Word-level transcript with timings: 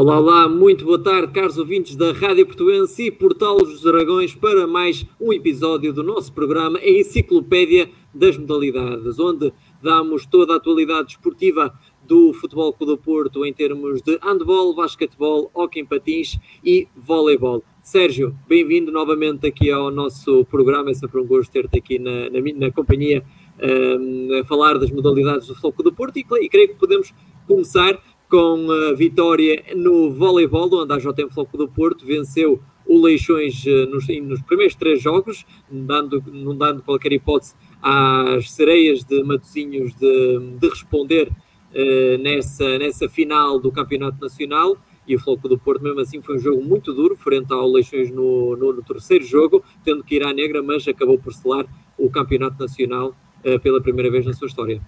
Olá, 0.00 0.18
olá, 0.18 0.48
muito 0.48 0.86
boa 0.86 0.98
tarde, 0.98 1.30
caros 1.30 1.58
ouvintes 1.58 1.94
da 1.94 2.10
Rádio 2.10 2.46
Portuense 2.46 3.02
e 3.02 3.10
Portal 3.10 3.58
dos 3.58 3.82
Dragões, 3.82 4.34
para 4.34 4.66
mais 4.66 5.04
um 5.20 5.30
episódio 5.30 5.92
do 5.92 6.02
nosso 6.02 6.32
programa, 6.32 6.78
a 6.78 6.88
Enciclopédia 6.88 7.90
das 8.14 8.38
Modalidades, 8.38 9.20
onde 9.20 9.52
damos 9.82 10.24
toda 10.24 10.54
a 10.54 10.56
atualidade 10.56 11.08
desportiva 11.08 11.78
do 12.02 12.32
Futebol 12.32 12.72
Clube 12.72 12.94
do 12.94 12.98
Porto 12.98 13.44
em 13.44 13.52
termos 13.52 14.00
de 14.00 14.18
handball, 14.22 14.74
basquetebol, 14.74 15.50
hockey 15.52 15.80
em 15.80 15.84
patins 15.84 16.38
e 16.64 16.88
voleibol. 16.96 17.62
Sérgio, 17.82 18.34
bem-vindo 18.48 18.90
novamente 18.90 19.46
aqui 19.46 19.70
ao 19.70 19.90
nosso 19.90 20.46
programa, 20.46 20.90
é 20.90 20.94
sempre 20.94 21.20
um 21.20 21.26
gosto 21.26 21.52
ter-te 21.52 21.78
aqui 21.78 21.98
na, 21.98 22.30
na, 22.30 22.40
na 22.56 22.72
companhia 22.72 23.22
um, 23.62 24.40
a 24.40 24.44
falar 24.44 24.78
das 24.78 24.90
modalidades 24.90 25.46
do 25.46 25.54
Futebol 25.54 25.72
Clube 25.72 25.90
do 25.90 25.96
Porto 25.96 26.16
e, 26.16 26.24
e 26.40 26.48
creio 26.48 26.68
que 26.68 26.76
podemos 26.76 27.12
começar 27.46 28.00
com 28.30 28.70
a 28.70 28.94
vitória 28.94 29.64
no 29.74 30.14
voleibol, 30.14 30.72
onde 30.72 30.92
a 30.94 30.98
JM 30.98 31.28
Floco 31.30 31.58
do 31.58 31.68
Porto 31.68 32.06
venceu 32.06 32.62
o 32.86 33.00
Leixões 33.00 33.64
eh, 33.66 33.86
nos, 33.86 34.06
nos, 34.08 34.40
primeiros 34.42 34.76
três 34.76 35.02
jogos, 35.02 35.44
dando, 35.70 36.22
não 36.32 36.56
dando 36.56 36.82
qualquer 36.82 37.12
hipótese 37.12 37.54
às 37.82 38.50
sereias 38.52 39.04
de 39.04 39.22
Matosinhos 39.24 39.94
de, 39.94 40.38
de 40.58 40.68
responder 40.68 41.28
uh, 41.28 42.18
nessa, 42.22 42.78
nessa 42.78 43.08
final 43.08 43.58
do 43.58 43.70
Campeonato 43.72 44.20
Nacional. 44.20 44.76
E 45.06 45.16
o 45.16 45.20
Floco 45.20 45.48
do 45.48 45.58
Porto, 45.58 45.82
mesmo 45.82 46.00
assim, 46.00 46.22
foi 46.22 46.36
um 46.36 46.38
jogo 46.38 46.64
muito 46.64 46.92
duro, 46.92 47.16
frente 47.16 47.52
ao 47.52 47.68
Leixões 47.68 48.10
no, 48.10 48.56
no, 48.56 48.72
no 48.72 48.82
terceiro 48.82 49.24
jogo, 49.24 49.64
tendo 49.84 50.04
que 50.04 50.16
ir 50.16 50.24
à 50.24 50.32
negra, 50.32 50.62
mas 50.62 50.86
acabou 50.86 51.18
por 51.18 51.32
selar 51.32 51.66
o 51.98 52.08
Campeonato 52.10 52.60
Nacional 52.60 53.14
uh, 53.44 53.58
pela 53.60 53.80
primeira 53.80 54.10
vez 54.10 54.24
na 54.24 54.32
sua 54.32 54.46
história. 54.46 54.80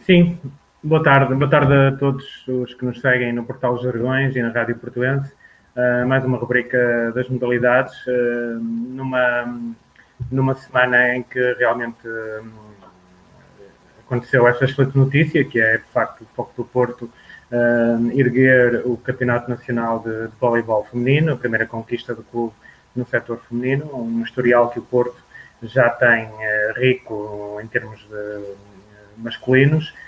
Sim, 0.00 0.38
Boa 0.86 1.02
tarde, 1.02 1.34
boa 1.34 1.48
tarde 1.48 1.72
a 1.72 1.92
todos 1.96 2.46
os 2.46 2.74
que 2.74 2.84
nos 2.84 3.00
seguem 3.00 3.32
no 3.32 3.42
Portal 3.42 3.82
Jargões 3.82 4.36
e 4.36 4.42
na 4.42 4.50
Rádio 4.50 4.76
Portuense. 4.76 5.32
Uh, 5.74 6.06
mais 6.06 6.22
uma 6.26 6.36
rubrica 6.36 7.10
das 7.14 7.26
modalidades, 7.30 7.94
uh, 8.06 8.60
numa, 8.60 9.62
numa 10.30 10.54
semana 10.54 11.16
em 11.16 11.22
que 11.22 11.40
realmente 11.54 12.06
uh, 12.06 12.44
aconteceu 14.06 14.46
esta 14.46 14.66
excelente 14.66 14.94
notícia, 14.98 15.42
que 15.42 15.58
é 15.58 15.78
de 15.78 15.84
facto 15.84 16.20
o 16.20 16.26
Foco 16.36 16.52
do 16.54 16.64
Porto 16.68 17.10
erguer 18.14 18.82
o 18.84 18.98
Campeonato 18.98 19.48
Nacional 19.48 20.00
de, 20.00 20.26
de 20.26 20.32
Voleibol 20.38 20.84
Feminino, 20.84 21.32
a 21.32 21.36
primeira 21.36 21.64
conquista 21.64 22.14
do 22.14 22.22
clube 22.24 22.52
no 22.94 23.06
setor 23.06 23.40
feminino, 23.48 23.86
um 23.96 24.22
historial 24.22 24.68
que 24.68 24.80
o 24.80 24.82
Porto 24.82 25.16
já 25.62 25.88
tem 25.88 26.28
rico 26.76 27.58
em 27.62 27.66
termos 27.68 28.00
de 28.00 28.54
masculinos 29.16 29.88
uh, 29.90 30.03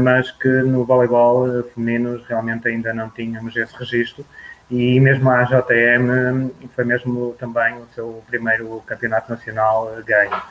mas 0.00 0.30
que 0.32 0.48
no 0.48 0.84
voleibol 0.84 1.48
uh, 1.48 1.62
feminino 1.62 2.20
realmente 2.28 2.66
ainda 2.66 2.92
não 2.92 3.08
tínhamos 3.08 3.56
esse 3.56 3.76
registro 3.76 4.26
e 4.68 4.98
mesmo 4.98 5.30
a 5.30 5.42
AJM 5.42 6.50
foi 6.74 6.84
mesmo 6.84 7.36
também 7.38 7.76
o 7.76 7.86
seu 7.94 8.22
primeiro 8.26 8.82
campeonato 8.84 9.30
nacional 9.30 9.94
uh, 9.96 10.04
ganho. 10.04 10.42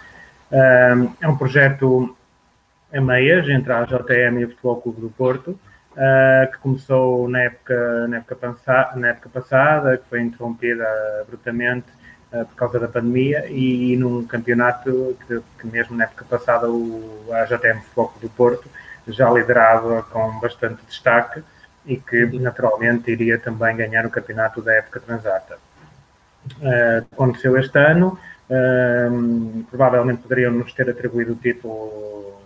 é 1.21 1.27
um 1.27 1.37
projeto 1.37 2.15
a 2.93 3.01
meias 3.01 3.47
entre 3.49 3.73
a 3.73 3.81
AJM 3.81 4.39
e 4.39 4.45
o 4.45 4.49
Futebol 4.49 4.81
Clube 4.81 5.01
do 5.01 5.09
Porto, 5.09 5.59
que 6.51 6.57
começou 6.59 7.29
na 7.29 7.43
época, 7.43 8.07
na, 8.07 8.17
época 8.17 8.57
na 8.95 9.07
época 9.09 9.29
passada, 9.29 9.97
que 9.97 10.05
foi 10.09 10.21
interrompida 10.21 10.87
abruptamente 11.21 11.85
por 12.31 12.55
causa 12.55 12.79
da 12.79 12.87
pandemia 12.87 13.45
e, 13.47 13.95
num 13.95 14.25
campeonato 14.25 15.15
que, 15.27 15.39
que, 15.59 15.67
mesmo 15.67 15.95
na 15.95 16.05
época 16.05 16.25
passada 16.27 16.67
o 16.67 17.27
AJM 17.31 17.81
Futebol 17.81 18.07
Clube 18.07 18.21
do 18.21 18.29
Porto 18.29 18.69
já 19.07 19.29
liderava 19.29 20.03
com 20.03 20.39
bastante 20.39 20.85
destaque 20.87 21.41
e 21.85 21.97
que 21.97 22.25
naturalmente 22.39 23.11
iria 23.11 23.37
também 23.39 23.75
ganhar 23.75 24.05
o 24.05 24.09
campeonato 24.09 24.61
da 24.61 24.73
época 24.73 24.99
transata. 24.99 25.57
Uh, 26.61 27.05
aconteceu 27.11 27.57
este 27.57 27.77
ano, 27.77 28.17
uh, 28.49 29.63
provavelmente 29.69 30.21
poderiam 30.21 30.51
nos 30.51 30.73
ter 30.73 30.89
atribuído 30.89 31.33
o 31.33 31.35
título 31.35 32.39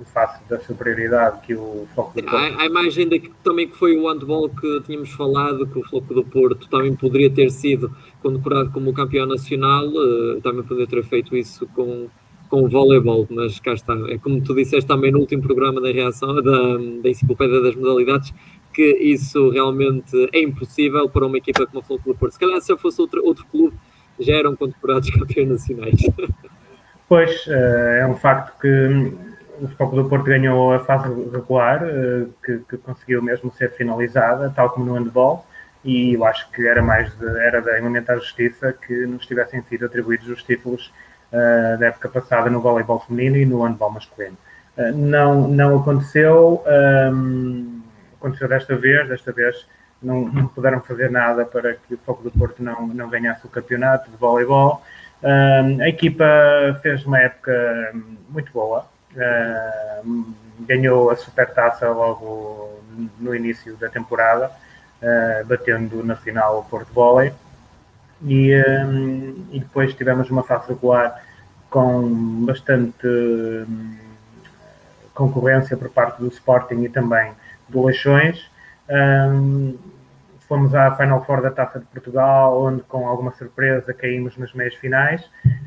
em 0.00 0.04
face 0.04 0.42
da 0.48 0.58
superioridade 0.60 1.40
que 1.46 1.54
o 1.54 1.86
Floco 1.94 2.20
do 2.20 2.26
Porto... 2.26 2.72
Mais 2.72 2.96
ainda 2.96 3.18
que, 3.18 3.30
também 3.44 3.68
que 3.68 3.76
foi 3.76 3.96
o 3.96 4.08
handball 4.08 4.48
que 4.48 4.82
tínhamos 4.86 5.12
falado, 5.12 5.66
que 5.66 5.78
o 5.78 5.84
Floco 5.88 6.12
do 6.14 6.24
Porto 6.24 6.68
também 6.68 6.94
poderia 6.94 7.30
ter 7.30 7.50
sido 7.50 7.94
condecorado 8.20 8.70
como 8.70 8.92
campeão 8.92 9.26
nacional, 9.26 9.86
uh, 9.86 10.40
também 10.40 10.62
poderia 10.62 10.86
ter 10.86 11.04
feito 11.04 11.36
isso 11.36 11.66
com 11.68 12.08
com 12.52 12.64
o 12.64 12.68
voleibol, 12.68 13.26
mas 13.30 13.58
cá 13.58 13.72
está. 13.72 13.94
É 14.10 14.18
como 14.18 14.38
tu 14.42 14.54
disseste 14.54 14.86
também 14.86 15.10
no 15.10 15.20
último 15.20 15.42
programa 15.42 15.80
da 15.80 15.90
reação 15.90 16.34
da, 16.34 16.76
da 17.02 17.08
Enciclopédia 17.08 17.62
das 17.62 17.74
Modalidades, 17.74 18.30
que 18.74 18.82
isso 19.00 19.48
realmente 19.48 20.28
é 20.34 20.42
impossível 20.42 21.08
para 21.08 21.24
uma 21.24 21.38
equipa 21.38 21.66
como 21.66 21.80
a 21.80 21.82
Futebol 21.82 22.14
Porto. 22.14 22.32
Se 22.34 22.38
calhar 22.38 22.60
se 22.60 22.70
eu 22.70 22.76
fosse 22.76 23.00
outro, 23.00 23.24
outro 23.24 23.46
clube, 23.46 23.74
já 24.20 24.34
eram 24.34 24.54
condecorados 24.54 25.08
campeões 25.18 25.48
nacionais. 25.48 25.96
Pois, 27.08 27.42
eh, 27.48 28.00
é 28.02 28.06
um 28.06 28.16
facto 28.16 28.60
que 28.60 29.14
o 29.58 29.68
Futebol 29.68 30.02
do 30.02 30.08
Porto 30.10 30.24
ganhou 30.26 30.74
a 30.74 30.80
fase 30.80 31.08
regular, 31.08 31.82
eh, 31.82 32.26
que, 32.44 32.58
que, 32.68 32.76
conseguiu 32.76 33.22
mesmo 33.22 33.50
ser 33.50 33.70
finalizada, 33.70 34.52
tal 34.54 34.68
como 34.68 34.84
no 34.84 34.92
handball, 34.92 35.46
e 35.82 36.12
eu 36.12 36.24
acho 36.26 36.50
que 36.50 36.66
era 36.66 36.82
mais 36.82 37.16
de, 37.16 37.26
era 37.46 37.62
da 37.62 37.78
Elementar 37.78 38.18
Justiça 38.18 38.74
que 38.74 39.06
nos 39.06 39.24
tivessem 39.24 39.62
sido 39.62 39.86
atribuídos 39.86 40.28
os 40.28 40.42
títulos 40.42 40.92
uh, 41.32 41.78
da 41.78 41.86
época 41.86 42.08
passada 42.08 42.50
no 42.50 42.60
voleibol 42.60 43.00
feminino 43.00 43.36
e 43.36 43.46
no 43.46 43.62
handball 43.62 43.90
masculino. 43.90 44.36
Uh, 44.76 44.92
não, 44.94 45.48
não 45.48 45.80
aconteceu, 45.80 46.62
um, 47.12 47.82
aconteceu 48.18 48.48
desta 48.48 48.76
vez, 48.76 49.08
desta 49.08 49.32
vez 49.32 49.66
não, 50.02 50.26
não, 50.26 50.46
puderam 50.48 50.80
fazer 50.80 51.10
nada 51.10 51.44
para 51.44 51.74
que 51.74 51.94
o 51.94 51.98
Foco 51.98 52.22
do 52.22 52.30
Porto 52.30 52.62
não, 52.62 52.86
não 52.88 53.08
ganhasse 53.08 53.46
o 53.46 53.50
campeonato 53.50 54.10
de 54.10 54.16
voleibol. 54.16 54.82
a 55.22 55.88
equipa 55.88 56.24
fez 56.82 57.06
uma 57.06 57.20
época 57.20 57.92
muito 58.28 58.50
boa, 58.52 58.84
ganhou 60.66 61.10
a 61.10 61.16
supertaça 61.16 61.88
logo 61.88 62.80
no 63.20 63.34
início 63.34 63.76
da 63.76 63.88
temporada, 63.88 64.50
uh, 65.00 65.46
batendo 65.46 66.02
na 66.02 66.16
final 66.16 66.58
o 66.58 66.64
Porto 66.64 66.92
Volley 66.92 67.32
e, 68.24 68.54
um, 68.56 69.46
e 69.50 69.60
depois 69.60 69.94
tivemos 69.94 70.30
uma 70.30 70.42
fase 70.42 70.68
regular 70.68 71.22
com 71.68 72.44
bastante 72.44 73.06
um, 73.06 73.96
concorrência 75.14 75.76
por 75.76 75.88
parte 75.90 76.20
do 76.20 76.28
Sporting 76.28 76.82
e 76.82 76.88
também 76.88 77.32
do 77.68 77.84
Leixões. 77.84 78.50
Um, 78.88 79.76
fomos 80.48 80.74
à 80.74 80.94
Final 80.96 81.24
Four 81.24 81.40
da 81.40 81.50
Taça 81.50 81.78
de 81.78 81.86
Portugal, 81.86 82.60
onde 82.62 82.82
com 82.82 83.08
alguma 83.08 83.32
surpresa 83.32 83.94
caímos 83.94 84.36
nas 84.36 84.52
meias 84.52 84.74
finais. 84.74 85.22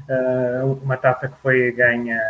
Uh, 0.07 0.79
uma 0.83 0.95
taça 0.95 1.27
que 1.27 1.35
foi 1.41 1.71
ganha 1.71 2.21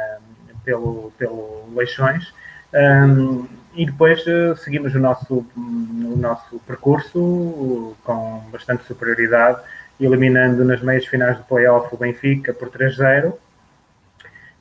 pelo, 0.64 1.12
pelo 1.18 1.66
Leixões. 1.76 2.34
Um, 2.74 3.46
e 3.74 3.86
depois 3.86 4.26
uh, 4.26 4.56
seguimos 4.56 4.96
o 4.96 5.00
nosso, 5.00 5.46
o 5.56 6.16
nosso 6.18 6.60
percurso 6.60 7.96
com 8.04 8.42
bastante 8.52 8.86
superioridade 8.86 9.60
eliminando 10.00 10.64
nas 10.66 10.82
meias 10.82 11.06
finais 11.06 11.38
do 11.38 11.44
playoff 11.44 11.94
o 11.94 11.98
Benfica 11.98 12.54
por 12.54 12.70
3-0. 12.70 13.34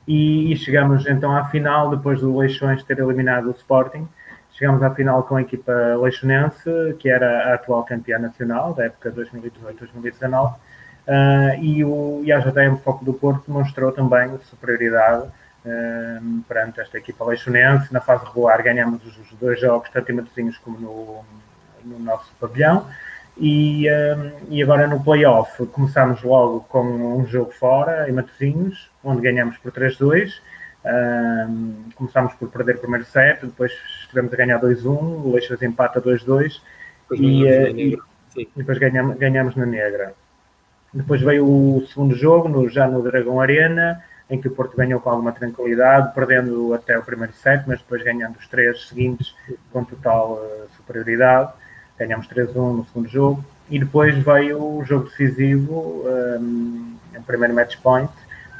E, 0.07 0.53
e, 0.53 0.57
chegamos 0.57 1.05
então 1.07 1.35
à 1.35 1.45
final, 1.45 1.89
depois 1.89 2.19
do 2.19 2.37
Leixões 2.37 2.83
ter 2.83 2.99
eliminado 2.99 3.47
o 3.47 3.51
Sporting, 3.51 4.07
chegamos 4.53 4.81
à 4.83 4.91
final 4.93 5.23
com 5.23 5.35
a 5.35 5.41
equipa 5.41 5.73
leixonense, 5.99 6.69
que 6.99 7.09
era 7.09 7.51
a 7.51 7.53
atual 7.55 7.83
campeã 7.83 8.19
nacional 8.19 8.73
da 8.73 8.85
época 8.85 9.11
2018-2019, 9.11 10.53
uh, 10.53 10.57
e, 11.59 11.83
o, 11.83 12.21
e 12.23 12.31
a 12.31 12.39
JM 12.39 12.77
Foco 12.83 13.03
do 13.03 13.13
Porto 13.13 13.51
mostrou 13.51 13.91
também 13.91 14.37
superioridade 14.43 15.23
uh, 15.23 16.41
perante 16.47 16.79
esta 16.79 16.99
equipa 16.99 17.25
leixonense. 17.25 17.91
Na 17.91 17.99
fase 17.99 18.25
regular 18.25 18.61
ganhamos 18.61 19.03
os, 19.05 19.33
dois 19.39 19.59
jogos, 19.59 19.89
tanto 19.89 20.11
em 20.11 20.15
Matosinhos 20.15 20.57
como 20.59 20.79
no, 20.79 21.25
no 21.83 21.99
nosso 21.99 22.31
pavilhão. 22.39 22.85
E, 23.37 23.85
um, 23.89 24.31
e 24.49 24.63
agora 24.63 24.87
no 24.87 25.03
playoff 25.03 25.65
começámos 25.67 26.23
logo 26.23 26.61
com 26.69 26.83
um 26.83 27.27
jogo 27.27 27.51
fora, 27.51 28.09
em 28.09 28.13
Matosinhos, 28.13 28.89
onde 29.03 29.21
ganhamos 29.21 29.57
por 29.57 29.71
3-2. 29.71 30.31
Um, 30.85 31.89
começámos 31.95 32.33
por 32.35 32.49
perder 32.49 32.75
o 32.75 32.79
primeiro 32.79 33.05
set, 33.05 33.41
depois 33.41 33.71
estivemos 34.01 34.31
a 34.31 34.37
ganhar 34.37 34.61
2-1, 34.61 34.85
o 34.85 35.33
Leixas 35.33 35.61
empata 35.63 35.99
2-2 35.99 36.61
e, 37.11 37.43
uh, 37.43 37.77
e, 37.77 37.99
e, 38.37 38.49
depois 38.55 38.77
ganhamos, 38.77 39.17
ganhamos 39.17 39.55
na 39.55 39.65
Negra. 39.65 40.13
Depois 40.93 41.21
veio 41.21 41.45
o 41.45 41.85
segundo 41.87 42.15
jogo, 42.15 42.47
no, 42.47 42.69
já 42.69 42.87
no 42.87 43.01
Dragão 43.01 43.41
Arena, 43.41 44.01
em 44.29 44.39
que 44.39 44.47
o 44.47 44.51
Porto 44.51 44.77
ganhou 44.77 45.01
com 45.01 45.09
alguma 45.09 45.33
tranquilidade, 45.33 46.13
perdendo 46.13 46.73
até 46.73 46.97
o 46.97 47.03
primeiro 47.03 47.33
set, 47.33 47.63
mas 47.67 47.79
depois 47.79 48.01
ganhando 48.01 48.37
os 48.37 48.47
três 48.47 48.87
seguintes 48.87 49.35
com 49.73 49.83
total 49.83 50.35
uh, 50.35 50.67
superioridade 50.77 51.51
ganhamos 51.97 52.27
3-1 52.27 52.55
no 52.55 52.85
segundo 52.85 53.09
jogo, 53.09 53.45
e 53.69 53.79
depois 53.79 54.15
veio 54.17 54.61
o 54.61 54.83
jogo 54.83 55.05
decisivo, 55.05 56.03
um, 56.05 56.95
o 57.15 57.23
primeiro 57.23 57.53
match 57.53 57.77
point, 57.77 58.11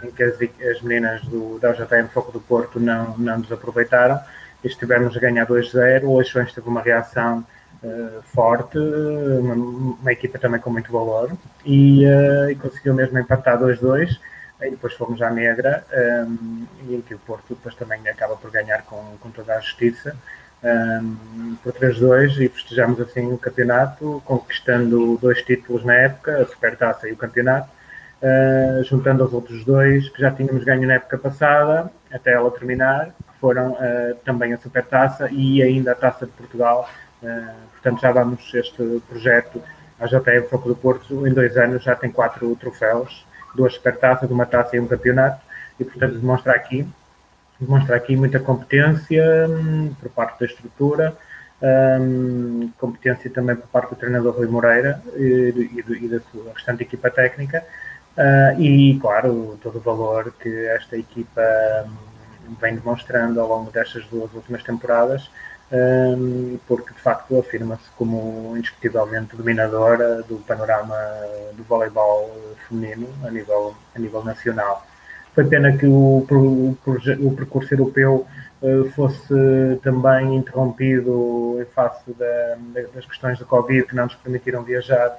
em 0.04 0.12
que 0.12 0.24
as, 0.24 0.36
as 0.70 0.82
meninas 0.82 1.22
do, 1.24 1.60
da 1.60 1.72
UJM 1.72 2.08
Foco 2.14 2.32
do 2.32 2.40
Porto 2.40 2.80
não, 2.80 3.18
não 3.18 3.40
nos 3.40 3.52
aproveitaram, 3.52 4.20
estivemos 4.64 5.16
a 5.16 5.20
ganhar 5.20 5.46
2-0. 5.46 6.04
O 6.04 6.18
Leixões 6.18 6.54
teve 6.54 6.68
uma 6.68 6.82
reação 6.82 7.46
uh, 7.84 8.22
forte, 8.34 8.78
uma, 8.78 9.54
uma, 9.54 10.12
equipa 10.12 10.40
também 10.40 10.60
com 10.60 10.70
muito 10.70 10.92
valor, 10.92 11.32
e, 11.66 12.06
uh, 12.06 12.50
e 12.50 12.56
conseguiu 12.56 12.94
mesmo 12.94 13.18
empatar 13.20 13.60
2-2. 13.60 14.20
Aí 14.60 14.72
depois 14.72 14.94
fomos 14.94 15.22
à 15.22 15.30
negra, 15.30 15.84
um, 16.28 16.66
e 16.88 16.96
em 16.96 17.02
que 17.02 17.14
o 17.14 17.20
Porto 17.20 17.44
depois 17.50 17.76
também 17.76 18.08
acaba 18.08 18.38
por 18.38 18.50
ganhar 18.50 18.84
com, 18.84 19.18
com 19.20 19.30
toda 19.30 19.54
a 19.54 19.60
justiça. 19.60 20.16
Um, 20.64 21.56
por 21.64 21.74
3-2 21.74 22.40
e 22.40 22.50
festejamos 22.50 23.00
assim 23.00 23.32
o 23.32 23.38
campeonato, 23.38 24.22
conquistando 24.26 25.18
dois 25.22 25.42
títulos 25.44 25.84
na 25.84 25.94
época, 25.94 26.42
a 26.42 26.46
Supertaça 26.46 27.08
e 27.08 27.12
o 27.12 27.18
campeonato, 27.18 27.70
uh, 28.22 28.84
juntando 28.84 29.24
os 29.24 29.34
outros 29.34 29.64
dois 29.64 30.10
que 30.10 30.22
já 30.22 30.32
tínhamos 30.32 30.64
ganho 30.64 30.88
na 30.88 30.96
época 30.96 31.18
passada, 31.18 31.92
até 32.12 32.34
ela 32.34 32.50
terminar, 32.52 33.08
que 33.08 33.40
foram 33.40 33.74
uh, 33.74 34.16
também 34.24 34.54
a 34.54 34.58
Supertaça 34.58 35.30
e 35.32 35.62
ainda 35.62 35.92
a 35.92 35.96
Taça 35.96 36.26
de 36.26 36.32
Portugal. 36.32 36.90
Uh, 37.22 37.70
portanto, 37.72 38.02
já 38.02 38.12
vamos 38.12 38.54
este 38.54 39.02
projeto, 39.08 39.62
a 40.00 40.08
JF 40.08 40.50
Foco 40.50 40.68
do 40.68 40.76
Porto, 40.76 41.28
em 41.28 41.34
dois 41.34 41.58
anos 41.58 41.84
já 41.84 41.96
tem 41.96 42.12
quatro 42.12 42.56
troféus, 42.56 43.26
duas 43.56 43.74
Supertaças, 43.74 44.30
uma 44.30 44.46
taça 44.46 44.76
e 44.76 44.80
um 44.80 44.88
campeonato, 44.88 45.42
e 45.80 45.84
portanto 45.84 46.16
demonstra 46.16 46.54
aqui 46.54 46.88
demonstra 47.60 47.96
aqui 47.96 48.16
muita 48.16 48.40
competência 48.40 49.48
hum, 49.50 49.94
por 50.00 50.10
parte 50.10 50.40
da 50.40 50.46
estrutura, 50.46 51.16
um, 51.62 52.70
competência 52.78 53.30
também 53.30 53.56
por 53.56 53.68
parte 53.68 53.90
do 53.92 53.96
treinador 53.96 54.36
Rui 54.36 54.48
Moreira 54.48 55.02
e, 55.16 55.84
e, 55.88 56.06
e 56.06 56.08
da 56.08 56.20
sua 56.32 56.54
restante 56.54 56.84
equipa 56.84 57.10
técnica, 57.10 57.64
uh, 58.18 58.62
e 58.62 59.00
claro, 59.00 59.58
todo 59.62 59.78
o 59.78 59.82
valor 59.82 60.34
que 60.40 60.50
esta 60.68 60.98
equipa 60.98 61.42
um, 61.86 62.56
vem 62.60 62.76
demonstrando 62.76 63.40
ao 63.40 63.48
longo 63.48 63.72
destas 63.72 64.06
duas 64.08 64.34
últimas 64.34 64.64
temporadas, 64.64 65.30
um, 65.72 66.60
porque 66.68 66.94
de 66.94 67.00
facto 67.00 67.40
afirma-se 67.40 67.90
como 67.98 68.56
indiscutivelmente 68.56 69.36
dominadora 69.36 70.22
do 70.24 70.38
panorama 70.40 70.96
do 71.54 71.64
voleibol 71.64 72.56
feminino 72.68 73.08
a 73.24 73.32
nível, 73.32 73.76
a 73.96 74.00
nível 74.00 74.24
nacional. 74.24 74.86
Foi 75.36 75.44
pena 75.44 75.78
que 75.78 75.86
o, 75.86 76.26
o, 76.32 76.78
o 77.20 77.36
percurso 77.36 77.74
europeu 77.74 78.26
uh, 78.62 78.90
fosse 78.92 79.36
também 79.84 80.38
interrompido 80.38 81.58
em 81.62 81.66
face 81.66 82.14
da, 82.14 82.58
das 82.96 83.06
questões 83.06 83.38
do 83.38 83.46
Covid 83.46 83.86
que 83.86 83.96
não 83.96 84.06
nos 84.06 84.16
permitiram 84.16 84.64
viajar 84.64 85.10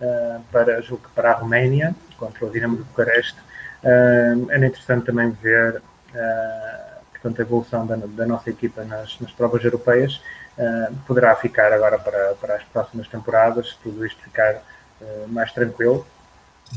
uh, 0.00 0.40
para, 0.52 0.80
julgo, 0.80 1.10
para 1.12 1.32
a 1.32 1.34
Roménia, 1.34 1.92
contra 2.16 2.46
o 2.46 2.50
Dinamo 2.50 2.76
de 2.76 2.84
Bucareste. 2.84 3.36
Uh, 3.82 4.48
era 4.48 4.64
interessante 4.64 5.06
também 5.06 5.30
ver 5.30 5.82
portanto, 7.10 7.40
a 7.40 7.42
evolução 7.42 7.84
da, 7.84 7.96
da 7.96 8.24
nossa 8.24 8.50
equipa 8.50 8.84
nas, 8.84 9.18
nas 9.18 9.32
provas 9.32 9.64
europeias. 9.64 10.22
poderá 11.04 11.34
ficar 11.34 11.72
agora 11.72 11.98
para, 11.98 12.34
para 12.40 12.54
as 12.54 12.62
próximas 12.62 13.08
temporadas, 13.08 13.70
se 13.70 13.78
tudo 13.82 14.06
isto 14.06 14.22
ficar 14.22 14.62
mais 15.26 15.50
tranquilo 15.50 16.06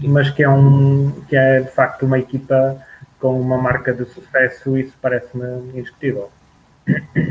mas 0.04 0.30
que 0.30 0.44
é, 0.44 0.50
um, 0.50 1.12
que 1.28 1.36
é 1.36 1.62
de 1.62 1.72
facto 1.72 2.06
uma 2.06 2.20
equipa 2.20 2.78
com 3.20 3.40
uma 3.40 3.58
marca 3.58 3.94
de 3.94 4.06
sucesso, 4.06 4.78
isso 4.78 4.94
parece-me 5.02 5.46
indiscutível. 5.74 6.30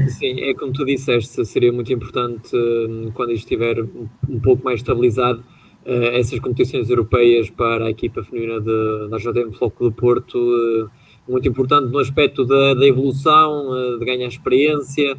Sim, 0.08 0.40
é 0.42 0.54
como 0.54 0.72
tu 0.72 0.84
disseste, 0.84 1.44
seria 1.46 1.72
muito 1.72 1.92
importante 1.92 2.54
hum, 2.54 3.10
quando 3.14 3.32
isto 3.32 3.44
estiver 3.44 3.80
um 4.28 4.40
pouco 4.40 4.62
mais 4.64 4.80
estabilizado, 4.80 5.42
eh, 5.84 6.18
essas 6.18 6.38
competições 6.40 6.90
europeias 6.90 7.48
para 7.48 7.86
a 7.86 7.90
equipa 7.90 8.22
feminina 8.22 8.60
de, 8.60 9.08
da 9.08 9.18
JM 9.18 9.52
Floco 9.52 9.84
do 9.84 9.92
Porto, 9.92 10.36
eh, 10.36 10.86
muito 11.28 11.48
importante 11.48 11.90
no 11.90 11.98
aspecto 11.98 12.44
da, 12.44 12.74
da 12.74 12.86
evolução, 12.86 13.70
eh, 13.74 13.98
de 13.98 14.04
ganhar 14.04 14.26
experiência, 14.26 15.16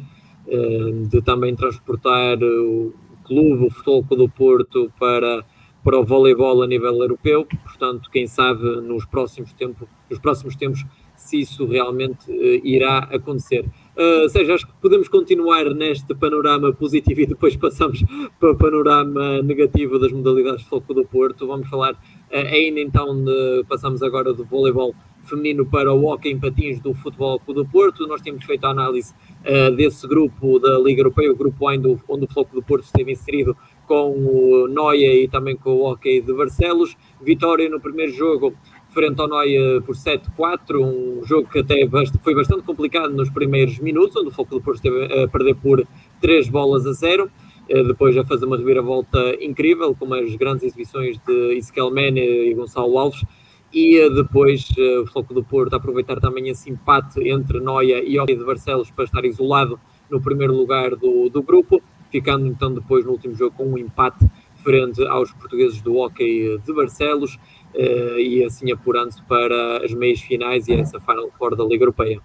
de 1.10 1.20
também 1.20 1.54
transportar 1.54 2.38
o 2.42 2.94
clube, 3.22 3.66
o 3.66 3.70
Floco 3.70 4.16
do 4.16 4.30
Porto 4.30 4.90
para 4.98 5.44
para 5.88 5.98
o 5.98 6.04
voleibol 6.04 6.62
a 6.62 6.66
nível 6.66 7.00
europeu, 7.00 7.46
portanto, 7.64 8.10
quem 8.10 8.26
sabe 8.26 8.62
nos 8.82 9.06
próximos 9.06 9.54
tempos, 9.54 9.88
nos 10.10 10.18
próximos 10.18 10.54
tempos 10.54 10.84
se 11.16 11.40
isso 11.40 11.64
realmente 11.64 12.30
uh, 12.30 12.60
irá 12.62 12.98
acontecer. 13.10 13.64
Uh, 13.96 14.24
ou 14.24 14.28
seja, 14.28 14.52
acho 14.52 14.66
que 14.66 14.72
podemos 14.82 15.08
continuar 15.08 15.64
neste 15.74 16.14
panorama 16.14 16.74
positivo 16.74 17.22
e 17.22 17.26
depois 17.26 17.56
passamos 17.56 18.04
para 18.38 18.52
o 18.52 18.56
panorama 18.56 19.40
negativo 19.40 19.98
das 19.98 20.12
modalidades 20.12 20.60
de 20.62 20.68
foco 20.68 20.92
do 20.92 21.06
Porto. 21.06 21.46
Vamos 21.46 21.66
falar 21.70 21.94
uh, 21.94 21.96
ainda 22.30 22.80
então, 22.80 23.24
de, 23.24 23.64
passamos 23.66 24.02
agora 24.02 24.34
do 24.34 24.44
voleibol 24.44 24.94
feminino 25.28 25.66
para 25.66 25.92
o 25.92 26.04
hockey 26.04 26.30
em 26.30 26.38
patins 26.38 26.80
do 26.80 26.94
Futebol 26.94 27.40
do 27.46 27.66
Porto. 27.66 28.06
Nós 28.06 28.20
temos 28.20 28.44
feito 28.44 28.64
a 28.64 28.70
análise 28.70 29.14
uh, 29.40 29.74
desse 29.74 30.06
grupo 30.06 30.58
da 30.58 30.78
Liga 30.78 31.00
Europeia, 31.00 31.30
o 31.32 31.36
grupo 31.36 31.68
onde, 31.68 31.98
onde 32.08 32.24
o 32.24 32.28
Floco 32.28 32.54
do 32.54 32.62
Porto 32.62 32.84
esteve 32.84 33.12
inserido 33.12 33.56
com 33.88 34.10
o 34.10 34.68
Noia 34.68 35.14
e 35.14 35.26
também 35.26 35.56
com 35.56 35.70
o 35.70 35.90
Hockey 35.90 36.20
de 36.20 36.32
Barcelos. 36.34 36.94
Vitória 37.20 37.68
no 37.70 37.80
primeiro 37.80 38.12
jogo 38.12 38.54
frente 38.90 39.20
ao 39.20 39.28
Noia 39.28 39.80
por 39.82 39.94
7-4, 39.94 40.80
um 40.80 41.24
jogo 41.24 41.48
que 41.48 41.60
até 41.60 41.88
foi 42.22 42.34
bastante 42.34 42.62
complicado 42.62 43.10
nos 43.14 43.30
primeiros 43.30 43.78
minutos, 43.78 44.16
onde 44.16 44.28
o 44.28 44.32
Foco 44.32 44.54
do 44.54 44.60
Porto 44.60 44.76
esteve 44.76 45.22
a 45.22 45.28
perder 45.28 45.54
por 45.56 45.86
3 46.20 46.48
bolas 46.48 46.86
a 46.86 46.92
0, 46.92 47.30
eh, 47.68 47.82
depois 47.84 48.16
a 48.16 48.24
fazer 48.24 48.46
uma 48.46 48.56
reviravolta 48.56 49.36
incrível, 49.40 49.94
com 49.94 50.12
as 50.14 50.34
grandes 50.36 50.64
exibições 50.64 51.18
de 51.26 51.56
Ezequiel 51.56 51.90
Mene 51.90 52.20
e 52.20 52.54
Gonçalo 52.54 52.98
Alves, 52.98 53.24
e 53.72 53.98
eh, 53.98 54.10
depois 54.10 54.66
eh, 54.76 54.98
o 55.00 55.06
Foco 55.06 55.34
do 55.34 55.44
Porto 55.44 55.74
aproveitar 55.74 56.18
também 56.18 56.48
esse 56.48 56.70
empate 56.70 57.20
entre 57.28 57.60
Noia 57.60 58.02
e 58.02 58.18
Hockey 58.18 58.36
de 58.36 58.44
Barcelos 58.44 58.90
para 58.90 59.04
estar 59.04 59.24
isolado 59.24 59.78
no 60.10 60.20
primeiro 60.20 60.54
lugar 60.54 60.96
do, 60.96 61.28
do 61.28 61.42
grupo 61.42 61.82
ficando 62.10 62.46
então 62.46 62.72
depois 62.72 63.04
no 63.04 63.12
último 63.12 63.34
jogo 63.34 63.56
com 63.56 63.64
um 63.64 63.78
empate 63.78 64.28
frente 64.62 65.06
aos 65.06 65.32
portugueses 65.32 65.80
do 65.80 65.96
Hockey 65.96 66.58
de 66.58 66.72
Barcelos 66.74 67.38
eh, 67.74 68.20
e 68.20 68.44
assim 68.44 68.72
apurando-se 68.72 69.22
para 69.22 69.84
as 69.84 69.92
meias 69.92 70.20
finais 70.20 70.68
e 70.68 70.74
essa 70.74 71.00
Final 71.00 71.30
Four 71.38 71.56
da 71.56 71.64
Liga 71.64 71.84
Europeia. 71.84 72.20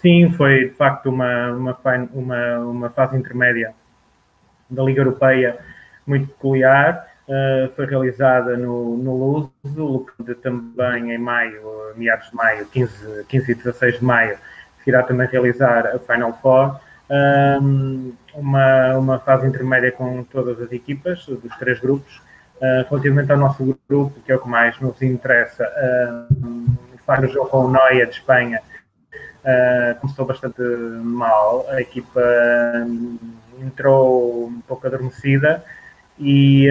Sim, 0.00 0.32
foi 0.32 0.68
de 0.68 0.74
facto 0.74 1.10
uma, 1.10 1.52
uma, 1.52 1.78
uma, 2.14 2.58
uma 2.58 2.90
fase 2.90 3.16
intermédia 3.16 3.74
da 4.70 4.82
Liga 4.82 5.02
Europeia 5.02 5.58
muito 6.06 6.28
peculiar. 6.28 7.06
Uh, 7.28 7.70
foi 7.76 7.86
realizada 7.86 8.56
no, 8.56 8.96
no 8.96 9.52
Luso, 9.64 10.06
também 10.42 11.12
em 11.12 11.18
maio, 11.18 11.62
meados 11.94 12.28
de 12.28 12.34
maio, 12.34 12.66
15, 12.66 13.24
15 13.28 13.52
e 13.52 13.54
16 13.54 13.98
de 14.00 14.04
maio, 14.04 14.36
se 14.82 14.90
irá 14.90 15.04
também 15.04 15.28
realizar 15.28 15.86
a 15.86 15.98
Final 16.00 16.36
Four 16.42 16.80
uma, 18.34 18.96
uma 18.96 19.18
fase 19.18 19.46
intermédia 19.46 19.92
com 19.92 20.22
todas 20.24 20.60
as 20.60 20.72
equipas 20.72 21.24
dos 21.26 21.56
três 21.58 21.80
grupos. 21.80 22.22
Uh, 22.56 22.84
relativamente 22.90 23.32
ao 23.32 23.38
nosso 23.38 23.78
grupo, 23.88 24.20
que 24.20 24.30
é 24.30 24.36
o 24.36 24.38
que 24.38 24.48
mais 24.48 24.78
nos 24.80 25.00
interessa, 25.00 25.66
faz 27.06 27.24
o 27.24 27.32
jogo 27.32 27.48
com 27.48 27.64
o 27.64 27.70
Noia 27.70 28.06
de 28.06 28.12
Espanha. 28.12 28.60
Uh, 29.42 29.98
começou 29.98 30.26
bastante 30.26 30.60
mal, 31.02 31.66
a 31.70 31.80
equipa 31.80 32.22
entrou 33.58 34.46
um 34.48 34.60
pouco 34.60 34.86
adormecida 34.86 35.64
e, 36.18 36.68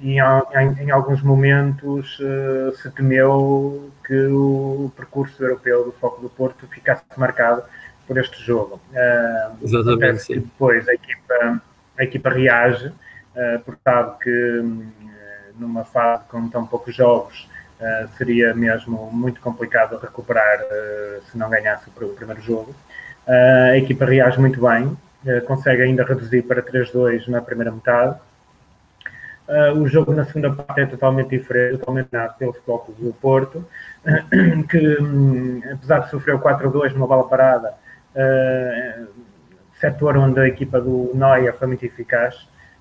e 0.00 0.16
em, 0.18 0.90
alguns 0.90 1.22
momentos 1.22 2.18
uh, 2.20 2.76
se 2.76 2.90
temeu 2.90 3.90
que 4.06 4.26
o 4.26 4.92
percurso 4.94 5.42
europeu 5.42 5.86
do 5.86 5.92
Foco 5.92 6.20
do 6.20 6.28
Porto 6.28 6.66
ficasse 6.68 7.02
marcado 7.16 7.62
por 8.06 8.18
este 8.18 8.42
jogo. 8.42 8.80
Uh, 8.90 9.64
Exatamente. 9.64 10.22
Sim. 10.22 10.34
depois 10.40 10.88
a 10.88 10.94
equipa, 10.94 11.62
a 11.98 12.04
equipa 12.04 12.30
reage, 12.30 12.86
uh, 12.88 13.60
porque 13.64 13.80
sabe 13.82 14.18
que 14.20 14.60
um, 14.60 14.92
numa 15.58 15.84
fase 15.84 16.24
com 16.28 16.48
tão 16.48 16.66
poucos 16.66 16.94
jogos 16.94 17.48
uh, 17.80 18.08
seria 18.16 18.54
mesmo 18.54 19.10
muito 19.12 19.40
complicado 19.40 19.98
recuperar 19.98 20.60
uh, 20.60 21.22
se 21.30 21.38
não 21.38 21.48
ganhasse 21.48 21.88
o 21.88 22.08
primeiro 22.08 22.40
jogo. 22.42 22.74
a 23.26 23.76
equipa 23.76 24.04
reage 24.04 24.38
muito 24.38 24.60
bem, 24.60 24.96
consegue 25.46 25.82
ainda 25.82 26.04
reduzir 26.04 26.42
para 26.42 26.62
3-2 26.62 27.28
na 27.28 27.40
primeira 27.40 27.72
metade. 27.72 28.18
o 29.76 29.88
jogo 29.88 30.12
na 30.12 30.26
segunda 30.26 30.52
parte 30.52 30.82
é 30.82 30.86
totalmente 30.86 31.30
diferente, 31.30 31.78
totalmente 31.78 32.08
nada 32.12 32.34
pelo 32.34 32.52
Futebol 32.52 32.94
do 32.98 33.14
Porto, 33.14 33.66
que 34.68 35.00
um, 35.00 35.62
apesar 35.72 36.00
de 36.00 36.10
sofrer 36.10 36.34
o 36.34 36.38
4-2 36.38 36.92
numa 36.92 37.06
bola 37.06 37.26
parada, 37.26 37.70
uh, 37.70 37.83
setor 39.84 40.16
onde 40.16 40.40
a 40.40 40.48
equipa 40.48 40.80
do 40.80 41.10
Noia 41.14 41.52
foi 41.52 41.68
muito 41.68 41.84
eficaz. 41.84 42.34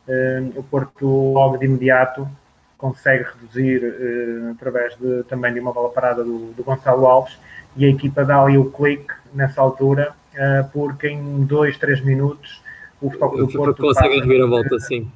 Uh, 0.07 0.59
o 0.59 0.63
Porto, 0.63 1.05
logo 1.33 1.57
de 1.57 1.65
imediato, 1.65 2.27
consegue 2.77 3.23
reduzir 3.23 3.83
uh, 3.83 4.51
através 4.51 4.95
de, 4.97 5.23
também 5.23 5.53
de 5.53 5.59
uma 5.59 5.73
bola 5.73 5.89
parada 5.89 6.23
do, 6.23 6.53
do, 6.53 6.63
Gonçalo 6.63 7.05
Alves 7.05 7.37
e 7.75 7.85
a 7.85 7.89
equipa 7.89 8.23
dá 8.23 8.41
ali 8.41 8.57
o 8.57 8.69
clique 8.69 9.13
nessa 9.33 9.59
altura, 9.59 10.13
porque 10.71 11.07
em 11.09 11.43
dois, 11.43 11.75
três 11.77 12.01
minutos 12.01 12.61
o 13.01 13.09
Futebol 13.09 13.37
do 13.37 13.51
Porto 13.51 13.81
consegue 13.81 14.21
vir 14.21 14.43
a 14.43 14.45
volta, 14.45 14.79
sim. 14.79 15.11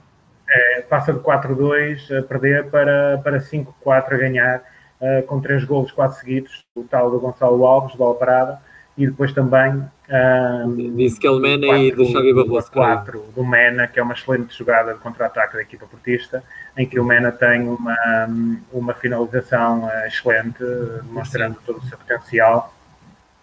É, 0.50 0.82
passa 0.82 1.14
de 1.14 1.20
4-2 1.20 2.18
a 2.18 2.24
perder 2.24 2.66
para, 2.72 3.20
para 3.24 3.40
5-4 3.40 3.74
a 3.86 4.18
ganhar, 4.18 4.64
com 5.28 5.40
três 5.40 5.64
golos 5.66 5.92
quase 5.92 6.20
seguidos, 6.20 6.66
o 6.76 6.84
tal 6.84 7.12
do 7.12 7.20
Gonçalo 7.20 7.64
Alves, 7.64 7.96
bola 7.96 8.16
parada, 8.16 8.60
e 8.98 9.06
depois 9.06 9.32
também 9.32 9.84
um, 10.10 10.96
disse 10.96 11.20
que 11.20 11.28
é 11.28 11.30
o 11.30 11.38
Mena 11.38 11.78
e 11.78 11.92
do 11.92 12.06
Xavi 12.06 12.34
Barroso 12.34 12.72
4 12.72 13.26
do 13.36 13.46
Mena, 13.46 13.88
que 13.88 14.00
é 14.00 14.04
uma 14.04 14.14
excelente 14.14 14.58
jogada 14.58 14.94
de 14.94 15.00
contra-ataque 15.00 15.56
da 15.56 15.62
equipa 15.62 15.86
portista, 15.86 16.44
em 16.76 16.88
que 16.88 17.00
o 17.00 17.04
Mena 17.04 17.32
tem 17.32 17.68
uma, 17.68 17.96
uma 18.72 18.94
finalização 18.96 19.84
uh, 19.84 20.08
excelente, 20.08 20.64
demonstrando 21.04 21.56
Sim. 21.56 21.62
todo 21.66 21.78
o 21.78 21.84
seu 21.84 21.98
potencial. 21.98 22.74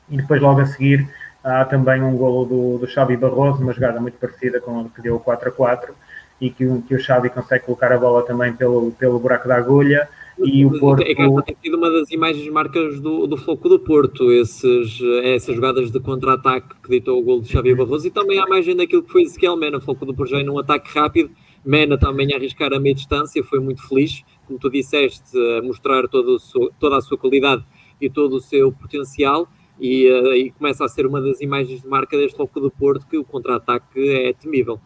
E 0.08 0.16
depois, 0.16 0.40
logo 0.40 0.60
a 0.60 0.66
seguir, 0.66 1.08
há 1.42 1.64
também 1.64 2.02
um 2.02 2.16
golo 2.16 2.44
do, 2.44 2.78
do 2.78 2.88
Xavi 2.88 3.16
Barroso, 3.16 3.62
uma 3.62 3.72
jogada 3.72 4.00
muito 4.00 4.18
parecida 4.18 4.60
com 4.60 4.80
o 4.80 4.90
que 4.90 5.02
deu 5.02 5.16
o 5.16 5.20
4 5.20 5.50
a 5.50 5.52
4, 5.52 5.94
e 6.40 6.50
que, 6.50 6.66
que 6.82 6.94
o 6.96 6.98
Xavi 6.98 7.30
consegue 7.30 7.64
colocar 7.64 7.92
a 7.92 7.98
bola 7.98 8.26
também 8.26 8.52
pelo, 8.52 8.90
pelo 8.92 9.20
buraco 9.20 9.46
da 9.46 9.56
agulha 9.56 10.08
e 10.38 10.64
o 10.64 10.78
Porto... 10.78 11.02
É 11.02 11.14
que 11.14 11.42
tem 11.44 11.56
sido 11.62 11.76
uma 11.76 11.90
das 11.90 12.10
imagens 12.10 12.48
marcas 12.48 13.00
do, 13.00 13.26
do 13.26 13.36
foco 13.36 13.68
do 13.68 13.78
Porto, 13.78 14.32
esses, 14.32 15.00
essas 15.22 15.54
jogadas 15.54 15.90
de 15.90 16.00
contra-ataque 16.00 16.74
que 16.82 16.90
ditou 16.90 17.18
o 17.18 17.22
gol 17.22 17.40
de 17.40 17.48
Xavier 17.48 17.76
Barroso. 17.76 18.06
E 18.06 18.10
também 18.10 18.40
a 18.40 18.46
imagem 18.46 18.76
daquilo 18.76 19.02
que 19.02 19.12
foi 19.12 19.22
Ezequiel 19.22 19.56
Mena, 19.56 19.80
foco 19.80 20.04
do 20.04 20.14
Porto 20.14 20.34
num 20.42 20.58
ataque 20.58 20.90
rápido, 20.92 21.30
Mena 21.64 21.96
também 21.96 22.32
a 22.32 22.36
arriscar 22.36 22.72
a 22.74 22.80
meia 22.80 22.94
distância, 22.94 23.42
foi 23.42 23.58
muito 23.58 23.86
feliz, 23.88 24.22
como 24.46 24.58
tu 24.58 24.68
disseste, 24.68 25.36
a 25.58 25.62
mostrar 25.62 26.06
todo 26.08 26.38
seu, 26.38 26.70
toda 26.78 26.98
a 26.98 27.00
sua 27.00 27.16
qualidade 27.16 27.64
e 28.00 28.10
todo 28.10 28.36
o 28.36 28.40
seu 28.40 28.70
potencial. 28.72 29.48
E, 29.80 30.08
uh, 30.08 30.32
e 30.34 30.52
começa 30.52 30.84
a 30.84 30.88
ser 30.88 31.04
uma 31.04 31.20
das 31.20 31.40
imagens 31.40 31.82
de 31.82 31.88
marca 31.88 32.16
deste 32.16 32.36
foco 32.36 32.60
do 32.60 32.70
Porto 32.70 33.08
que 33.08 33.16
o 33.16 33.24
contra-ataque 33.24 34.08
é 34.08 34.32
temível. 34.32 34.78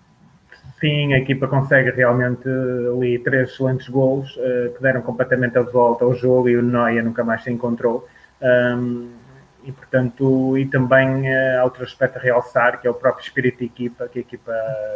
Sim, 0.80 1.12
a 1.12 1.18
equipa 1.18 1.48
consegue 1.48 1.90
realmente 1.90 2.48
ali 2.48 3.18
três 3.18 3.50
excelentes 3.50 3.88
gols 3.88 4.36
uh, 4.36 4.72
que 4.74 4.80
deram 4.80 5.02
completamente 5.02 5.58
a 5.58 5.62
volta 5.62 6.04
ao 6.04 6.14
jogo 6.14 6.48
e 6.48 6.56
o 6.56 6.62
Noia 6.62 7.02
nunca 7.02 7.24
mais 7.24 7.42
se 7.42 7.50
encontrou. 7.50 8.06
Um, 8.40 9.10
e 9.64 9.72
portanto, 9.72 10.56
e 10.56 10.64
também 10.66 11.28
uh, 11.28 11.64
outro 11.64 11.82
aspecto 11.82 12.18
a 12.18 12.22
realçar, 12.22 12.80
que 12.80 12.86
é 12.86 12.90
o 12.90 12.94
próprio 12.94 13.24
espírito 13.24 13.58
de 13.58 13.64
equipa, 13.64 14.08
que 14.08 14.20
a 14.20 14.22
equipa, 14.22 14.52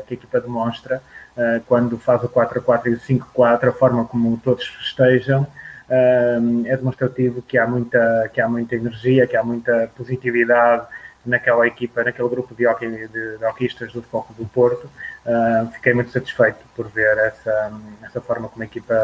que 0.06 0.14
a 0.14 0.16
equipa 0.16 0.40
demonstra, 0.40 1.02
uh, 1.36 1.60
quando 1.66 1.98
faz 1.98 2.22
o 2.22 2.28
4-4 2.28 2.86
e 2.86 2.90
o 2.90 3.00
5-4, 3.00 3.68
a 3.68 3.72
forma 3.72 4.04
como 4.04 4.40
todos 4.42 4.66
festejam, 4.66 5.42
uh, 5.42 6.66
é 6.66 6.76
demonstrativo 6.76 7.42
que 7.42 7.58
há, 7.58 7.66
muita, 7.66 8.30
que 8.32 8.40
há 8.40 8.48
muita 8.48 8.76
energia, 8.76 9.26
que 9.26 9.36
há 9.36 9.42
muita 9.42 9.90
positividade 9.96 10.86
naquela 11.24 11.66
equipa, 11.66 12.02
naquele 12.02 12.28
grupo 12.28 12.54
de, 12.54 12.66
hockey, 12.66 12.88
de, 12.88 13.38
de 13.38 13.44
hockeyistas 13.44 13.92
do 13.92 14.02
Foco 14.02 14.32
do 14.34 14.46
Porto. 14.46 14.88
Uh, 15.25 15.71
fiquei 15.73 15.95
muito 15.95 16.11
satisfeito 16.11 16.59
por 16.75 16.88
ver 16.88 17.17
essa, 17.19 17.73
essa 18.02 18.21
forma 18.21 18.49
como 18.49 18.62
a 18.62 18.67
equipa 18.67 18.95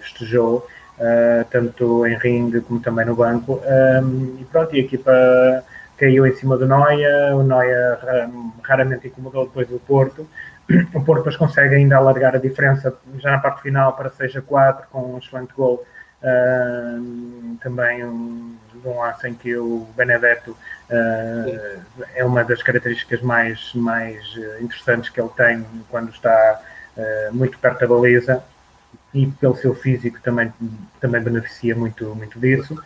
festejou, 0.00 0.66
uh, 0.98 1.44
tanto 1.50 2.04
em 2.06 2.16
ringue 2.18 2.60
como 2.60 2.80
também 2.80 3.06
no 3.06 3.14
banco. 3.14 3.60
Um, 3.64 4.38
e 4.40 4.44
pronto, 4.44 4.74
e 4.74 4.80
a 4.80 4.82
equipa 4.82 5.12
caiu 5.96 6.26
em 6.26 6.34
cima 6.34 6.56
do 6.56 6.66
Noia, 6.66 7.34
o 7.34 7.42
Noia 7.42 7.98
raramente 8.62 9.08
incomodou 9.08 9.46
depois 9.46 9.70
o 9.70 9.78
Porto. 9.78 10.28
O 10.94 11.02
Porto 11.02 11.20
depois 11.20 11.36
consegue 11.36 11.76
ainda 11.76 11.96
alargar 11.96 12.34
a 12.34 12.38
diferença 12.38 12.94
já 13.18 13.30
na 13.30 13.38
parte 13.38 13.62
final 13.62 13.94
para 13.94 14.10
6 14.10 14.36
a 14.36 14.42
4 14.42 14.86
com 14.90 15.14
um 15.14 15.18
excelente 15.18 15.52
gol. 15.56 15.84
Uh, 16.20 17.56
também 17.62 18.04
um, 18.04 18.56
um 18.84 18.98
lance 19.00 19.28
em 19.28 19.34
que 19.34 19.56
o 19.56 19.86
Benedetto 19.96 20.56
é 22.14 22.24
uma 22.24 22.42
das 22.42 22.62
características 22.62 23.20
mais, 23.20 23.72
mais 23.74 24.24
eh, 24.36 24.62
interessantes 24.62 25.10
que 25.10 25.20
ele 25.20 25.28
tem 25.36 25.64
quando 25.90 26.10
está 26.10 26.60
uh, 26.96 27.34
muito 27.34 27.58
perto 27.58 27.80
da 27.80 27.86
baliza 27.86 28.42
e 29.12 29.26
pelo 29.26 29.56
seu 29.56 29.74
físico 29.74 30.18
também, 30.22 30.52
também 31.00 31.20
beneficia 31.22 31.74
muito, 31.74 32.14
muito 32.14 32.38
disso. 32.38 32.76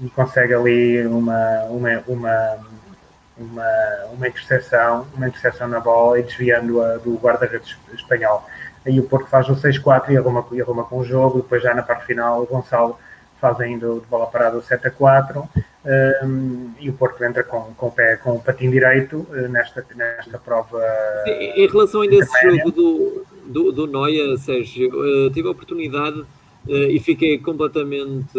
E 0.00 0.10
consegue 0.10 0.54
ali 0.54 1.06
uma, 1.06 1.64
uma, 1.64 2.02
uma, 2.06 2.58
uma, 3.36 3.68
uma 4.12 4.28
interseção, 4.28 5.06
uma 5.14 5.28
interseção 5.28 5.68
na 5.68 5.80
bola 5.80 6.20
e 6.20 6.22
desviando-a 6.22 6.98
do 6.98 7.16
guarda-redes 7.16 7.76
espanhol. 7.92 8.46
Aí 8.86 8.98
o 8.98 9.04
Porto 9.04 9.28
faz 9.28 9.48
o 9.48 9.56
6-4 9.56 10.10
e 10.10 10.16
arruma, 10.16 10.46
e 10.52 10.60
arruma 10.60 10.84
com 10.84 10.98
o 10.98 11.04
jogo, 11.04 11.42
depois 11.42 11.62
já 11.62 11.74
na 11.74 11.82
parte 11.82 12.06
final 12.06 12.42
o 12.42 12.46
Gonçalo 12.46 12.98
faz 13.40 13.60
ainda 13.60 13.86
de 13.94 14.06
bola 14.06 14.26
parada 14.26 14.56
o 14.56 14.62
7 14.62 14.88
a 14.88 14.90
4 14.90 15.48
um, 15.84 16.70
e 16.78 16.88
o 16.88 16.92
Porto 16.92 17.24
entra 17.24 17.42
com, 17.42 17.74
com, 17.74 17.86
o, 17.86 17.90
pé, 17.90 18.16
com 18.16 18.36
o 18.36 18.40
patinho 18.40 18.70
direito 18.70 19.26
uh, 19.30 19.48
nesta, 19.48 19.84
nesta 19.94 20.38
prova. 20.38 20.80
Em, 21.26 21.66
relação 21.66 22.02
ainda 22.02 22.16
a 22.16 22.18
esse 22.20 22.50
jogo 22.50 22.70
do, 22.70 23.26
do, 23.46 23.72
do 23.72 23.86
Noia, 23.86 24.36
Sérgio, 24.36 24.90
uh, 24.90 25.30
tive 25.30 25.48
a 25.48 25.50
oportunidade 25.50 26.20
uh, 26.20 26.72
e 26.72 27.00
fiquei 27.00 27.38
completamente 27.38 28.32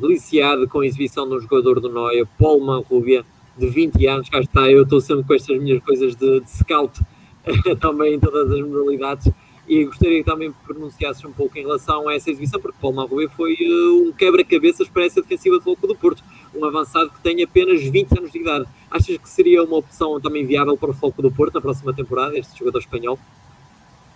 deliciado 0.00 0.66
com 0.68 0.80
a 0.80 0.86
exibição 0.86 1.28
do 1.28 1.38
jogador 1.38 1.80
do 1.80 1.90
Noia, 1.90 2.26
Paul 2.38 2.60
Manrubia, 2.60 3.24
de 3.56 3.66
20 3.66 4.06
anos, 4.06 4.28
cá 4.30 4.38
está, 4.38 4.70
eu 4.70 4.84
estou 4.84 5.00
sempre 5.00 5.24
com 5.24 5.34
estas 5.34 5.58
minhas 5.60 5.82
coisas 5.82 6.14
de, 6.14 6.40
de 6.40 6.50
scout 6.50 7.00
também 7.80 8.14
em 8.14 8.20
todas 8.20 8.50
as 8.50 8.60
modalidades 8.60 9.32
e 9.68 9.84
gostaria 9.84 10.18
que 10.18 10.24
também 10.24 10.50
pronunciasses 10.66 11.22
um 11.24 11.32
pouco 11.32 11.58
em 11.58 11.62
relação 11.62 12.08
a 12.08 12.14
essa 12.14 12.30
exibição, 12.30 12.58
porque 12.58 12.78
Paulo 12.80 12.96
Marroia 12.96 13.28
foi 13.28 13.54
um 13.60 14.12
quebra-cabeças 14.12 14.88
para 14.88 15.04
essa 15.04 15.20
defensiva 15.20 15.58
do 15.58 15.66
Louco 15.66 15.86
do 15.86 15.94
Porto, 15.94 16.24
um 16.54 16.64
avançado 16.64 17.10
que 17.10 17.20
tem 17.20 17.42
apenas 17.42 17.82
20 17.82 18.18
anos 18.18 18.32
de 18.32 18.38
idade. 18.40 18.64
Achas 18.90 19.18
que 19.18 19.28
seria 19.28 19.62
uma 19.62 19.76
opção 19.76 20.20
também 20.20 20.46
viável 20.46 20.76
para 20.76 20.90
o 20.90 20.94
Foco 20.94 21.20
do 21.22 21.30
Porto 21.30 21.54
na 21.54 21.60
próxima 21.60 21.92
temporada, 21.92 22.38
este 22.38 22.58
jogador 22.58 22.78
espanhol? 22.78 23.18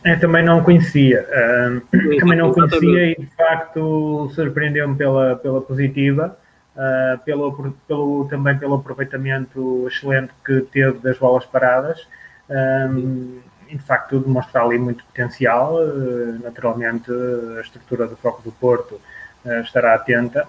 É, 0.04 0.16
também 0.16 0.44
não 0.44 0.64
conhecia, 0.64 1.24
uh, 1.28 1.98
também 2.18 2.36
não 2.36 2.52
conhecia 2.52 3.12
e 3.12 3.14
de 3.14 3.26
facto 3.36 4.28
surpreendeu-me 4.34 4.96
pela, 4.96 5.36
pela 5.36 5.60
positiva, 5.60 6.36
uh, 6.74 7.18
pelo, 7.24 7.72
pelo, 7.86 8.26
também 8.28 8.58
pelo 8.58 8.74
aproveitamento 8.74 9.86
excelente 9.86 10.32
que 10.44 10.62
teve 10.72 10.98
das 10.98 11.18
bolas 11.18 11.44
paradas. 11.44 12.04
Um, 12.50 13.40
e 13.72 13.76
de 13.76 13.82
facto 13.82 14.20
demonstra 14.20 14.62
ali 14.62 14.78
muito 14.78 15.02
potencial. 15.04 15.78
Eh, 15.82 16.38
naturalmente, 16.42 17.10
a 17.58 17.60
estrutura 17.62 18.06
do 18.06 18.16
Foco 18.16 18.42
do 18.42 18.52
Porto 18.52 19.00
eh, 19.44 19.62
estará 19.62 19.94
atenta. 19.94 20.46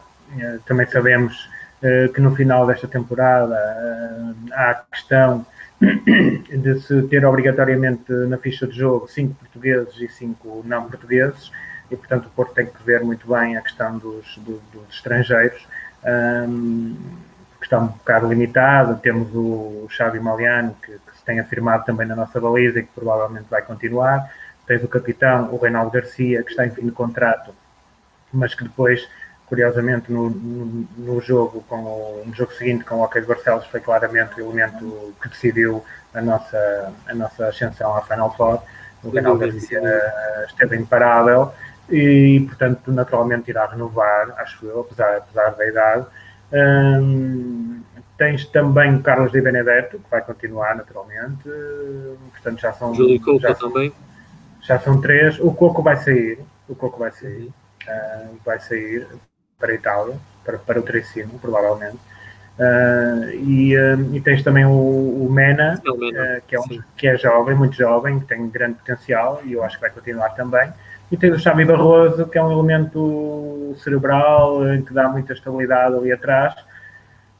Também 0.66 0.88
sabemos 0.88 1.50
que 2.14 2.22
no 2.22 2.34
final 2.34 2.66
desta 2.66 2.88
temporada 2.88 3.56
há 4.54 4.70
a 4.72 4.76
questão 4.92 5.46
de 5.82 6.80
se 6.80 7.02
ter 7.04 7.26
obrigatoriamente 7.26 8.12
na 8.28 8.38
ficha 8.38 8.66
de 8.66 8.78
jogo 8.78 9.08
cinco 9.08 9.36
portugueses 9.36 9.94
e 10.00 10.08
cinco 10.08 10.64
não 10.66 10.88
portugueses, 10.90 11.52
e 11.92 11.96
portanto 11.96 12.28
o 12.28 12.30
Porto 12.30 12.54
tem 12.54 12.66
que 12.66 12.84
ver 12.84 13.04
muito 13.04 13.28
bem 13.28 13.58
a 13.58 13.62
questão 13.62 13.98
dos, 13.98 14.38
do, 14.38 14.62
dos 14.72 14.96
estrangeiros, 14.96 15.68
que 17.60 17.66
está 17.66 17.80
um 17.80 17.88
bocado 17.88 18.28
limitado. 18.28 19.00
Temos 19.02 19.30
o 19.34 19.88
Xavi 19.90 20.20
Maliano, 20.20 20.76
que, 20.84 20.92
que 20.92 21.26
tem 21.26 21.40
afirmado 21.40 21.86
também 21.86 22.08
na 22.08 22.16
nossa 22.16 22.40
baliza 22.40 22.80
e 22.80 22.84
que 22.84 22.92
provavelmente 22.94 23.46
vai 23.50 23.62
continuar. 23.62 24.32
Tens 24.66 24.84
o 24.84 24.88
capitão, 24.88 25.54
o 25.54 25.58
Reinaldo 25.58 25.92
Garcia, 25.92 26.44
que 26.44 26.52
está 26.52 26.66
em 26.66 26.72
fim 26.72 26.86
de 26.86 26.92
contrato, 26.92 27.54
mas 28.32 28.56
que 28.56 28.64
depois, 28.64 29.08
curiosamente, 29.48 30.12
no, 30.12 30.30
no, 30.30 30.88
no 30.98 31.22
jogo, 31.22 31.64
com 31.68 31.78
o, 31.78 32.24
no 32.26 32.34
jogo 32.34 32.52
seguinte 32.54 32.84
com 32.84 32.96
o 32.96 33.04
Hockey 33.04 33.22
de 33.22 33.28
Barcelos, 33.28 33.66
foi 33.68 33.80
claramente 33.80 34.42
o 34.42 34.46
elemento 34.46 35.14
que 35.22 35.30
decidiu 35.30 35.84
a 36.14 36.22
nossa, 36.22 36.94
a 37.08 37.14
nossa 37.14 37.48
ascensão 37.48 37.96
à 37.96 38.02
Final 38.02 38.36
Four. 38.36 38.62
O 39.04 39.10
Reinaldo 39.10 39.40
Garcia 39.40 39.82
esteve 40.48 40.78
imparável 40.78 41.52
e, 41.90 42.46
portanto, 42.48 42.92
naturalmente 42.92 43.50
irá 43.50 43.66
renovar, 43.66 44.34
acho 44.38 44.66
eu, 44.66 44.82
apesar, 44.82 45.18
apesar 45.18 45.50
da 45.52 45.68
idade. 45.68 46.06
Um, 46.54 47.84
Tens 48.18 48.46
também 48.46 48.96
o 48.96 49.02
Carlos 49.02 49.32
de 49.32 49.42
Benedetto, 49.42 49.98
que 49.98 50.10
vai 50.10 50.22
continuar 50.22 50.76
naturalmente. 50.76 51.50
Portanto, 52.32 52.62
já 52.62 52.72
são. 52.74 52.94
Júlio 52.94 53.20
Coco 53.20 53.40
já 53.40 53.56
são, 53.56 53.72
também. 53.72 53.94
Já 54.62 54.80
são 54.80 55.02
três. 55.02 55.40
O 55.40 55.52
Coco 55.52 55.82
vai 55.82 55.98
sair. 55.98 56.40
O 56.70 56.76
Coco 56.76 57.00
vai 57.00 57.12
sair. 57.12 57.52
Uh, 57.88 58.38
vai 58.46 58.60
sair 58.60 59.08
para 59.64 59.72
a 59.72 59.76
Itália, 59.76 60.16
para, 60.44 60.58
para 60.58 60.80
o 60.80 60.84
Tricino, 60.84 61.40
provavelmente. 61.40 61.98
Uh, 62.60 63.30
e, 63.34 63.78
uh, 63.78 64.16
e, 64.16 64.20
tens 64.20 64.44
também 64.44 64.66
o, 64.66 64.70
o 64.70 65.30
Mena, 65.32 65.82
Mena. 65.98 66.42
que, 66.46 66.56
é 66.56 66.60
um, 66.60 66.82
que 66.98 67.08
é 67.08 67.18
jovem, 67.18 67.56
muito 67.56 67.76
jovem, 67.76 68.20
que 68.20 68.26
tem 68.26 68.48
grande 68.50 68.76
potencial 68.76 69.42
e 69.46 69.54
eu 69.54 69.64
acho 69.64 69.78
que 69.78 69.82
vai 69.82 69.90
continuar 69.90 70.30
também. 70.32 70.70
E 71.10 71.16
tens 71.16 71.34
o 71.34 71.40
Xavi 71.40 71.64
Barroso, 71.64 72.28
que 72.28 72.38
é 72.38 72.44
um 72.44 72.52
elemento 72.52 73.74
cerebral, 73.84 74.60
que 74.86 74.94
dá 74.94 75.08
muita 75.08 75.34
estabilidade 75.34 75.96
ali 75.96 76.12
atrás 76.12 76.54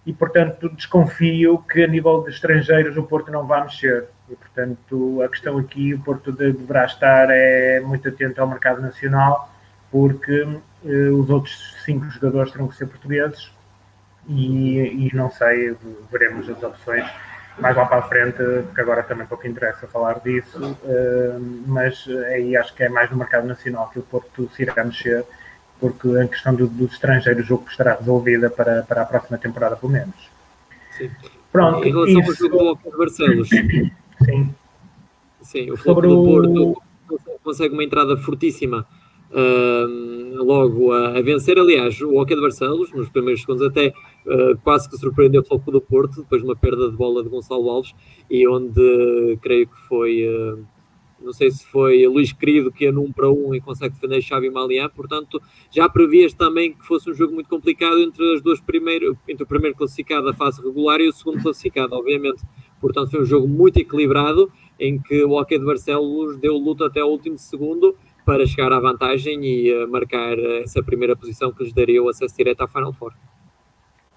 e, 0.06 0.12
portanto, 0.12 0.70
desconfio 0.70 1.60
que 1.60 1.84
a 1.84 1.88
nível 1.88 2.24
de 2.24 2.32
estrangeiros 2.32 2.98
o 2.98 3.04
Porto 3.04 3.32
não 3.32 3.46
vai 3.46 3.64
mexer. 3.64 4.06
E, 4.30 4.36
portanto, 4.36 5.22
a 5.22 5.30
questão 5.30 5.58
aqui, 5.58 5.94
o 5.94 6.00
Porto 6.00 6.32
deverá 6.32 6.86
estar 6.86 7.28
é, 7.30 7.80
muito 7.80 8.08
atento 8.10 8.42
ao 8.42 8.48
mercado 8.48 8.82
nacional, 8.82 9.50
porque 9.92 10.46
os 10.86 11.30
outros 11.30 11.76
cinco 11.86 12.10
jogadores 12.10 12.52
terão 12.52 12.68
que 12.68 12.76
ser 12.76 12.88
portugueses 12.88 13.52
e, 14.28 15.08
e, 15.08 15.12
não 15.14 15.32
sei, 15.32 15.76
veremos 16.12 16.50
as 16.50 16.62
opções 16.62 17.06
mais 17.60 17.76
lá 17.76 17.86
para 17.86 18.00
a 18.00 18.02
frente, 18.04 18.38
porque 18.38 18.82
agora 18.82 19.04
também 19.04 19.28
pouco 19.28 19.46
interessa 19.46 19.88
falar 19.88 20.20
disso, 20.20 20.78
eh, 20.86 21.38
mas 21.68 22.08
aí 22.28 22.58
acho 22.58 22.74
que 22.74 22.84
é 22.84 22.90
mais 22.90 23.12
no 23.12 23.18
mercado 23.18 23.46
nacional 23.46 23.90
que 23.90 24.00
o 24.00 24.02
Porto 24.02 24.50
se 24.56 24.64
irá 24.64 24.84
mexer 24.84 25.24
porque 25.84 26.08
a 26.18 26.28
questão 26.30 26.56
do, 26.56 26.66
dos 26.66 26.94
estrangeiros, 26.94 27.44
o 27.44 27.48
jogo 27.48 27.66
estará 27.70 27.96
resolvida 27.96 28.50
para, 28.50 28.84
para 28.84 29.02
a 29.02 29.06
próxima 29.06 29.38
temporada, 29.38 29.76
pelo 29.76 29.92
menos. 29.92 30.16
Sim. 30.98 31.12
Pronto, 31.52 31.84
em 31.86 31.92
relação 31.92 32.22
isso... 32.22 32.46
ao 32.46 32.50
jogo 32.50 32.80
de 32.90 32.98
Barcelos. 32.98 33.50
Sim. 33.50 34.56
Sim, 35.42 35.72
o 35.72 35.78
Foco 35.78 36.02
do 36.02 36.24
Porto 36.24 36.82
consegue 37.44 37.74
uma 37.74 37.84
entrada 37.84 38.16
fortíssima 38.16 38.88
logo 40.38 40.92
a, 40.92 41.18
a, 41.18 41.22
vencer. 41.22 41.58
Aliás, 41.58 42.00
o 42.02 42.16
Hockey 42.16 42.36
de 42.36 42.42
Barcelos, 42.42 42.92
nos 42.92 43.10
primeiros 43.10 43.42
segundos, 43.42 43.66
até 43.66 43.94
uh, 44.26 44.58
quase 44.64 44.90
que 44.90 44.98
surpreendeu 44.98 45.42
o 45.42 45.46
Foco 45.46 45.72
do 45.72 45.82
Porto, 45.82 46.22
depois 46.22 46.42
de 46.42 46.48
uma 46.48 46.56
perda 46.56 46.90
de 46.90 46.96
bola 46.96 47.24
de 47.24 47.30
Gonçalo 47.30 47.70
Alves, 47.70 47.94
e 48.30 48.48
onde 48.48 49.38
creio 49.42 49.68
que 49.68 49.80
foi. 49.88 50.28
Uh, 50.28 50.66
não 51.24 51.32
sei 51.32 51.50
se 51.50 51.66
foi 51.66 52.06
Luís 52.06 52.34
Querido 52.34 52.70
que 52.70 52.84
ia 52.84 52.92
num 52.92 53.12
para 53.12 53.32
um 53.32 53.56
e 53.56 53.62
consegue 53.62 53.94
defender 53.94 54.22
Xavi 54.22 54.50
Malian, 54.50 54.90
portanto 54.90 55.42
já 55.72 55.88
previas 55.88 56.34
também 56.34 56.74
que 56.74 56.86
fosse 56.86 57.10
um 57.10 57.14
jogo 57.14 57.34
muito 57.34 57.50
complicado 57.50 57.98
entre 58.00 58.34
as 58.34 58.42
duas 58.42 58.60
primeiras, 58.60 59.16
entre 59.28 59.44
o 59.44 59.48
primeiro 59.48 59.76
classificado 59.76 60.26
da 60.26 60.34
fase 60.34 60.62
regular 60.62 61.00
e 61.00 61.08
o 61.08 61.14
segundo 61.14 61.42
classificado, 61.42 61.96
obviamente. 61.96 62.44
Portanto 62.82 63.12
foi 63.12 63.22
um 63.22 63.26
jogo 63.26 63.48
muito 63.48 63.78
equilibrado 63.78 64.52
em 64.78 65.00
que 65.02 65.24
o 65.24 65.32
Hockey 65.32 65.58
de 65.58 65.66
Barcelos 65.66 66.38
deu 66.38 66.58
luta 66.58 66.88
até 66.88 67.02
o 67.02 67.08
último 67.08 67.38
segundo 67.38 67.96
para 68.26 68.46
chegar 68.46 68.72
à 68.72 68.80
vantagem 68.80 69.44
e 69.44 69.86
marcar 69.88 70.38
essa 70.64 70.82
primeira 70.82 71.16
posição 71.16 71.52
que 71.52 71.64
lhes 71.64 71.74
daria 71.74 72.02
o 72.02 72.10
acesso 72.10 72.36
direto 72.36 72.62
à 72.62 72.68
Final 72.68 72.94
Four. 72.94 73.14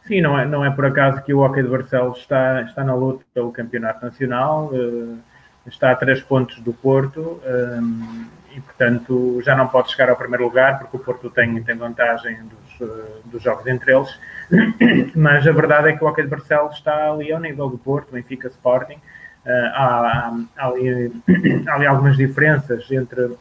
Sim, 0.06 0.20
não 0.20 0.38
é, 0.38 0.46
não 0.46 0.64
é 0.64 0.70
por 0.70 0.86
acaso 0.86 1.20
que 1.22 1.34
o 1.34 1.40
Hockey 1.40 1.62
de 1.62 1.68
Barcelos 1.68 2.18
está, 2.18 2.62
está 2.62 2.84
na 2.84 2.94
luta 2.94 3.24
pelo 3.34 3.50
campeonato 3.50 4.04
nacional, 4.04 4.70
uh, 4.72 5.18
está 5.66 5.90
a 5.90 5.96
três 5.96 6.22
pontos 6.22 6.60
do 6.60 6.72
Porto 6.72 7.40
um, 7.44 8.24
e, 8.54 8.60
portanto, 8.60 9.42
já 9.44 9.56
não 9.56 9.66
pode 9.66 9.90
chegar 9.90 10.08
ao 10.08 10.16
primeiro 10.16 10.44
lugar 10.44 10.78
porque 10.78 10.96
o 10.96 11.00
Porto 11.00 11.28
tem, 11.28 11.60
tem 11.60 11.76
vantagem 11.76 12.38
dos, 12.44 12.88
uh, 12.88 13.20
dos 13.24 13.42
jogos 13.42 13.66
entre 13.66 13.92
eles. 13.92 14.16
Mas 15.16 15.44
a 15.44 15.50
verdade 15.50 15.88
é 15.88 15.96
que 15.96 16.04
o 16.04 16.06
Hockey 16.06 16.22
de 16.22 16.28
Barcelos 16.28 16.76
está 16.76 17.10
ali 17.10 17.32
ao 17.32 17.40
nível 17.40 17.68
do 17.68 17.76
Porto, 17.76 18.12
Benfica, 18.12 18.46
Sporting. 18.46 19.00
há, 19.44 20.32
há, 20.56 20.66
ali, 20.68 21.12
há 21.66 21.74
ali 21.74 21.86
algumas 21.86 22.16
diferenças 22.16 22.88
entre 22.92 23.36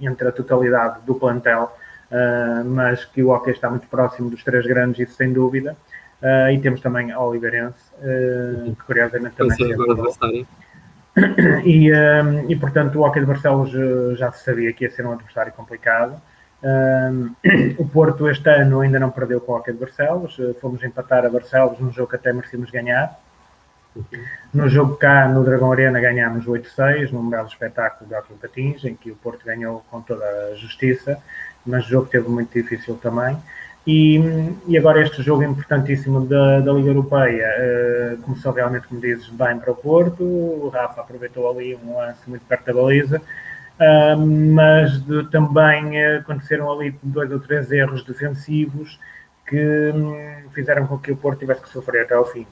entre 0.00 0.28
a 0.28 0.32
totalidade 0.32 1.00
do 1.04 1.14
plantel, 1.14 1.72
uh, 2.10 2.64
mas 2.64 3.04
que 3.04 3.22
o 3.22 3.30
hockey 3.30 3.50
está 3.50 3.68
muito 3.68 3.86
próximo 3.88 4.30
dos 4.30 4.42
três 4.44 4.66
grandes, 4.66 5.08
isso 5.08 5.16
sem 5.16 5.32
dúvida. 5.32 5.76
Uh, 6.22 6.50
e 6.50 6.60
temos 6.60 6.80
também 6.80 7.12
a 7.12 7.20
Oliveirense, 7.20 7.78
uh, 7.98 8.74
que 8.74 8.82
curiosamente 8.84 9.36
também 9.36 9.56
é 9.72 9.76
e, 11.64 11.90
e 12.48 12.56
portanto 12.56 12.96
o 12.96 13.02
Hockey 13.02 13.20
de 13.20 13.26
Barcelos 13.26 13.72
já 14.16 14.30
se 14.30 14.44
sabia 14.44 14.72
que 14.72 14.84
ia 14.84 14.90
ser 14.90 15.04
um 15.04 15.12
adversário 15.12 15.52
complicado. 15.52 16.20
o 17.78 17.88
Porto 17.88 18.28
este 18.28 18.48
ano 18.50 18.80
ainda 18.80 19.00
não 19.00 19.10
perdeu 19.10 19.40
com 19.40 19.52
o 19.52 19.56
Hockey 19.56 19.72
de 19.72 19.78
Barcelos, 19.78 20.36
fomos 20.60 20.82
empatar 20.84 21.24
a 21.24 21.28
Barcelos 21.28 21.80
num 21.80 21.92
jogo 21.92 22.10
que 22.10 22.16
até 22.16 22.32
merecíamos 22.32 22.70
ganhar. 22.70 23.18
No 24.52 24.68
jogo 24.68 24.96
cá, 24.96 25.28
no 25.28 25.44
Dragão 25.44 25.72
Arena, 25.72 26.00
ganhámos 26.00 26.46
8-6, 26.46 27.10
num 27.12 27.28
belo 27.28 27.48
espetáculo 27.48 28.08
de 28.08 28.16
Hockey 28.16 28.34
Patins, 28.34 28.84
em 28.84 28.94
que 28.94 29.10
o 29.10 29.16
Porto 29.16 29.44
ganhou 29.44 29.84
com 29.90 30.00
toda 30.00 30.24
a 30.24 30.54
justiça, 30.54 31.18
mas 31.66 31.86
o 31.86 31.88
jogo 31.88 32.06
teve 32.06 32.28
muito 32.28 32.52
difícil 32.52 32.96
também. 32.96 33.36
E, 33.86 34.20
e 34.66 34.76
agora 34.76 35.02
este 35.02 35.22
jogo 35.22 35.42
importantíssimo 35.42 36.26
da, 36.26 36.60
da 36.60 36.72
Liga 36.72 36.90
Europeia 36.90 37.48
uh, 37.48 38.22
começou 38.22 38.52
realmente, 38.52 38.86
como 38.86 39.00
dizes, 39.00 39.28
bem 39.30 39.58
para 39.58 39.72
o 39.72 39.76
Porto. 39.76 40.22
O 40.22 40.68
Rafa 40.68 41.00
aproveitou 41.00 41.50
ali 41.50 41.74
um 41.74 41.96
lance 41.96 42.20
muito 42.26 42.44
perto 42.44 42.66
da 42.66 42.74
baliza, 42.74 43.18
uh, 43.18 44.26
mas 44.54 45.02
de, 45.04 45.30
também 45.30 46.04
aconteceram 46.16 46.70
ali 46.70 46.94
dois 47.02 47.30
ou 47.32 47.40
três 47.40 47.70
erros 47.72 48.04
defensivos 48.04 49.00
que 49.46 49.92
um, 49.94 50.50
fizeram 50.50 50.86
com 50.86 50.98
que 50.98 51.10
o 51.10 51.16
Porto 51.16 51.38
tivesse 51.38 51.62
que 51.62 51.70
sofrer 51.70 52.02
até 52.02 52.14
ao 52.14 52.26
fim 52.26 52.46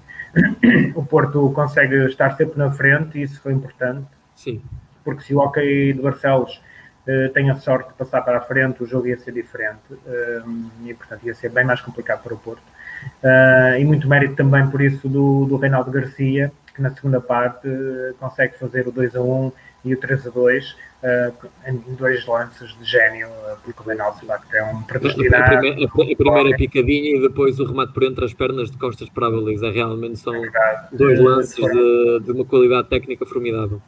o 0.94 1.04
Porto 1.04 1.50
consegue 1.52 2.06
estar 2.06 2.36
sempre 2.36 2.58
na 2.58 2.70
frente 2.70 3.18
e 3.18 3.22
isso 3.22 3.40
foi 3.40 3.52
importante. 3.52 4.06
Sim. 4.34 4.62
Porque 5.04 5.22
se 5.22 5.34
o 5.34 5.38
Hockey 5.38 5.92
de 5.92 6.02
Barcelos 6.02 6.60
uh, 7.06 7.32
tem 7.32 7.50
a 7.50 7.56
sorte 7.56 7.88
de 7.88 7.94
passar 7.94 8.22
para 8.22 8.38
a 8.38 8.40
frente, 8.40 8.82
o 8.82 8.86
jogo 8.86 9.06
ia 9.06 9.18
ser 9.18 9.32
diferente 9.32 9.92
uh, 9.92 10.70
e, 10.84 10.94
portanto, 10.94 11.24
ia 11.24 11.34
ser 11.34 11.50
bem 11.50 11.64
mais 11.64 11.80
complicado 11.80 12.22
para 12.22 12.34
o 12.34 12.38
Porto. 12.38 12.62
Uh, 13.22 13.78
e 13.78 13.84
muito 13.84 14.08
mérito 14.08 14.34
também 14.34 14.68
por 14.68 14.80
isso 14.80 15.08
do, 15.08 15.46
do 15.46 15.56
Reinaldo 15.56 15.90
Garcia, 15.90 16.52
que 16.74 16.82
na 16.82 16.90
segunda 16.90 17.20
parte 17.20 17.68
consegue 18.18 18.58
fazer 18.58 18.86
o 18.86 18.92
2 18.92 19.16
a 19.16 19.20
1 19.20 19.52
e 19.86 19.94
o 19.94 20.00
3 20.00 20.26
a 20.26 20.30
2 20.30 20.70
uh, 20.72 21.48
em 21.66 21.94
dois 21.94 22.26
lances 22.26 22.76
de 22.78 22.84
gênio, 22.84 23.28
uh, 23.28 23.56
porque 23.64 23.80
o 23.80 23.84
Reinaldo 23.84 24.20
de 24.20 24.26
facto 24.26 24.52
é 24.54 24.64
um 24.64 24.82
predestinado. 24.82 25.44
A 25.44 25.58
primeira, 25.58 25.86
a 25.86 26.16
primeira 26.16 26.56
picadinha 26.56 27.16
e 27.16 27.20
depois 27.20 27.60
o 27.60 27.64
remate 27.64 27.92
por 27.92 28.02
entre 28.02 28.24
as 28.24 28.34
pernas 28.34 28.70
de 28.70 28.76
costas 28.76 29.08
para 29.08 29.28
a 29.28 29.30
baliza. 29.30 29.70
Realmente 29.70 30.18
são 30.18 30.34
é 30.34 30.50
dois 30.92 31.20
lances 31.20 31.54
de, 31.54 32.20
de, 32.24 32.32
uma 32.32 32.44
qualidade 32.44 32.88
técnica 32.88 33.24
formidável. 33.24 33.80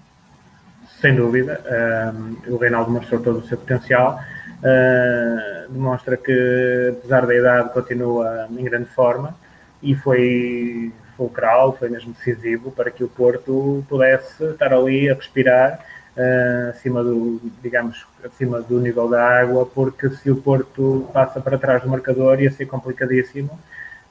Sem 1.00 1.16
dúvida. 1.16 1.60
Uh, 1.66 2.54
o 2.54 2.56
Reinaldo 2.56 2.92
mostrou 2.92 3.20
todo 3.20 3.38
o 3.40 3.46
seu 3.46 3.58
potencial. 3.58 4.20
Uh, 4.58 5.72
demonstra 5.72 6.16
que, 6.16 6.94
apesar 6.98 7.26
da 7.26 7.34
idade, 7.34 7.72
continua 7.72 8.48
em 8.50 8.64
grande 8.64 8.88
forma 8.90 9.36
e 9.82 9.94
foi 9.94 10.92
fulcral, 11.18 11.76
foi 11.76 11.90
mesmo 11.90 12.14
decisivo 12.14 12.70
para 12.70 12.92
que 12.92 13.02
o 13.02 13.08
Porto 13.08 13.84
pudesse 13.88 14.44
estar 14.44 14.72
ali 14.72 15.10
a 15.10 15.14
respirar 15.14 15.84
uh, 16.16 16.70
acima 16.70 17.02
do, 17.02 17.40
digamos, 17.60 18.06
acima 18.24 18.62
do 18.62 18.78
nível 18.80 19.08
da 19.08 19.40
água, 19.40 19.66
porque 19.66 20.08
se 20.10 20.30
o 20.30 20.36
Porto 20.36 21.10
passa 21.12 21.40
para 21.40 21.58
trás 21.58 21.82
do 21.82 21.88
marcador 21.88 22.40
ia 22.40 22.52
ser 22.52 22.66
complicadíssimo. 22.66 23.50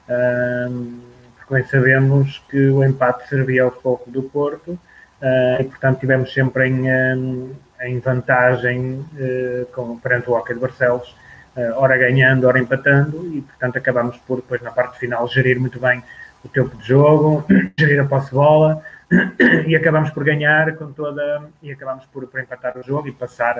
Uh, 0.09 0.99
porque 1.37 1.53
bem 1.53 1.63
sabemos 1.63 2.43
que 2.49 2.67
o 2.67 2.83
empate 2.83 3.29
servia 3.29 3.63
ao 3.63 3.71
foco 3.71 4.11
do 4.11 4.23
Porto 4.23 4.71
uh, 4.71 5.61
e, 5.61 5.63
portanto, 5.63 6.01
tivemos 6.01 6.33
sempre 6.33 6.67
em, 6.67 7.55
em 7.81 7.99
vantagem 7.99 9.05
com, 9.71 9.97
perante 9.97 10.29
o 10.29 10.33
Hockey 10.33 10.53
de 10.53 10.59
Barcelos, 10.59 11.15
ora 11.75 11.97
ganhando, 11.97 12.45
ora 12.45 12.59
empatando, 12.59 13.25
e, 13.33 13.41
portanto, 13.41 13.77
acabamos 13.77 14.17
por, 14.27 14.37
depois, 14.37 14.61
na 14.61 14.71
parte 14.71 14.99
final, 14.99 15.27
gerir 15.27 15.59
muito 15.59 15.79
bem 15.79 16.03
o 16.47 16.49
tempo 16.49 16.75
de 16.77 16.87
jogo, 16.87 17.45
gerir 17.77 17.99
a 17.99 18.05
posse-bola, 18.05 18.81
e 19.67 19.75
acabamos 19.75 20.09
por 20.09 20.23
ganhar 20.23 20.75
com 20.75 20.91
toda 20.91 21.49
e 21.61 21.71
acabamos 21.71 22.05
por, 22.05 22.27
por 22.27 22.39
empatar 22.39 22.77
o 22.77 22.83
jogo 22.83 23.07
e 23.07 23.11
passar 23.11 23.57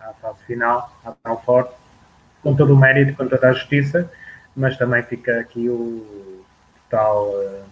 à 0.00 0.12
fase 0.20 0.38
final, 0.46 0.92
à 1.04 1.12
final 1.12 1.42
forte, 1.42 1.72
com 2.42 2.54
todo 2.54 2.74
o 2.74 2.76
mérito, 2.76 3.16
com 3.16 3.26
toda 3.26 3.48
a 3.48 3.52
justiça, 3.52 4.10
mas 4.54 4.76
também 4.76 5.02
fica 5.02 5.40
aqui 5.40 5.68
o 5.68 6.44
tal 6.90 7.28
uh, 7.28 7.64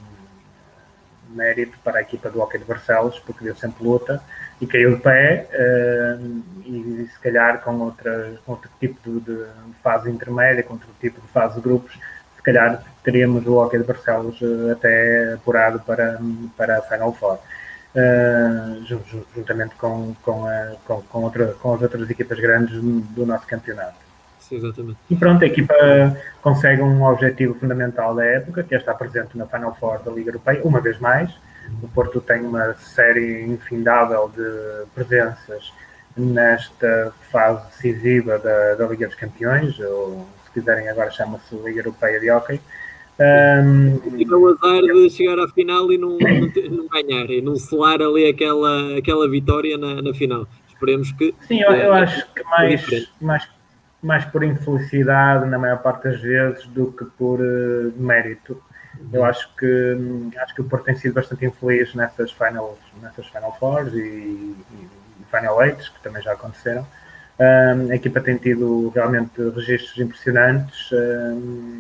mérito 1.29 1.79
para 1.85 1.99
a 1.99 2.03
equipa 2.03 2.31
do 2.31 2.41
Hockey 2.41 2.59
de 2.59 2.65
Barcelos, 2.65 3.19
porque 3.21 3.45
deu 3.45 3.55
sempre 3.55 3.85
luta 3.85 4.23
e 4.61 4.67
caiu 4.67 4.97
de 4.97 5.03
pé 5.03 5.49
uh, 5.53 6.43
e, 6.65 7.09
se 7.13 7.19
calhar 7.21 7.61
com, 7.61 7.79
outra, 7.81 8.35
com 8.45 8.53
outro 8.53 8.71
tipo 8.81 8.99
de, 9.11 9.21
de, 9.21 9.47
fase 9.83 10.11
intermédia, 10.11 10.63
com 10.63 10.75
outro 10.75 10.89
tipo 11.01 11.21
de 11.21 11.29
fase 11.29 11.57
de 11.57 11.61
grupos, 11.61 11.99
se 12.43 12.45
calhar 12.45 12.83
teríamos 13.05 13.47
o 13.47 13.55
Hockey 13.55 13.79
de 13.79 13.85
Barcelos 13.85 14.41
uh, 14.41 14.73
até 14.73 15.35
apurado 15.35 15.79
para, 15.81 16.19
para 16.57 16.79
a 16.79 16.83
Final 16.83 17.13
Four. 17.15 17.39
Uh, 17.95 18.85
juntamente 19.35 19.75
com, 19.77 20.15
com, 20.23 20.47
a, 20.47 20.73
com, 20.87 21.03
com, 21.03 21.23
outra, 21.23 21.55
com 21.61 21.75
as 21.75 21.83
outras 21.83 22.11
equipas 22.11 22.41
grandes 22.41 22.81
do 22.83 23.25
nosso 23.25 23.47
campeonato. 23.47 23.95
Sim, 24.41 24.57
exatamente. 24.57 24.99
E 25.09 25.15
pronto, 25.15 25.45
a 25.45 25.47
equipa 25.47 25.75
consegue 26.41 26.83
um 26.83 27.05
objetivo 27.05 27.55
fundamental 27.55 28.15
da 28.15 28.25
época, 28.25 28.65
que 28.65 28.75
é 28.75 28.79
estar 28.79 28.95
presente 28.95 29.39
na 29.39 29.47
Final 29.47 29.77
Four 29.79 30.03
da 30.03 30.11
Liga 30.11 30.31
Europeia, 30.31 30.61
uma 30.65 30.81
vez 30.81 30.99
mais. 30.99 31.31
O 31.83 31.89
Porto 31.89 32.21
tem 32.21 32.43
uma 32.43 32.75
série 32.75 33.45
infindável 33.45 34.33
de 34.35 34.87
presenças 34.95 35.73
nesta 36.17 37.13
fase 37.31 37.65
decisiva 37.69 38.39
da, 38.39 38.75
da 38.75 38.87
Liga 38.87 39.07
dos 39.07 39.17
Campeões, 39.17 39.79
ou 39.79 40.27
quiserem 40.53 40.89
agora 40.89 41.11
chama-se 41.11 41.55
Liga 41.57 41.81
Europeia 41.81 42.21
de 42.21 42.31
Hockey. 42.31 42.61
Um, 43.21 44.19
e 44.19 44.27
o 44.27 44.49
azar 44.49 44.83
de 44.83 45.11
chegar 45.11 45.39
à 45.39 45.49
final 45.49 45.93
e 45.93 45.99
não, 45.99 46.17
não, 46.19 46.77
não, 46.77 46.89
ganhar, 46.89 47.31
e 47.31 47.43
não 47.43 47.57
selar 47.57 48.01
ali 48.01 48.27
aquela, 48.27 48.97
aquela 48.99 49.29
vitória 49.29 49.77
na, 49.77 50.01
na 50.01 50.15
final. 50.15 50.47
Esperemos 50.69 51.13
que. 51.13 51.35
Sim, 51.47 51.61
eu, 51.61 51.71
eu 51.73 51.95
é, 51.95 52.03
acho 52.03 52.27
que 52.35 52.43
mais, 52.45 53.11
mais, 53.21 53.49
mais 54.03 54.25
por 54.25 54.43
infelicidade, 54.43 55.49
na 55.49 55.59
maior 55.59 55.79
parte 55.83 56.05
das 56.05 56.21
vezes, 56.21 56.67
do 56.69 56.91
que 56.93 57.05
por 57.05 57.41
uh, 57.41 57.93
mérito. 57.97 58.61
Eu 59.13 59.25
acho 59.25 59.49
que, 59.57 59.97
acho 60.39 60.55
que 60.55 60.61
o 60.61 60.65
Porto 60.65 60.85
tem 60.85 60.97
sido 60.97 61.15
bastante 61.15 61.45
infeliz 61.45 61.95
nessas 61.95 62.31
Final, 62.31 62.79
nessas 63.01 63.27
final 63.27 63.57
Fours 63.59 63.93
e, 63.95 63.99
e 63.99 64.89
Final 65.31 65.63
Eights, 65.63 65.89
que 65.89 66.01
também 66.03 66.23
já 66.23 66.33
aconteceram 66.33 66.87
a 67.39 67.95
equipa 67.95 68.21
tem 68.21 68.37
tido 68.37 68.91
realmente 68.95 69.33
registros 69.51 69.99
impressionantes, 69.99 70.91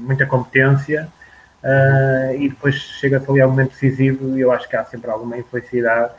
muita 0.01 0.27
competência 0.27 1.09
uh, 1.63 2.35
e 2.35 2.49
depois 2.49 2.75
chega-se 2.75 3.31
ali 3.31 3.41
ao 3.41 3.51
momento 3.51 3.71
decisivo 3.71 4.37
e 4.37 4.41
eu 4.41 4.51
acho 4.51 4.69
que 4.69 4.77
há 4.77 4.85
sempre 4.85 5.11
alguma 5.11 5.37
infelicidade. 5.39 6.13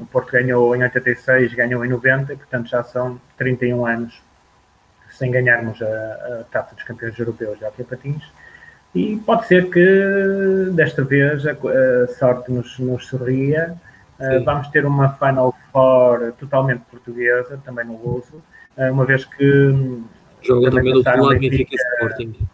O 0.00 0.06
Porto 0.06 0.32
ganhou 0.32 0.74
em 0.74 0.82
86, 0.82 1.54
ganhou 1.54 1.84
em 1.84 1.88
90, 1.88 2.34
portanto 2.36 2.68
já 2.68 2.82
são 2.82 3.20
31 3.38 3.86
anos 3.86 4.20
sem 5.10 5.30
ganharmos 5.30 5.80
a, 5.80 5.86
a 5.86 6.44
taça 6.50 6.74
dos 6.74 6.84
campeões 6.84 7.18
europeus 7.18 7.58
de 7.58 7.64
hockey 7.64 7.84
patins. 7.84 8.24
E 8.94 9.16
pode 9.18 9.46
ser 9.46 9.70
que 9.70 10.70
desta 10.72 11.04
vez 11.04 11.46
a, 11.46 11.52
a 11.52 12.08
sorte 12.18 12.50
nos, 12.50 12.78
nos 12.78 13.06
sorria. 13.06 13.74
Uh, 14.18 14.42
vamos 14.44 14.68
ter 14.68 14.86
uma 14.86 15.10
Final 15.14 15.54
Four 15.70 16.32
totalmente 16.38 16.82
portuguesa, 16.90 17.60
também 17.64 17.84
no 17.84 17.96
Luso, 18.02 18.42
uh, 18.76 18.92
uma 18.92 19.04
vez 19.04 19.24
que. 19.24 20.02
Joga 20.42 20.70
também 20.70 20.92
do 20.92 21.02
lado 21.02 21.38
Benfica 21.38 21.76
Sporting. 21.76 22.48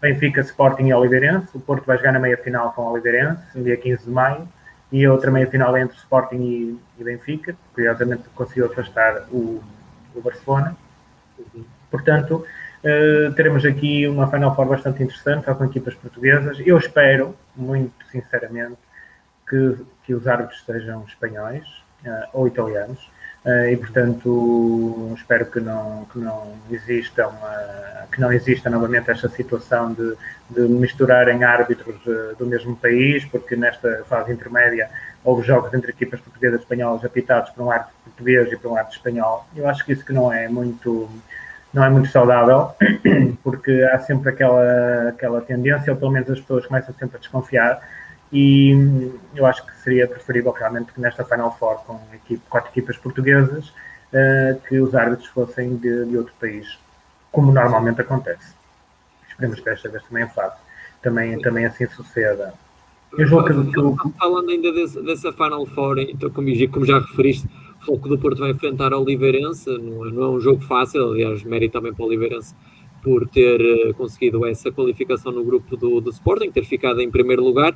Benfica 0.00 0.40
Sporting 0.40 0.86
e 0.86 0.94
Oliveirense. 0.94 1.48
O 1.54 1.60
Porto 1.60 1.84
vai 1.86 1.96
jogar 1.98 2.12
na 2.12 2.18
meia 2.18 2.36
final 2.36 2.72
com 2.72 2.82
o 2.82 2.92
Oliveirense, 2.92 3.42
no 3.54 3.62
dia 3.62 3.76
15 3.76 4.04
de 4.04 4.10
maio. 4.10 4.48
E 4.92 5.04
a 5.04 5.12
outra 5.12 5.30
meia 5.30 5.46
final 5.46 5.76
é 5.76 5.82
entre 5.82 5.96
Sporting 5.96 6.36
e, 6.36 6.78
e 6.98 7.04
Benfica. 7.04 7.54
Curiosamente 7.74 8.24
conseguiu 8.34 8.66
afastar 8.66 9.26
o, 9.30 9.62
o 10.14 10.20
Barcelona. 10.20 10.74
Uhum. 11.38 11.64
Portanto, 11.90 12.44
uh, 12.84 13.32
teremos 13.34 13.64
aqui 13.64 14.08
uma 14.08 14.30
Final 14.30 14.54
Four 14.54 14.66
bastante 14.66 15.02
interessante, 15.02 15.44
com 15.44 15.64
equipas 15.64 15.94
portuguesas. 15.94 16.58
Eu 16.64 16.78
espero, 16.78 17.34
muito 17.54 17.94
sinceramente, 18.10 18.78
que, 19.50 19.76
que 20.04 20.14
os 20.14 20.26
árbitros 20.28 20.64
sejam 20.64 21.04
espanhóis 21.06 21.66
uh, 22.06 22.28
ou 22.32 22.46
italianos. 22.46 23.10
Uh, 23.44 23.70
e 23.72 23.76
portanto 23.78 25.14
espero 25.16 25.46
que 25.46 25.60
não 25.60 26.04
que 26.12 26.18
não 26.18 26.52
exista 26.70 27.26
que 28.12 28.20
não 28.20 28.30
exista 28.30 28.68
novamente 28.68 29.10
esta 29.10 29.30
situação 29.30 29.94
de, 29.94 30.14
de 30.50 30.60
misturarem 30.68 31.42
árbitros 31.42 31.96
uh, 32.06 32.36
do 32.38 32.44
mesmo 32.44 32.76
país 32.76 33.24
porque 33.24 33.56
nesta 33.56 34.04
fase 34.06 34.30
intermédia 34.30 34.90
houve 35.24 35.46
jogos 35.46 35.72
entre 35.72 35.90
equipas 35.90 36.20
portuguesas 36.20 36.60
e 36.60 36.62
espanholas 36.64 37.02
apitados 37.02 37.48
por 37.52 37.62
um 37.62 37.70
árbitro 37.70 37.94
português 38.04 38.52
e 38.52 38.58
por 38.58 38.72
um 38.72 38.76
árbitro 38.76 38.98
espanhol 38.98 39.46
eu 39.56 39.66
acho 39.66 39.86
que 39.86 39.92
isso 39.94 40.04
que 40.04 40.12
não 40.12 40.30
é 40.30 40.46
muito 40.46 41.08
não 41.72 41.82
é 41.82 41.88
muito 41.88 42.10
saudável 42.10 42.74
porque 43.42 43.72
há 43.90 43.98
sempre 44.00 44.32
aquela 44.32 45.08
aquela 45.08 45.40
tendência 45.40 45.94
ou 45.94 45.98
pelo 45.98 46.10
menos 46.10 46.28
as 46.28 46.40
pessoas 46.40 46.66
começam 46.66 46.94
sempre 46.94 47.16
a 47.16 47.20
desconfiar 47.20 47.80
e 48.32 49.10
eu 49.34 49.44
acho 49.44 49.64
que 49.66 49.76
seria 49.82 50.06
preferível 50.06 50.52
realmente 50.52 50.92
que 50.92 51.00
nesta 51.00 51.24
Final 51.24 51.56
Four, 51.58 51.76
com 51.84 52.00
equipe, 52.14 52.42
quatro 52.48 52.70
equipas 52.70 52.96
portuguesas, 52.96 53.68
uh, 53.68 54.60
que 54.68 54.78
os 54.78 54.94
árbitros 54.94 55.28
fossem 55.28 55.76
de, 55.76 56.06
de, 56.06 56.16
outro 56.16 56.32
país, 56.40 56.78
como 57.32 57.52
normalmente 57.52 58.00
acontece. 58.00 58.54
Esperemos 59.28 59.58
que 59.58 59.64
desta 59.64 59.88
vez 59.88 60.02
também 60.04 60.28
faça, 60.28 60.58
também, 61.02 61.40
também 61.40 61.64
assim 61.64 61.86
suceda. 61.88 62.54
Eu 63.18 63.26
julgo 63.26 63.46
que, 63.48 63.72
que, 63.72 64.18
Falando 64.18 64.50
ainda 64.50 64.72
desse, 64.72 65.02
dessa 65.02 65.32
Final 65.32 65.66
Four, 65.66 65.98
então, 65.98 66.30
como, 66.30 66.48
como 66.70 66.86
já 66.86 67.00
referiste, 67.00 67.48
o 67.82 67.84
Foco 67.84 68.08
do 68.08 68.18
Porto 68.18 68.38
vai 68.38 68.50
enfrentar 68.50 68.92
o 68.92 69.00
Oliveirense, 69.00 69.68
não 69.78 70.06
é, 70.06 70.12
não 70.12 70.22
é 70.22 70.28
um 70.30 70.40
jogo 70.40 70.60
fácil, 70.62 71.10
aliás, 71.10 71.42
mérito 71.42 71.72
também 71.72 71.92
para 71.92 72.04
o 72.04 72.06
Oliveirense 72.06 72.54
por 73.02 73.26
ter 73.28 73.60
uh, 73.60 73.94
conseguido 73.94 74.44
essa 74.46 74.70
qualificação 74.70 75.32
no 75.32 75.42
grupo 75.42 75.76
do, 75.76 76.00
do 76.00 76.10
Sporting, 76.10 76.50
ter 76.50 76.64
ficado 76.64 77.00
em 77.00 77.10
primeiro 77.10 77.42
lugar. 77.42 77.74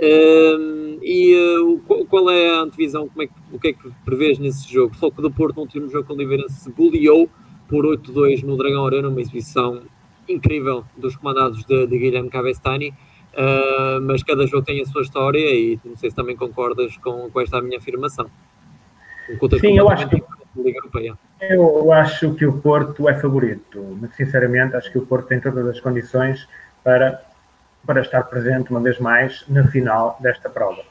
Um, 0.00 0.98
e 1.02 1.34
uh, 1.60 2.06
qual 2.08 2.30
é 2.30 2.50
a 2.50 2.60
antevisão? 2.60 3.08
Como 3.08 3.22
é 3.22 3.26
que, 3.26 3.32
o 3.52 3.58
que 3.58 3.68
é 3.68 3.72
que 3.72 3.90
prevês 4.04 4.38
nesse 4.38 4.72
jogo? 4.72 4.94
O 4.94 4.98
Foco 4.98 5.22
do 5.22 5.30
Porto, 5.30 5.56
no 5.56 5.62
último 5.62 5.88
jogo 5.88 6.06
com 6.06 6.14
o 6.14 6.16
Oliveirense, 6.16 6.70
goleou 6.72 7.28
por 7.68 7.84
8-2 7.84 8.42
no 8.42 8.56
Dragão 8.56 8.86
Arena, 8.86 9.08
uma 9.08 9.20
exibição 9.20 9.82
incrível 10.28 10.84
dos 10.96 11.16
comandados 11.16 11.64
de, 11.64 11.86
de 11.86 11.98
Guilherme 11.98 12.30
Cavestani. 12.30 12.94
Uh, 13.34 14.00
mas 14.02 14.22
cada 14.22 14.46
jogo 14.46 14.64
tem 14.64 14.80
a 14.80 14.86
sua 14.86 15.02
história 15.02 15.38
e 15.38 15.78
não 15.84 15.96
sei 15.96 16.10
se 16.10 16.16
também 16.16 16.36
concordas 16.36 16.96
com, 16.98 17.28
com 17.30 17.40
esta 17.40 17.60
minha 17.60 17.78
afirmação. 17.78 18.30
Sim, 19.58 19.78
eu 19.78 19.88
acho 19.88 20.08
que 20.08 20.22
eu 21.40 21.92
acho 21.92 22.34
que 22.34 22.46
o 22.46 22.60
Porto 22.60 23.08
é 23.08 23.14
favorito, 23.14 23.98
mas 24.00 24.14
sinceramente 24.14 24.76
acho 24.76 24.90
que 24.90 24.98
o 24.98 25.06
Porto 25.06 25.26
tem 25.26 25.40
todas 25.40 25.66
as 25.66 25.80
condições 25.80 26.48
para 26.82 27.20
para 27.86 28.00
estar 28.00 28.22
presente 28.24 28.70
uma 28.70 28.80
vez 28.80 28.98
mais 28.98 29.44
na 29.48 29.66
final 29.68 30.16
desta 30.20 30.48
prova. 30.48 30.82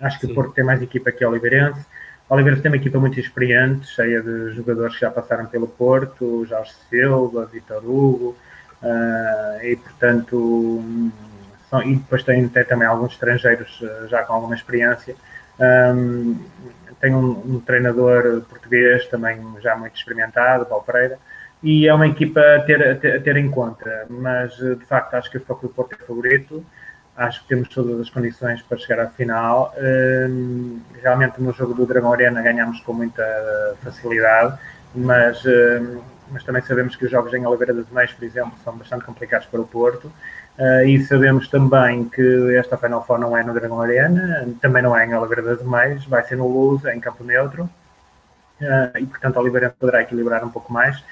Acho 0.00 0.18
que 0.20 0.26
Sim. 0.26 0.32
o 0.32 0.34
Porto 0.34 0.52
tem 0.52 0.64
mais 0.64 0.82
equipa 0.82 1.10
que 1.12 1.24
o 1.24 1.30
Oliveirense. 1.30 1.80
O 2.28 2.34
Oliveirense 2.34 2.62
tem 2.62 2.70
uma 2.70 2.76
equipa 2.76 2.98
muito 2.98 3.18
experiente, 3.20 3.86
cheia 3.86 4.22
de 4.22 4.52
jogadores 4.52 4.94
que 4.94 5.00
já 5.00 5.10
passaram 5.10 5.46
pelo 5.46 5.68
Porto, 5.68 6.44
Jorge 6.46 6.72
Silva, 6.88 7.46
Vitor 7.46 7.84
Hugo, 7.84 8.36
uh, 8.82 9.64
e 9.64 9.76
portanto, 9.76 10.84
são, 11.70 11.82
e 11.82 11.96
depois 11.96 12.22
tem, 12.22 12.48
tem, 12.48 12.64
também 12.64 12.88
alguns 12.88 13.12
estrangeiros 13.12 13.80
uh, 13.80 14.08
já 14.08 14.22
com 14.22 14.32
alguma 14.32 14.54
experiência. 14.54 15.14
Um, 15.58 16.38
tem 17.00 17.14
um, 17.14 17.30
um, 17.30 17.60
treinador 17.60 18.42
português 18.48 19.06
também 19.08 19.38
já 19.60 19.76
muito 19.76 19.96
experimentado, 19.96 20.64
Paulo 20.66 20.84
Pereira, 20.84 21.18
e 21.64 21.88
é 21.88 21.94
uma 21.94 22.06
equipa 22.06 22.40
a 22.40 22.60
ter, 22.60 22.86
a 22.86 22.94
ter, 22.94 23.16
a 23.16 23.20
ter 23.20 23.36
em 23.38 23.50
conta, 23.50 24.06
mas 24.10 24.54
de 24.54 24.84
facto 24.86 25.14
acho 25.14 25.30
que 25.30 25.38
o 25.38 25.40
do 25.40 25.68
Porto 25.70 25.94
é 25.94 26.04
favorito, 26.04 26.62
acho 27.16 27.42
que 27.42 27.48
temos 27.48 27.68
todas 27.70 27.98
as 27.98 28.10
condições 28.10 28.60
para 28.60 28.76
chegar 28.76 29.04
à 29.04 29.08
final. 29.08 29.72
Um, 29.78 30.80
realmente 31.02 31.40
no 31.40 31.52
jogo 31.54 31.72
do 31.72 31.86
Dragão 31.86 32.12
Arena 32.12 32.42
ganhamos 32.42 32.80
com 32.80 32.92
muita 32.92 33.24
facilidade, 33.82 34.58
mas, 34.94 35.42
um, 35.46 36.02
mas 36.30 36.44
também 36.44 36.60
sabemos 36.60 36.96
que 36.96 37.06
os 37.06 37.10
jogos 37.10 37.32
em 37.32 37.46
Oliveira 37.46 37.72
das 37.72 37.88
Meias, 37.88 38.12
por 38.12 38.24
exemplo, 38.24 38.52
são 38.62 38.76
bastante 38.76 39.06
complicados 39.06 39.46
para 39.46 39.60
o 39.60 39.66
Porto. 39.66 40.12
Uh, 40.58 40.86
e 40.86 41.02
sabemos 41.04 41.48
também 41.48 42.04
que 42.04 42.56
esta 42.56 42.76
Final 42.76 43.04
Four 43.06 43.18
não 43.18 43.34
é 43.36 43.42
no 43.42 43.54
Dragão 43.54 43.80
Arena, 43.80 44.46
também 44.60 44.82
não 44.82 44.94
é 44.94 45.06
em 45.06 45.14
Oliveira 45.14 45.56
das 45.56 45.66
Meias, 45.66 46.04
vai 46.04 46.22
ser 46.24 46.36
no 46.36 46.46
Luz, 46.46 46.84
em 46.84 47.00
Campo 47.00 47.24
Neutro. 47.24 47.64
Uh, 48.60 48.98
e 48.98 49.06
portanto, 49.06 49.38
Oliveira 49.38 49.74
poderá 49.78 50.02
equilibrar 50.02 50.44
um 50.44 50.50
pouco 50.50 50.70
mais 50.70 51.02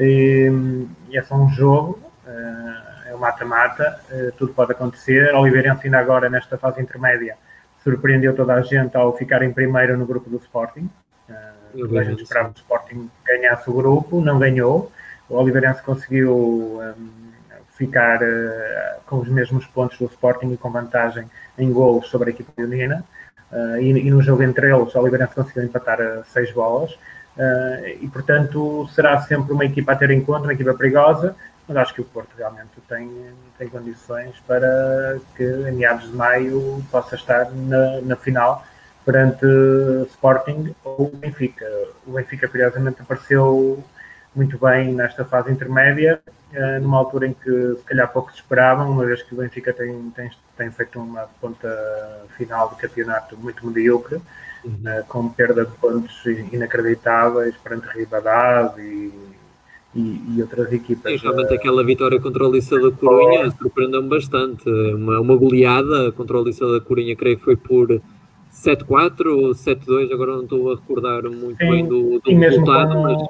e, 0.00 1.16
é 1.16 1.22
só 1.22 1.34
um 1.36 1.50
jogo, 1.50 2.00
eh, 2.26 3.10
é 3.10 3.14
um 3.14 3.18
mata-mata, 3.18 4.00
eh, 4.10 4.32
tudo 4.38 4.54
pode 4.54 4.72
acontecer. 4.72 5.34
Oliveirense 5.34 5.86
ainda 5.86 5.98
agora, 5.98 6.30
nesta 6.30 6.56
fase 6.56 6.80
intermédia, 6.80 7.36
surpreendeu 7.82 8.34
toda 8.34 8.54
a 8.54 8.62
gente 8.62 8.96
ao 8.96 9.16
ficar 9.16 9.42
em 9.42 9.52
primeiro 9.52 9.96
no 9.96 10.06
grupo 10.06 10.30
do 10.30 10.36
Sporting. 10.36 10.88
Uh, 11.28 11.98
a 11.98 12.04
gente 12.04 12.22
esperava 12.22 12.50
que 12.50 12.60
o 12.60 12.62
Sporting 12.62 13.10
ganhasse 13.24 13.70
o 13.70 13.72
grupo, 13.72 14.20
não 14.20 14.38
ganhou. 14.38 14.90
O 15.28 15.36
Oliveirense 15.36 15.82
conseguiu 15.82 16.80
um, 16.80 17.08
ficar 17.76 18.22
uh, 18.22 19.00
com 19.06 19.20
os 19.20 19.28
mesmos 19.28 19.66
pontos 19.66 19.98
do 19.98 20.06
Sporting 20.06 20.52
e 20.52 20.56
com 20.56 20.70
vantagem 20.70 21.30
em 21.58 21.72
gols 21.72 22.08
sobre 22.08 22.30
a 22.30 22.32
equipa 22.32 22.52
leonina. 22.56 23.04
Uh, 23.52 23.76
e, 23.80 23.90
e, 23.90 24.10
no 24.10 24.22
jogo 24.22 24.42
entre 24.42 24.72
eles, 24.72 24.94
o 24.94 24.98
Oliveirense 24.98 25.34
conseguiu 25.34 25.64
empatar 25.64 25.98
seis 26.26 26.52
bolas. 26.52 26.96
Uh, 27.36 27.86
e, 28.00 28.08
portanto, 28.08 28.88
será 28.94 29.20
sempre 29.22 29.52
uma 29.52 29.64
equipa 29.64 29.92
a 29.92 29.96
ter 29.96 30.10
em 30.10 30.20
conta, 30.20 30.44
uma 30.44 30.52
equipa 30.52 30.74
perigosa, 30.74 31.34
mas 31.66 31.76
acho 31.76 31.94
que 31.94 32.00
o 32.00 32.04
Porto 32.04 32.30
realmente 32.36 32.70
tem, 32.88 33.08
tem 33.56 33.68
condições 33.68 34.34
para 34.46 35.18
que 35.36 35.44
em 35.44 35.72
meados 35.72 36.10
de 36.10 36.16
maio 36.16 36.84
possa 36.90 37.14
estar 37.14 37.50
na, 37.52 38.00
na 38.02 38.16
final 38.16 38.64
perante 39.04 39.46
Sporting 40.10 40.74
ou 40.84 41.10
Benfica. 41.14 41.66
O 42.06 42.12
Benfica, 42.12 42.48
curiosamente, 42.48 43.00
apareceu 43.00 43.82
muito 44.34 44.58
bem 44.58 44.92
nesta 44.92 45.24
fase 45.24 45.50
intermédia, 45.50 46.20
uh, 46.52 46.80
numa 46.82 46.98
altura 46.98 47.28
em 47.28 47.32
que 47.32 47.76
se 47.76 47.84
calhar 47.86 48.12
poucos 48.12 48.34
esperavam, 48.34 48.90
uma 48.90 49.06
vez 49.06 49.22
que 49.22 49.34
o 49.34 49.38
Benfica 49.38 49.72
tem, 49.72 50.10
tem, 50.10 50.30
tem 50.56 50.70
feito 50.70 51.00
uma 51.00 51.28
ponta 51.40 51.68
final 52.36 52.68
de 52.70 52.76
campeonato 52.76 53.36
muito 53.36 53.66
medíocre 53.66 54.20
uhum. 54.64 55.02
com 55.08 55.28
perda 55.28 55.64
de 55.64 55.72
pontos 55.72 56.24
inacreditáveis 56.52 57.54
perante 57.56 57.86
Ribadave 57.88 58.82
e, 58.82 59.12
e, 59.94 60.36
e, 60.36 60.42
outras 60.42 60.72
equipas. 60.72 61.12
E 61.12 61.16
realmente 61.16 61.54
aquela 61.54 61.84
vitória 61.84 62.20
contra 62.20 62.46
o 62.46 62.52
Liceu 62.52 62.90
da 62.90 62.96
Corunha 62.96 63.50
surpreendeu-me 63.50 64.08
bastante. 64.08 64.68
Uma, 64.68 65.20
uma 65.20 65.36
goleada 65.36 66.12
contra 66.12 66.38
o 66.38 66.44
Liceu 66.44 66.72
da 66.72 66.84
Corunha, 66.84 67.16
creio 67.16 67.38
que 67.38 67.44
foi 67.44 67.56
por 67.56 68.00
7-4 68.52 69.26
ou 69.26 69.50
7-2, 69.50 70.12
agora 70.12 70.32
não 70.32 70.42
estou 70.42 70.72
a 70.72 70.76
recordar 70.76 71.22
muito 71.22 71.58
Sim, 71.58 71.70
bem 71.70 71.86
do, 71.86 72.20
do 72.20 72.38
resultado, 72.38 72.94
com, 72.94 73.02
mas 73.02 73.28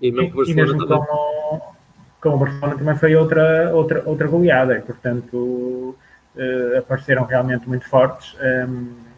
e 0.00 0.12
mesmo, 0.12 0.32
com 0.32 0.40
o 0.40 0.44
Barcelona 0.44 0.86
também. 0.86 1.06
Com, 1.08 1.60
com 2.20 2.28
o 2.28 2.38
Barcelona 2.38 2.78
também 2.78 2.96
foi 2.96 3.16
outra, 3.16 3.70
outra, 3.74 4.02
outra 4.04 4.28
goleada, 4.28 4.78
e 4.78 4.82
portanto 4.82 5.34
uh, 6.36 6.78
apareceram 6.78 7.24
realmente 7.24 7.68
muito 7.68 7.88
fortes. 7.88 8.36
Um, 8.68 9.09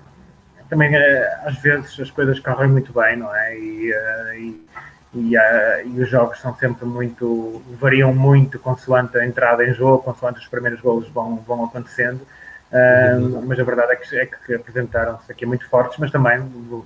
também 0.73 0.97
eh, 0.97 1.39
às 1.45 1.59
vezes 1.59 2.01
as 2.01 2.11
coisas 2.11 2.41
correm 2.41 2.71
muito 2.71 2.95
bem, 2.95 3.15
não 3.15 3.35
é? 3.37 3.59
E, 3.59 3.93
eh, 3.93 4.39
e, 4.39 4.67
e, 5.13 5.37
eh, 5.37 5.83
e, 5.85 6.01
os 6.01 6.09
jogos 6.09 6.41
são 6.41 6.57
sempre 6.57 6.87
muito, 6.87 7.63
variam 7.79 8.15
muito 8.15 8.59
consoante 8.59 9.19
a 9.19 9.27
entrada 9.27 9.67
em 9.67 9.75
jogo, 9.75 10.03
consoante 10.03 10.39
os 10.39 10.49
primeiros 10.49 10.81
golos 10.81 11.07
vão, 11.11 11.37
vão 11.47 11.65
acontecendo. 11.67 12.27
Uhum. 12.73 13.45
mas 13.45 13.61
a 13.61 13.65
verdade 13.65 13.93
é 13.93 13.97
que, 13.97 14.17
é 14.17 14.25
que 14.25 14.55
apresentaram-se 14.55 15.31
aqui 15.31 15.45
muito 15.45 15.69
fortes, 15.69 15.99
mas 15.99 16.11
também 16.11 16.41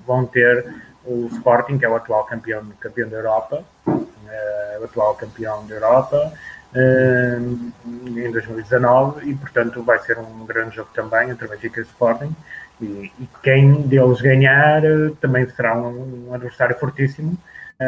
vão 0.05 0.27
ter 0.27 0.67
o 1.05 1.29
Sporting, 1.31 1.79
que 1.79 1.85
é 1.85 1.89
o 1.89 1.95
atual 1.95 2.25
campeão, 2.25 2.67
campeão 2.81 3.09
da 3.09 3.19
Europa, 3.19 3.63
o 3.87 4.85
atual 4.85 5.15
campeão 5.15 5.65
da 5.65 5.77
Europa, 5.77 6.33
em 6.75 8.33
2019, 8.33 9.31
e 9.31 9.35
portanto 9.37 9.81
vai 9.85 10.01
ser 10.01 10.19
um 10.19 10.45
grande 10.45 10.75
jogo 10.75 10.91
também 10.93 11.31
entre 11.31 11.47
Benfica 11.47 11.79
e 11.79 11.85
Sporting. 11.85 12.35
E, 12.81 12.85
e, 12.85 13.29
quem 13.43 13.83
deles 13.83 14.21
ganhar 14.21 14.85
eh, 14.85 15.11
também 15.21 15.49
será 15.49 15.77
um, 15.77 16.29
um 16.29 16.35
adversário 16.35 16.77
fortíssimo. 16.79 17.37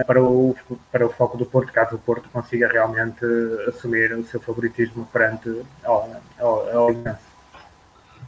para 0.07 0.22
o, 0.22 0.55
para 0.92 1.07
o 1.07 1.09
foco 1.09 1.38
do 1.38 1.46
Porto, 1.46 1.72
caso 1.72 1.96
o 1.96 1.98
Porto 1.98 2.29
consiga 2.31 2.68
realmente 2.68 3.24
assumir 3.66 4.12
o 4.12 4.24
seu 4.24 4.38
favoritismo 4.38 5.09
perante 5.11 5.62
a 5.83 6.87
Aliança. 6.87 7.18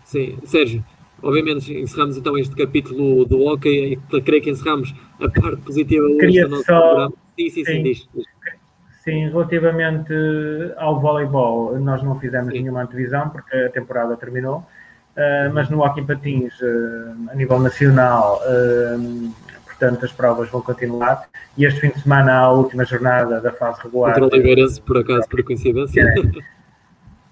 Sim, 0.05 0.39
Sérgio, 0.45 0.83
obviamente 1.23 1.73
encerramos 1.73 2.17
então 2.17 2.37
este 2.37 2.57
capítulo 2.57 3.25
do 3.25 3.43
hockey 3.43 3.93
e 4.13 4.23
creio 4.23 4.43
que 4.43 4.51
encerramos 4.51 4.95
a 5.21 5.29
parte 5.29 5.63
positiva 5.63 6.07
Queria 6.19 6.45
do 6.45 6.51
nosso 6.51 6.65
só... 6.65 6.81
programa. 6.81 7.13
Sim, 7.39 7.51
sim, 7.51 7.65
sim, 7.65 7.73
sim 7.73 7.83
diz, 7.83 8.09
diz. 8.15 8.27
Sim, 9.05 9.29
relativamente 9.29 10.13
ao 10.77 11.01
voleibol, 11.01 11.79
nós 11.79 12.03
não 12.03 12.19
fizemos 12.19 12.53
sim. 12.53 12.61
nenhuma 12.61 12.83
antevisão 12.83 13.31
porque 13.31 13.57
a 13.57 13.71
temporada 13.71 14.17
terminou, 14.17 14.67
uh, 15.17 15.53
mas 15.53 15.69
no 15.69 15.83
hockey 15.83 16.03
patins, 16.03 16.53
uh, 16.61 17.31
a 17.31 17.35
nível 17.35 17.59
nacional, 17.59 18.41
uh, 18.43 19.33
portanto 19.65 20.05
as 20.05 20.13
provas 20.13 20.49
vão 20.51 20.61
continuar 20.61 21.29
e 21.57 21.65
este 21.65 21.81
fim 21.81 21.89
de 21.91 22.01
semana 22.01 22.33
há 22.33 22.39
a 22.41 22.53
última 22.53 22.85
jornada 22.85 23.41
da 23.41 23.53
fase 23.53 23.83
regular. 23.83 24.15
Contra 24.15 24.37
Oliveirense, 24.37 24.81
por 24.81 24.99
acaso, 24.99 25.29
por 25.29 25.43
coincidência. 25.43 26.03
É. 26.03 26.61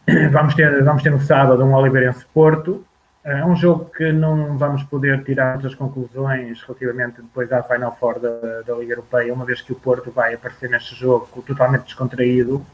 Vamos 0.33 0.55
ter, 0.55 0.83
vamos 0.83 1.03
ter 1.03 1.11
no 1.11 1.21
sábado 1.21 1.63
um 1.63 1.75
Oliveirense 1.75 2.25
Porto, 2.33 2.83
é 3.29 3.45
um 3.45 3.55
jogo 3.55 3.91
que 3.95 4.11
não 4.11 4.57
vamos 4.57 4.83
poder 4.85 5.23
tirar 5.23 5.55
muitas 5.55 5.75
conclusões 5.75 6.63
relativamente 6.63 7.21
depois 7.21 7.53
à 7.53 7.63
Final 7.63 7.95
Four 8.01 8.19
da, 8.19 8.63
da 8.67 8.75
Liga 8.75 8.95
Europeia, 8.95 9.35
uma 9.35 9.45
vez 9.45 9.61
que 9.61 9.71
o 9.71 9.77
Porto 9.77 10.11
vai 10.11 10.33
aparecer 10.33 10.71
neste 10.71 10.95
jogo 10.95 11.29
totalmente 11.47 11.85
descontraído. 11.85 12.65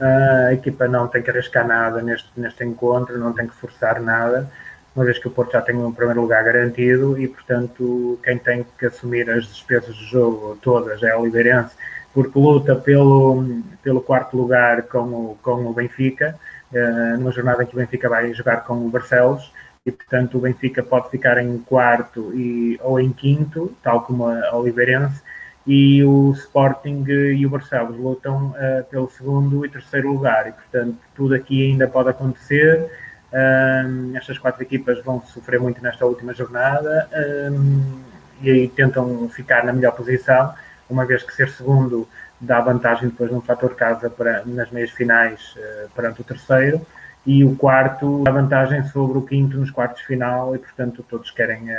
A 0.00 0.52
equipa 0.52 0.86
não 0.86 1.08
tem 1.08 1.22
que 1.22 1.30
arriscar 1.30 1.66
nada 1.66 2.02
neste, 2.02 2.28
neste 2.36 2.64
encontro, 2.64 3.18
não 3.18 3.32
tem 3.32 3.46
que 3.46 3.54
forçar 3.54 4.00
nada, 4.00 4.50
uma 4.94 5.04
vez 5.04 5.18
que 5.18 5.28
o 5.28 5.30
Porto 5.30 5.52
já 5.52 5.60
tem 5.60 5.76
um 5.76 5.92
primeiro 5.92 6.22
lugar 6.22 6.42
garantido 6.42 7.18
e, 7.18 7.28
portanto, 7.28 8.18
quem 8.24 8.38
tem 8.38 8.66
que 8.78 8.86
assumir 8.86 9.28
as 9.30 9.46
despesas 9.46 9.94
do 9.94 10.04
jogo 10.04 10.58
todas 10.62 11.02
é 11.02 11.14
o 11.14 11.20
Oliveirense, 11.20 11.74
porque 12.14 12.38
luta 12.38 12.74
pelo, 12.74 13.62
pelo 13.82 14.00
quarto 14.00 14.36
lugar 14.36 14.82
com 14.84 15.00
o, 15.00 15.38
com 15.42 15.66
o 15.66 15.74
Benfica 15.74 16.34
uh, 16.72 17.18
numa 17.18 17.30
jornada 17.30 17.62
em 17.62 17.66
que 17.66 17.74
o 17.74 17.78
Benfica 17.78 18.08
vai 18.08 18.32
jogar 18.32 18.64
com 18.64 18.74
o 18.74 18.88
Barcelos 18.88 19.52
e, 19.84 19.92
portanto, 19.92 20.38
o 20.38 20.40
Benfica 20.40 20.82
pode 20.82 21.10
ficar 21.10 21.36
em 21.38 21.58
quarto 21.58 22.32
e, 22.34 22.80
ou 22.82 22.98
em 22.98 23.12
quinto, 23.12 23.76
tal 23.82 24.00
como 24.00 24.26
a 24.26 24.56
Oliveirense, 24.56 25.22
e 25.66 26.04
o 26.04 26.32
Sporting 26.32 27.04
e 27.08 27.44
o 27.44 27.50
Barcelos 27.50 27.98
lutam 27.98 28.54
uh, 28.54 28.84
pelo 28.84 29.10
segundo 29.10 29.66
e 29.66 29.68
terceiro 29.68 30.12
lugar, 30.12 30.46
e, 30.46 30.52
portanto, 30.52 30.96
tudo 31.14 31.34
aqui 31.34 31.70
ainda 31.70 31.88
pode 31.88 32.10
acontecer. 32.10 32.88
Um, 33.32 34.16
estas 34.16 34.38
quatro 34.38 34.62
equipas 34.62 35.02
vão 35.02 35.20
sofrer 35.26 35.58
muito 35.60 35.82
nesta 35.82 36.06
última 36.06 36.32
jornada 36.32 37.08
um, 37.50 38.00
e 38.40 38.50
aí 38.50 38.68
tentam 38.68 39.28
ficar 39.28 39.64
na 39.64 39.72
melhor 39.72 39.92
posição, 39.92 40.54
uma 40.88 41.04
vez 41.04 41.24
que 41.24 41.34
ser 41.34 41.48
segundo 41.50 42.08
dá 42.40 42.60
vantagem 42.60 43.08
depois 43.08 43.30
no 43.32 43.40
fator 43.40 43.74
casa 43.74 44.08
para, 44.08 44.44
nas 44.44 44.70
meias 44.70 44.90
finais 44.90 45.40
uh, 45.56 45.90
perante 45.94 46.20
o 46.20 46.24
terceiro. 46.24 46.80
E 47.26 47.44
o 47.44 47.56
quarto 47.56 48.22
dá 48.22 48.30
vantagem 48.30 48.84
sobre 48.84 49.18
o 49.18 49.22
quinto 49.22 49.58
nos 49.58 49.72
quartos 49.72 50.00
de 50.02 50.06
final 50.06 50.54
e 50.54 50.58
portanto 50.58 51.04
todos 51.08 51.32
querem 51.32 51.68
uh, 51.68 51.74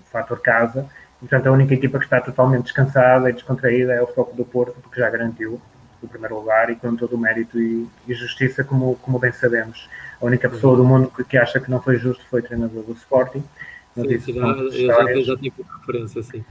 o 0.00 0.10
fator 0.10 0.40
casa 0.40 0.88
portanto 1.20 1.46
a 1.46 1.52
única 1.52 1.74
equipa 1.74 1.98
que 1.98 2.04
está 2.04 2.20
totalmente 2.20 2.64
descansada 2.64 3.28
e 3.28 3.32
descontraída 3.32 3.92
é 3.92 4.02
o 4.02 4.06
Foco 4.06 4.36
do 4.36 4.44
Porto 4.44 4.76
porque 4.80 5.00
já 5.00 5.10
garantiu 5.10 5.60
o 6.02 6.08
primeiro 6.08 6.36
lugar 6.36 6.70
e 6.70 6.76
com 6.76 6.94
todo 6.94 7.16
o 7.16 7.18
mérito 7.18 7.58
e, 7.58 7.86
e 8.06 8.14
justiça 8.14 8.62
como, 8.62 8.96
como 8.96 9.18
bem 9.18 9.32
sabemos. 9.32 9.88
A 10.20 10.24
única 10.24 10.48
pessoa 10.48 10.76
do 10.76 10.84
mundo 10.84 11.10
que, 11.14 11.24
que 11.24 11.36
acha 11.36 11.60
que 11.60 11.70
não 11.70 11.80
foi 11.80 11.98
justo 11.98 12.24
foi 12.30 12.40
o 12.40 12.42
treinador 12.42 12.82
do 12.84 12.92
Sporting. 12.92 13.42
Sim, 13.94 14.20
sim, 14.20 14.34
já, 14.34 14.54
já, 15.04 15.22
já 15.22 15.36
tive 15.36 15.64
referência, 15.80 16.22
sim. 16.22 16.44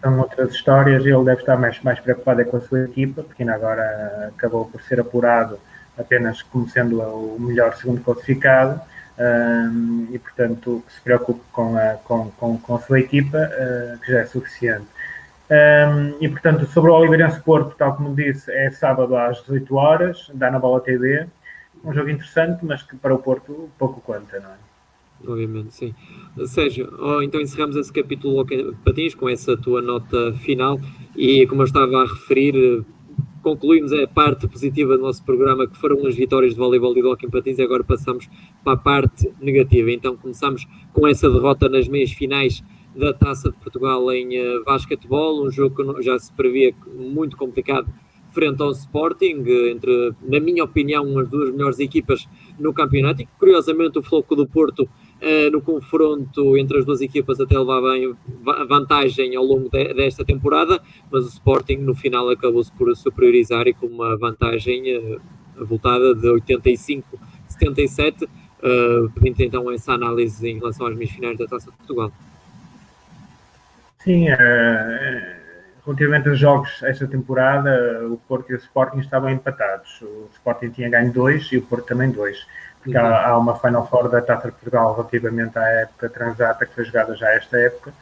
São 0.00 0.20
outras 0.20 0.52
histórias 0.52 1.04
e 1.04 1.08
ele 1.08 1.24
deve 1.24 1.40
estar 1.40 1.56
mais, 1.56 1.80
mais 1.82 1.98
preocupado 1.98 2.40
é 2.40 2.44
com 2.44 2.56
a 2.56 2.60
sua 2.60 2.84
equipa, 2.84 3.22
porque 3.22 3.42
ainda 3.42 3.54
agora 3.54 4.32
acabou 4.36 4.66
por 4.66 4.80
ser 4.82 5.00
apurado 5.00 5.58
apenas 5.98 6.42
como 6.42 6.68
sendo 6.68 7.00
o 7.00 7.40
melhor 7.40 7.74
segundo 7.76 8.00
classificado 8.00 8.80
um, 9.18 10.08
e, 10.10 10.18
portanto, 10.18 10.82
que 10.86 10.92
se 10.92 11.00
preocupe 11.00 11.40
com 11.52 11.76
a, 11.76 11.94
com, 12.04 12.30
com, 12.32 12.58
com 12.58 12.74
a 12.74 12.80
sua 12.80 13.00
equipa, 13.00 13.38
uh, 13.38 13.98
que 14.00 14.12
já 14.12 14.20
é 14.20 14.26
suficiente. 14.26 14.86
Um, 15.50 16.16
e, 16.20 16.28
portanto, 16.28 16.66
sobre 16.66 16.90
o 16.90 16.94
Oliveirense 16.94 17.40
Porto, 17.40 17.76
tal 17.76 17.96
como 17.96 18.14
disse, 18.14 18.50
é 18.50 18.70
sábado 18.70 19.16
às 19.16 19.40
18 19.42 19.74
horas, 19.76 20.30
dá 20.34 20.50
na 20.50 20.58
Bola 20.58 20.80
TV. 20.80 21.26
Um 21.84 21.92
jogo 21.92 22.10
interessante, 22.10 22.64
mas 22.64 22.82
que 22.82 22.96
para 22.96 23.14
o 23.14 23.18
Porto 23.18 23.70
pouco 23.78 24.00
conta, 24.00 24.40
não 24.40 24.50
é? 24.50 24.64
obviamente, 25.26 25.74
sim. 25.74 25.94
Sérgio, 26.46 26.92
oh, 27.00 27.22
então 27.22 27.40
encerramos 27.40 27.76
esse 27.76 27.92
capítulo 27.92 28.40
Hockey 28.40 28.74
Patins 28.84 29.14
com 29.14 29.28
essa 29.28 29.56
tua 29.56 29.80
nota 29.80 30.34
final 30.40 30.78
e, 31.16 31.46
como 31.46 31.62
eu 31.62 31.66
estava 31.66 32.02
a 32.02 32.06
referir, 32.06 32.84
concluímos 33.42 33.92
a 33.92 34.06
parte 34.08 34.48
positiva 34.48 34.96
do 34.96 35.02
nosso 35.02 35.22
programa, 35.24 35.66
que 35.66 35.76
foram 35.76 36.04
as 36.06 36.14
vitórias 36.14 36.54
de 36.54 36.58
voleibol 36.58 36.92
e 36.96 37.02
de 37.02 37.06
hockey 37.06 37.28
patins, 37.28 37.58
e 37.58 37.62
agora 37.62 37.84
passamos 37.84 38.28
para 38.64 38.72
a 38.72 38.76
parte 38.76 39.30
negativa. 39.40 39.90
Então 39.90 40.16
começamos 40.16 40.66
com 40.92 41.06
essa 41.06 41.30
derrota 41.30 41.68
nas 41.68 41.86
meias 41.86 42.10
finais 42.10 42.64
da 42.96 43.12
Taça 43.12 43.50
de 43.50 43.56
Portugal 43.56 44.10
em 44.12 44.40
uh, 44.40 44.64
basquetebol, 44.64 45.44
um 45.44 45.50
jogo 45.50 45.94
que 45.94 46.02
já 46.02 46.18
se 46.18 46.32
previa 46.32 46.74
muito 46.96 47.36
complicado 47.36 47.92
frente 48.32 48.60
ao 48.60 48.72
Sporting, 48.72 49.44
entre, 49.70 50.12
na 50.22 50.40
minha 50.40 50.64
opinião, 50.64 51.16
as 51.20 51.28
duas 51.28 51.52
melhores 51.52 51.78
equipas 51.78 52.28
no 52.58 52.72
campeonato, 52.72 53.22
e 53.22 53.28
curiosamente 53.38 53.96
o 53.96 54.02
Floco 54.02 54.34
do 54.34 54.44
Porto 54.44 54.82
uh, 54.82 55.50
no 55.52 55.60
confronto 55.60 56.56
entre 56.56 56.78
as 56.78 56.84
duas 56.84 57.00
equipas 57.00 57.40
até 57.40 57.56
levava 57.56 57.90
vantagem 58.68 59.36
ao 59.36 59.44
longo 59.44 59.68
de, 59.68 59.94
desta 59.94 60.24
temporada, 60.24 60.80
mas 61.12 61.24
o 61.24 61.28
Sporting 61.28 61.76
no 61.76 61.94
final 61.94 62.28
acabou-se 62.28 62.72
por 62.72 62.94
superiorizar 62.96 63.68
e 63.68 63.74
com 63.74 63.86
uma 63.86 64.16
vantagem 64.16 64.82
avultada 65.56 66.14
de 66.14 66.26
85-77, 66.26 68.28
uh, 68.64 69.12
então 69.24 69.70
essa 69.70 69.92
análise 69.92 70.48
em 70.48 70.58
relação 70.58 70.86
às 70.86 70.96
meias 70.96 71.12
finais 71.12 71.38
da 71.38 71.46
Taça 71.46 71.70
de 71.70 71.76
Portugal. 71.76 72.10
Sim, 73.98 74.30
uh, 74.30 74.36
relativamente 75.84 76.28
aos 76.28 76.38
jogos 76.38 76.82
esta 76.82 77.06
temporada, 77.06 78.06
o 78.08 78.16
Porto 78.28 78.50
e 78.50 78.54
o 78.54 78.58
Sporting 78.58 78.98
estavam 78.98 79.30
empatados. 79.30 80.00
O 80.02 80.28
Sporting 80.32 80.70
tinha 80.70 80.88
ganho 80.88 81.12
dois 81.12 81.50
e 81.52 81.58
o 81.58 81.62
Porto 81.62 81.86
também 81.86 82.10
dois 82.10 82.46
porque 82.84 82.98
uhum. 82.98 83.06
há, 83.06 83.28
há, 83.28 83.38
uma 83.38 83.58
Final 83.58 83.88
Four 83.88 84.10
da 84.10 84.20
Taça 84.20 84.48
de 84.48 84.52
Portugal 84.52 84.94
relativamente 84.94 85.58
à 85.58 85.66
época 85.80 86.08
transata 86.10 86.66
que 86.66 86.74
foi 86.74 86.84
jogada 86.84 87.16
já 87.16 87.30
esta 87.30 87.56
época 87.56 87.94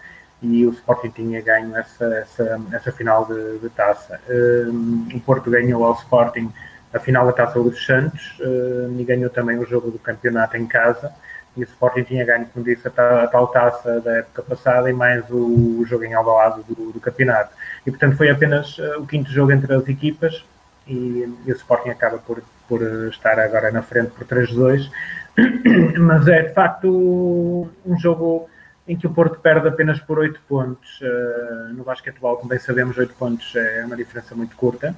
e 0.43 0.67
o 0.67 0.71
Sporting 0.71 1.11
tinha 1.11 1.41
ganho 1.41 1.75
essa, 1.77 2.05
essa, 2.05 2.61
essa 2.73 2.91
final 2.91 3.25
de, 3.27 3.61
de 3.61 3.69
taça. 3.71 4.21
Um, 4.29 5.07
o 5.15 5.21
Porto 5.21 5.49
ganhou 5.49 5.85
ao 5.85 5.95
Sporting 5.95 6.53
a 6.93 6.99
final 6.99 7.27
da 7.27 7.33
Taça 7.33 7.61
dos 7.61 7.85
Santos 7.85 8.39
um, 8.41 9.01
e 9.01 9.05
ganhou 9.05 9.31
também 9.31 9.59
o 9.59 9.67
jogo 9.67 9.91
do 9.91 9.99
campeonato 9.99 10.57
em 10.57 10.67
casa. 10.67 11.13
E 11.57 11.61
o 11.61 11.65
Sporting 11.65 12.03
tinha 12.05 12.25
ganho, 12.25 12.47
como 12.47 12.65
disse, 12.65 12.89
a, 12.89 13.23
a 13.25 13.27
tal 13.27 13.47
taça 13.49 14.01
da 14.01 14.19
época 14.19 14.43
passada 14.43 14.89
e 14.89 14.93
mais 14.93 15.29
o, 15.31 15.81
o 15.81 15.85
jogo 15.87 16.05
em 16.05 16.15
Alvalade 16.15 16.63
do, 16.63 16.93
do 16.93 17.01
campeonato. 17.01 17.55
E 17.87 17.91
portanto 17.91 18.17
foi 18.17 18.31
apenas 18.31 18.79
uh, 18.79 19.01
o 19.01 19.07
quinto 19.07 19.31
jogo 19.31 19.53
entre 19.53 19.73
as 19.75 19.87
equipas 19.87 20.45
e, 20.87 21.29
e 21.47 21.53
o 21.53 21.57
Sporting 21.57 21.91
acaba 21.91 22.17
por 22.19 22.43
por 22.73 22.81
estar 23.09 23.39
agora 23.39 23.71
na 23.71 23.83
frente 23.83 24.13
por 24.13 24.27
3-2, 24.27 24.91
mas 26.01 26.27
é 26.27 26.45
de 26.45 26.55
facto 26.55 27.69
um 27.85 27.99
jogo 27.99 28.49
em 28.89 28.97
que 28.97 29.07
o 29.07 29.11
Porto 29.11 29.39
perde 29.41 29.69
apenas 29.69 30.01
por 30.01 30.19
8 30.19 30.41
pontos. 30.49 31.01
Uh, 31.03 31.75
no 31.75 31.85
basquetebol, 31.85 32.37
como 32.37 32.49
bem 32.49 32.59
sabemos, 32.59 32.97
8 32.97 33.15
pontos 33.15 33.55
é 33.55 33.85
uma 33.85 33.95
diferença 33.95 34.35
muito 34.35 34.57
curta. 34.57 34.95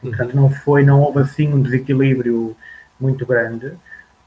Portanto, 0.00 0.34
não 0.34 0.50
foi, 0.50 0.84
não 0.84 1.00
houve 1.00 1.20
assim 1.20 1.52
um 1.52 1.60
desequilíbrio 1.60 2.56
muito 2.98 3.26
grande. 3.26 3.72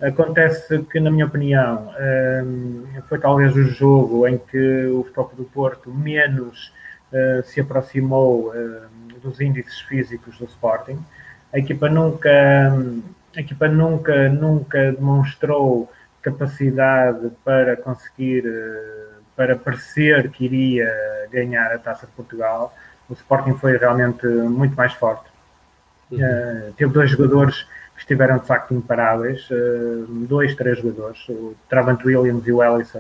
Acontece 0.02 0.80
que, 0.84 1.00
na 1.00 1.10
minha 1.10 1.26
opinião, 1.26 1.90
um, 1.90 2.84
eh, 2.96 3.02
foi 3.08 3.20
talvez 3.20 3.56
o 3.56 3.64
jogo 3.64 4.28
em 4.28 4.38
que 4.38 4.86
o 4.88 5.04
Futebol 5.04 5.32
do 5.38 5.44
Porto 5.46 5.92
menos 5.94 6.74
uh, 7.12 7.44
se 7.46 7.62
aproximou 7.62 8.50
uh, 8.50 9.20
dos 9.22 9.40
índices 9.40 9.80
físicos 9.82 10.38
do 10.38 10.46
Sporting 10.46 11.00
a 11.54 11.60
equipa 11.60 11.88
nunca, 11.88 12.74
a 13.36 13.40
equipa 13.40 13.68
nunca, 13.68 14.28
nunca 14.28 14.92
demonstrou 14.92 15.88
capacidade 16.20 17.30
para 17.46 17.78
conseguir, 17.78 18.44
eh, 18.48 19.20
para 19.36 19.56
parecer 19.56 20.32
que 20.32 20.46
iria 20.46 20.90
ganhar 21.32 21.72
a 21.72 21.78
Taça 21.78 22.08
de 22.08 22.12
Portugal. 22.14 22.74
O 23.08 23.14
Sporting 23.14 23.54
foi 23.54 23.78
realmente 23.78 24.26
muito 24.26 24.76
mais 24.76 24.94
forte. 24.94 25.26
Uh, 26.16 26.74
teve 26.74 26.92
dois 26.94 27.10
jogadores 27.10 27.64
que 27.96 28.02
estiveram 28.02 28.38
de 28.38 28.46
facto 28.46 28.74
imparáveis, 28.74 29.48
uh, 29.50 30.06
dois, 30.28 30.56
três 30.56 30.78
jogadores, 30.78 31.28
o 31.30 31.56
Travant 31.70 32.04
Williams 32.06 32.46
e 32.48 32.52
o 32.52 32.64
Ellison 32.64 33.00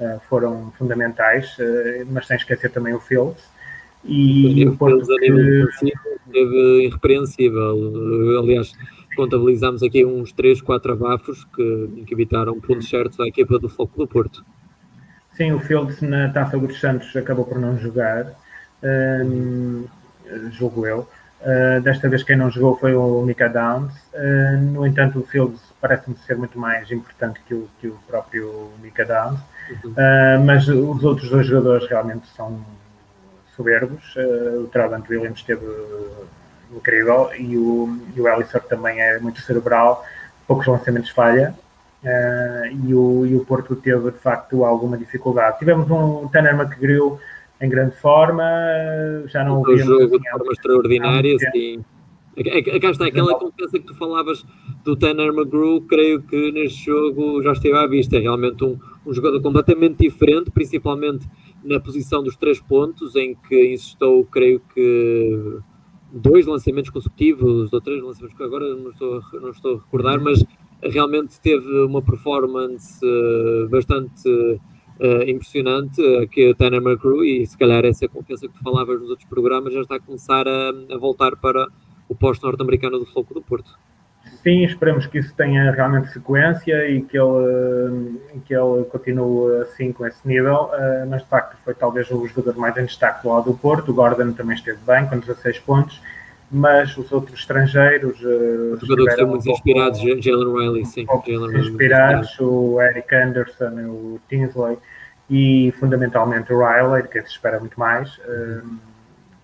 uh, 0.00 0.20
foram 0.28 0.72
fundamentais, 0.78 1.56
mas 2.08 2.26
sem 2.26 2.36
esquecer 2.36 2.70
também 2.70 2.94
o 2.94 3.00
Fields. 3.00 3.42
E 4.04 4.66
o 4.68 4.76
Porto 4.76 5.06
que... 5.06 5.90
teve 6.30 6.84
irrepreensível. 6.84 8.38
Aliás, 8.38 8.72
contabilizamos 9.16 9.82
aqui 9.82 10.04
uns 10.04 10.30
3, 10.32 10.60
4 10.60 10.92
abafos 10.92 11.44
que, 11.44 12.04
que 12.06 12.12
evitaram 12.12 12.60
pontos 12.60 12.88
certos 12.88 13.18
à 13.20 13.26
equipa 13.26 13.58
do 13.58 13.68
Foco 13.68 13.96
do 13.96 14.06
Porto. 14.06 14.44
Sim, 15.32 15.52
o 15.52 15.58
Fields 15.58 16.02
na 16.02 16.28
Taça 16.28 16.58
dos 16.58 16.78
Santos 16.78 17.16
acabou 17.16 17.44
por 17.44 17.58
não 17.58 17.78
jogar. 17.78 18.32
um, 18.82 19.84
julgo 20.50 20.86
eu. 20.86 21.08
Uh, 21.44 21.78
desta 21.82 22.08
vez 22.08 22.22
quem 22.22 22.36
não 22.36 22.50
jogou 22.50 22.74
foi 22.78 22.94
o 22.94 23.20
Mika 23.20 23.50
Downs. 23.50 23.92
Uh, 24.14 24.56
no 24.72 24.86
entanto, 24.86 25.18
o 25.18 25.22
Fields 25.26 25.60
parece-me 25.78 26.16
ser 26.26 26.38
muito 26.38 26.58
mais 26.58 26.90
importante 26.90 27.38
que 27.46 27.52
o, 27.52 27.68
que 27.78 27.86
o 27.86 27.98
próprio 28.06 28.70
Mika 28.82 29.04
Downs. 29.04 29.38
Uhum. 29.84 29.90
Uh, 29.90 30.44
mas 30.44 30.66
os 30.66 31.04
outros 31.04 31.28
dois 31.28 31.46
jogadores 31.46 31.86
realmente 31.86 32.26
são 32.34 32.64
soberbos. 33.54 34.02
o 34.62 34.66
Trabant 34.68 35.08
Williams 35.08 35.38
esteve 35.38 35.64
incrível 36.74 37.30
e 37.38 37.56
o, 37.56 38.00
e 38.16 38.20
o 38.20 38.26
Ellison 38.26 38.58
também 38.58 39.00
é 39.00 39.20
muito 39.20 39.40
cerebral, 39.42 40.04
poucos 40.44 40.66
lançamentos 40.66 41.10
falha. 41.10 41.54
e, 42.84 42.92
o, 42.92 43.24
e 43.24 43.36
o 43.36 43.44
Porto 43.44 43.76
teve 43.76 44.10
de 44.10 44.18
facto 44.18 44.64
alguma 44.64 44.96
dificuldade. 44.98 45.58
Tivemos 45.60 45.88
um 45.88 46.26
Tanner 46.26 46.54
McGrew 46.54 47.20
em 47.60 47.68
grande 47.68 47.96
forma, 47.96 48.42
já 49.26 49.44
não 49.44 49.60
o 49.60 49.64
víamos. 49.64 49.84
jogo 49.84 50.18
de 50.18 50.30
forma 50.30 50.52
extraordinária, 50.52 51.36
sim. 51.38 51.84
Cá 52.80 52.90
está, 52.90 53.06
aquela 53.06 53.38
confiança 53.38 53.78
que 53.78 53.86
tu 53.86 53.94
falavas 53.94 54.44
do 54.82 54.96
Tanner 54.96 55.32
McGrew, 55.32 55.82
creio 55.82 56.20
que 56.20 56.50
neste 56.50 56.86
jogo 56.86 57.40
já 57.42 57.52
esteve 57.52 57.76
à 57.76 57.86
vista. 57.86 58.16
É 58.16 58.20
realmente 58.20 58.64
um, 58.64 58.76
um 59.06 59.14
jogador 59.14 59.40
completamente 59.40 59.98
diferente, 59.98 60.50
principalmente 60.50 61.28
na 61.62 61.78
posição 61.78 62.24
dos 62.24 62.36
três 62.36 62.60
pontos, 62.60 63.14
em 63.14 63.36
que 63.36 63.72
insistou, 63.72 64.24
creio 64.24 64.60
que 64.74 65.58
dois 66.12 66.44
lançamentos 66.46 66.90
consecutivos, 66.90 67.72
ou 67.72 67.80
três 67.80 68.02
lançamentos, 68.02 68.40
agora 68.40 68.74
não 68.74 68.90
estou, 68.90 69.22
não 69.40 69.50
estou 69.50 69.76
a 69.76 69.78
recordar, 69.78 70.20
mas 70.20 70.44
realmente 70.82 71.40
teve 71.40 71.68
uma 71.84 72.02
performance 72.02 73.00
uh, 73.04 73.68
bastante 73.68 74.28
uh, 75.00 75.28
impressionante 75.28 76.00
uh, 76.00 76.26
que 76.28 76.50
o 76.50 76.54
Tanner 76.54 76.80
McGrew 76.80 77.24
e 77.24 77.46
se 77.46 77.56
calhar 77.56 77.84
essa 77.84 78.08
confiança 78.08 78.46
que 78.48 78.54
tu 78.54 78.62
falavas 78.62 79.00
nos 79.00 79.10
outros 79.10 79.28
programas 79.28 79.72
já 79.72 79.80
está 79.80 79.96
a 79.96 80.00
começar 80.00 80.46
a, 80.46 80.70
a 80.94 80.98
voltar 80.98 81.36
para 81.36 81.66
o 82.08 82.14
posto 82.14 82.46
norte-americano 82.46 82.98
do 82.98 83.06
Floco 83.06 83.34
do 83.34 83.42
Porto. 83.42 83.78
Sim, 84.42 84.62
esperemos 84.64 85.06
que 85.06 85.18
isso 85.18 85.34
tenha 85.34 85.70
realmente 85.70 86.08
sequência 86.08 86.88
e 86.88 87.00
que 87.00 87.18
ele, 87.18 88.20
que 88.44 88.54
ele 88.54 88.84
continue 88.84 89.62
assim 89.62 89.90
com 89.90 90.06
esse 90.06 90.26
nível, 90.26 90.64
uh, 90.64 91.06
mas 91.08 91.22
de 91.22 91.28
facto 91.28 91.56
foi 91.64 91.74
talvez 91.74 92.10
o 92.10 92.26
jogador 92.26 92.58
mais 92.58 92.76
em 92.76 92.84
destaque 92.84 93.22
do 93.22 93.30
lado 93.30 93.50
do 93.50 93.56
Porto, 93.56 93.90
o 93.90 93.94
Gordon 93.94 94.32
também 94.32 94.56
esteve 94.56 94.78
bem, 94.86 95.06
com 95.06 95.18
16 95.18 95.58
pontos, 95.60 96.00
mas 96.50 96.96
os 96.96 97.10
outros 97.10 97.40
estrangeiros. 97.40 98.20
Uh, 98.20 98.74
os 98.74 98.80
jogadores 98.80 99.12
estão 99.12 99.28
muito 99.28 99.50
inspirados, 99.50 100.00
Jalen 100.00 100.52
Riley, 100.52 100.84
sim. 100.84 101.06
Um 101.10 101.58
inspirados, 101.58 102.38
o 102.40 102.80
Eric 102.80 103.14
Anderson, 103.14 103.70
o 103.88 104.20
Tinsley 104.28 104.78
e 105.28 105.72
fundamentalmente 105.80 106.52
o 106.52 106.58
Riley, 106.58 107.08
que 107.08 107.20
se 107.22 107.28
espera 107.28 107.58
muito 107.58 107.78
mais. 107.78 108.16
Uh, 108.18 108.94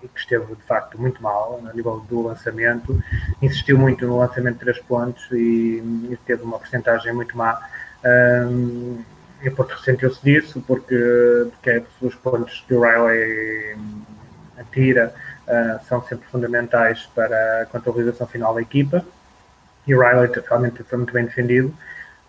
e 0.02 0.08
que 0.08 0.18
esteve 0.18 0.54
de 0.54 0.62
facto 0.62 0.98
muito 1.00 1.22
mal 1.22 1.60
a 1.70 1.74
nível 1.74 2.04
do 2.08 2.22
lançamento, 2.22 3.02
insistiu 3.42 3.78
muito 3.78 4.06
no 4.06 4.18
lançamento 4.18 4.54
de 4.54 4.60
três 4.60 4.78
pontos 4.78 5.26
e, 5.30 5.82
e 6.10 6.18
teve 6.24 6.42
uma 6.42 6.58
porcentagem 6.58 7.12
muito 7.12 7.36
má. 7.36 7.60
Um, 8.02 9.02
e 9.42 9.48
o 9.48 9.54
Porto 9.54 9.72
ressentiu-se 9.72 10.22
disso 10.22 10.62
porque, 10.66 10.96
porque 11.50 11.70
é 11.70 11.82
os 12.00 12.14
pontos 12.14 12.64
que 12.66 12.74
o 12.74 12.80
Riley 12.80 13.76
atira 14.58 15.14
uh, 15.50 15.84
são 15.88 16.02
sempre 16.06 16.26
fundamentais 16.28 17.08
para 17.14 17.62
a 17.62 17.66
contabilização 17.66 18.26
final 18.26 18.54
da 18.54 18.62
equipa 18.62 19.04
e 19.86 19.94
o 19.94 20.00
Riley 20.00 20.30
realmente 20.48 20.82
foi 20.84 20.98
muito 20.98 21.12
bem 21.12 21.24
defendido. 21.24 21.74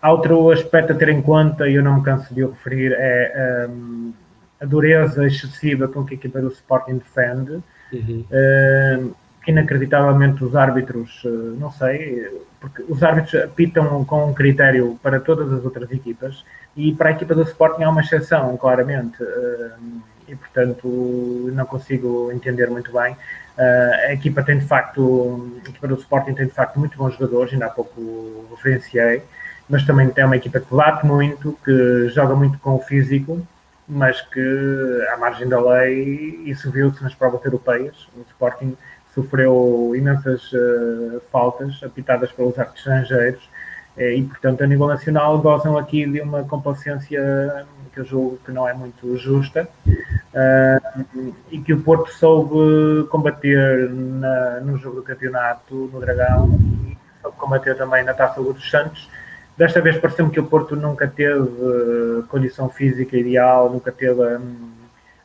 Outro 0.02 0.50
aspecto 0.50 0.92
a 0.92 0.96
ter 0.96 1.10
em 1.10 1.22
conta, 1.22 1.68
e 1.68 1.76
eu 1.76 1.82
não 1.82 1.98
me 1.98 2.02
canso 2.02 2.34
de 2.34 2.42
o 2.42 2.50
referir, 2.50 2.92
é 2.98 3.68
um, 3.70 4.12
a 4.60 4.66
dureza 4.66 5.24
excessiva 5.26 5.86
com 5.86 6.04
que 6.04 6.14
a 6.14 6.16
equipa 6.16 6.40
do 6.40 6.48
Sporting 6.48 6.98
defende. 6.98 7.62
Uhum. 7.92 8.24
Uh, 8.30 9.14
inacreditavelmente 9.46 10.42
os 10.44 10.56
árbitros, 10.56 11.22
uh, 11.24 11.56
não 11.58 11.70
sei, 11.70 12.42
porque 12.60 12.82
os 12.88 13.02
árbitros 13.02 13.42
apitam 13.42 14.04
com 14.04 14.30
um 14.30 14.34
critério 14.34 14.98
para 15.02 15.20
todas 15.20 15.52
as 15.52 15.64
outras 15.64 15.90
equipas 15.90 16.44
e 16.76 16.92
para 16.94 17.10
a 17.10 17.12
equipa 17.12 17.34
do 17.34 17.42
Sporting 17.42 17.82
há 17.82 17.90
uma 17.90 18.00
exceção, 18.00 18.56
claramente. 18.56 19.22
Uh, 19.22 20.02
e, 20.32 20.36
portanto, 20.36 21.50
não 21.52 21.66
consigo 21.66 22.32
entender 22.32 22.68
muito 22.70 22.92
bem. 22.92 23.12
Uh, 23.12 24.08
a 24.08 24.12
equipa 24.14 24.42
tem, 24.42 24.58
de 24.58 24.66
facto, 24.66 25.50
a 25.64 25.68
equipa 25.68 25.86
do 25.86 25.94
Sporting 25.94 26.32
tem, 26.32 26.46
de 26.46 26.52
facto, 26.52 26.78
muito 26.78 26.96
bons 26.96 27.12
jogadores, 27.14 27.52
ainda 27.52 27.66
há 27.66 27.70
pouco 27.70 28.46
referenciei, 28.50 29.22
mas 29.68 29.84
também 29.84 30.08
tem 30.08 30.24
uma 30.24 30.36
equipa 30.36 30.58
que 30.58 30.74
bate 30.74 31.06
muito, 31.06 31.56
que 31.64 32.08
joga 32.08 32.34
muito 32.34 32.58
com 32.58 32.74
o 32.74 32.80
físico, 32.80 33.46
mas 33.86 34.20
que, 34.22 35.06
à 35.12 35.16
margem 35.18 35.48
da 35.48 35.60
lei, 35.60 36.42
isso 36.46 36.70
viu-se 36.70 37.02
nas 37.02 37.14
provas 37.14 37.44
europeias. 37.44 37.94
O 38.16 38.22
Sporting 38.22 38.76
sofreu 39.14 39.92
imensas 39.94 40.50
uh, 40.52 41.20
faltas 41.30 41.82
apitadas 41.82 42.32
pelos 42.32 42.58
árbitros 42.58 42.86
estrangeiros 42.86 43.52
eh, 43.96 44.14
e, 44.16 44.22
portanto, 44.22 44.62
a 44.62 44.66
nível 44.66 44.86
nacional 44.86 45.38
gozam 45.38 45.76
aqui 45.76 46.06
de 46.06 46.20
uma 46.20 46.42
complacência 46.44 47.66
que 47.92 48.00
eu 48.00 48.04
julgo 48.04 48.38
que 48.44 48.50
não 48.50 48.68
é 48.68 48.72
muito 48.72 49.16
justa 49.16 49.68
uh, 49.86 51.34
e 51.50 51.60
que 51.60 51.72
o 51.72 51.80
Porto 51.82 52.12
soube 52.12 53.06
combater 53.08 53.90
na, 53.90 54.60
no 54.60 54.76
jogo 54.78 54.96
do 54.96 55.02
campeonato 55.02 55.90
no 55.92 56.00
Dragão 56.00 56.58
e 56.86 56.96
soube 57.20 57.36
combater 57.36 57.76
também 57.76 58.04
na 58.04 58.14
Taça 58.14 58.42
dos 58.42 58.70
Santos. 58.70 59.08
Desta 59.56 59.80
vez 59.80 59.98
pareceu-me 59.98 60.32
que 60.32 60.40
o 60.40 60.46
Porto 60.46 60.74
nunca 60.74 61.06
teve 61.06 61.40
uh, 61.40 62.24
condição 62.28 62.68
física 62.68 63.16
ideal, 63.16 63.70
nunca 63.70 63.92
teve 63.92 64.20
um, 64.20 64.72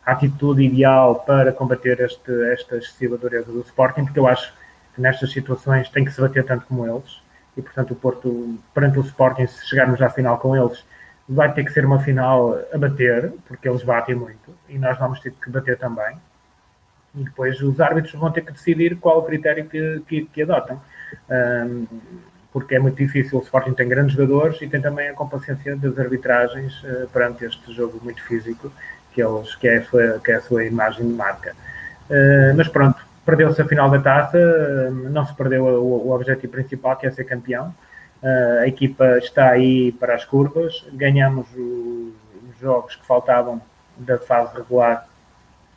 a 0.06 0.12
atitude 0.12 0.63
ideal 0.63 1.15
para 1.15 1.51
combater 1.51 1.99
este, 2.01 2.32
esta 2.51 2.77
excessiva 2.77 3.17
dureza 3.17 3.51
do 3.51 3.62
Sporting, 3.62 4.03
porque 4.06 4.19
eu 4.19 4.27
acho 4.27 4.53
que 4.93 5.01
nestas 5.01 5.32
situações 5.32 5.89
tem 5.89 6.03
que 6.03 6.12
se 6.12 6.19
bater 6.19 6.43
tanto 6.43 6.65
como 6.65 6.86
eles 6.86 7.25
e 7.58 7.62
portanto 7.62 7.91
o 7.91 7.95
Porto, 7.95 8.60
perante 8.73 8.99
o 8.99 9.01
Sporting, 9.01 9.47
se 9.47 9.67
chegarmos 9.67 10.01
à 10.01 10.10
final 10.10 10.38
com 10.38 10.56
eles, 10.56 10.86
vai 11.27 11.53
ter 11.53 11.63
que 11.63 11.71
ser 11.71 11.85
uma 11.85 11.99
final 11.99 12.57
a 12.73 12.77
bater, 12.77 13.33
porque 13.47 13.67
eles 13.67 13.83
batem 13.83 14.15
muito, 14.15 14.55
e 14.69 14.77
nós 14.77 14.97
vamos 14.97 15.19
ter 15.19 15.31
que 15.31 15.49
bater 15.49 15.77
também. 15.77 16.17
E 17.15 17.23
depois 17.23 17.59
os 17.61 17.79
árbitros 17.81 18.13
vão 18.13 18.31
ter 18.31 18.41
que 18.41 18.51
decidir 18.51 18.97
qual 18.97 19.19
o 19.19 19.23
critério 19.23 19.65
que, 19.67 20.01
que, 20.07 20.25
que 20.25 20.41
adotam. 20.43 20.79
Um, 21.29 21.85
porque 22.51 22.75
é 22.75 22.79
muito 22.79 22.97
difícil, 22.97 23.39
o 23.39 23.41
Sporting 23.41 23.73
tem 23.73 23.87
grandes 23.87 24.15
jogadores 24.15 24.61
e 24.61 24.67
tem 24.67 24.81
também 24.81 25.09
a 25.09 25.13
complacência 25.13 25.75
das 25.75 25.99
arbitragens 25.99 26.73
uh, 26.83 27.07
perante 27.11 27.45
este 27.45 27.73
jogo 27.73 27.99
muito 28.03 28.23
físico, 28.23 28.71
que, 29.11 29.21
eles, 29.21 29.55
que, 29.55 29.67
é, 29.67 29.77
a 29.77 29.83
sua, 29.83 30.19
que 30.19 30.31
é 30.31 30.35
a 30.35 30.41
sua 30.41 30.65
imagem 30.65 31.07
de 31.07 31.13
marca. 31.13 31.53
Uh, 32.09 32.55
mas 32.55 32.67
pronto, 32.67 33.05
perdeu-se 33.25 33.61
a 33.61 33.65
final 33.65 33.89
da 33.89 33.99
taça, 33.99 34.37
uh, 34.37 35.09
não 35.09 35.25
se 35.25 35.33
perdeu 35.35 35.65
o, 35.65 36.07
o 36.07 36.11
objetivo 36.11 36.53
principal, 36.53 36.95
que 36.95 37.05
é 37.05 37.11
ser 37.11 37.25
campeão. 37.25 37.73
Uh, 38.21 38.62
a 38.62 38.67
equipa 38.67 39.17
está 39.19 39.49
aí 39.49 39.91
para 39.91 40.15
as 40.15 40.25
curvas, 40.25 40.84
ganhamos 40.93 41.47
os 41.56 42.60
jogos 42.60 42.95
que 42.95 43.06
faltavam 43.06 43.62
da 43.95 44.17
fase 44.17 44.56
regular 44.56 45.08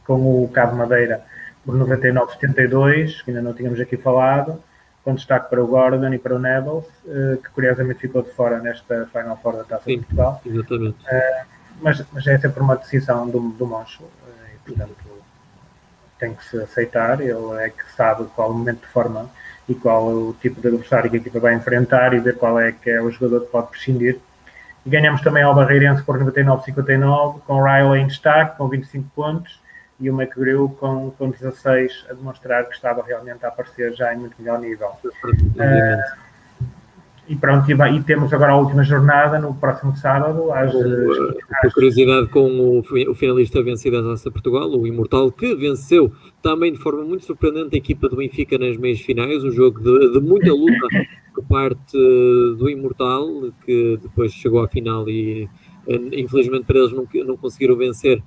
com 0.07 0.43
o 0.43 0.49
Cabo 0.49 0.77
Madeira 0.77 1.23
por 1.65 1.77
99-72, 1.77 3.23
que 3.23 3.31
ainda 3.31 3.43
não 3.43 3.53
tínhamos 3.53 3.79
aqui 3.79 3.97
falado, 3.97 4.63
com 5.05 5.15
destaque 5.15 5.51
para 5.51 5.63
o 5.63 5.67
Gordon 5.67 6.13
e 6.13 6.19
para 6.19 6.35
o 6.35 6.39
Neville, 6.39 6.79
uh, 6.79 7.37
que 7.43 7.51
curiosamente 7.51 8.01
ficou 8.01 8.23
de 8.23 8.31
fora 8.31 8.59
nesta 8.59 9.07
Final 9.13 9.37
Four 9.43 9.57
da 9.57 9.65
Taça 9.65 9.85
Sim, 9.85 9.99
de 9.99 10.07
Portugal. 10.07 10.41
Exatamente. 10.45 11.05
Uh, 11.05 11.47
mas, 11.83 12.05
mas 12.13 12.27
é 12.27 12.39
sempre 12.39 12.61
uma 12.63 12.77
decisão 12.77 13.29
do, 13.29 13.51
do 13.51 13.67
Moncho, 13.67 14.05
e 14.55 14.59
portanto 14.67 14.97
tem 16.19 16.35
que 16.35 16.45
se 16.45 16.59
aceitar, 16.61 17.21
ele 17.21 17.57
é 17.59 17.71
que 17.71 17.83
sabe 17.97 18.25
qual 18.37 18.53
momento 18.53 18.83
de 18.83 18.89
forma 18.89 19.31
e 19.71 19.75
qual 19.77 20.09
o 20.09 20.37
tipo 20.43 20.61
de 20.61 20.67
adversário 20.67 21.09
que 21.09 21.17
a 21.17 21.21
equipa 21.21 21.39
vai 21.39 21.55
enfrentar 21.55 22.13
e 22.13 22.19
ver 22.19 22.37
qual 22.37 22.59
é 22.59 22.73
que 22.73 22.91
é 22.91 23.01
o 23.01 23.09
jogador 23.09 23.43
que 23.43 23.53
pode 23.53 23.69
prescindir. 23.69 24.19
E 24.85 24.91
ganhamos 24.91 25.21
também 25.21 25.45
ao 25.45 25.55
Barreirense 25.55 26.03
por 26.03 26.19
99-59, 26.19 27.41
com 27.47 27.55
o 27.55 27.65
Riley 27.65 28.03
em 28.03 28.07
destaque, 28.09 28.59
com 28.59 28.69
25 28.69 29.09
pontos, 29.15 29.61
e 30.01 30.11
o 30.11 30.21
McGrew 30.21 30.71
com, 30.81 31.13
com 31.13 31.31
16, 31.31 32.07
a 32.11 32.15
demonstrar 32.15 32.65
que 32.67 32.75
estava 32.75 33.05
realmente 33.05 33.45
a 33.45 33.49
aparecer 33.49 33.95
já 33.95 34.13
em 34.13 34.19
muito 34.19 34.35
melhor 34.41 34.59
nível. 34.59 34.89
Uh, 34.89 36.19
e 37.29 37.37
pronto, 37.37 37.71
e, 37.71 37.75
e, 37.97 38.03
temos 38.03 38.33
agora 38.33 38.53
a 38.53 38.57
última 38.57 38.83
jornada 38.83 39.39
no 39.39 39.55
próximo 39.55 39.97
sábado. 39.97 40.51
Às, 40.53 40.73
Por 40.73 41.73
curiosidade, 41.75 42.27
com 42.29 42.41
o, 42.41 42.81
o 42.81 43.15
finalista 43.15 43.63
vencido 43.63 44.03
da 44.03 44.11
Taça 44.11 44.33
Portugal, 44.33 44.69
o 44.69 44.85
Imortal, 44.85 45.31
que 45.31 45.55
venceu 45.55 46.13
também 46.43 46.73
de 46.73 46.79
forma 46.79 47.05
muito 47.05 47.25
surpreendente 47.25 47.75
a 47.75 47.79
equipa 47.79 48.09
do 48.09 48.17
Benfica 48.17 48.59
nas 48.59 48.77
meias 48.77 49.01
finais, 49.01 49.45
um 49.45 49.51
jogo 49.51 49.81
de, 49.81 50.13
de 50.13 50.21
muita 50.21 50.53
luta 50.53 50.87
por 51.35 51.45
parte 51.45 51.93
do 51.93 52.69
Imortal, 52.69 53.53
que 53.65 53.99
depois 54.03 54.33
chegou 54.33 54.63
à 54.63 54.69
final 54.69 55.09
e 55.09 55.49
eh, 55.87 56.01
infelizmente 56.13 56.65
para 56.65 56.79
eles 56.79 56.93
não, 56.93 57.07
não 57.27 57.37
conseguiram 57.37 57.77
vencer 57.77 58.23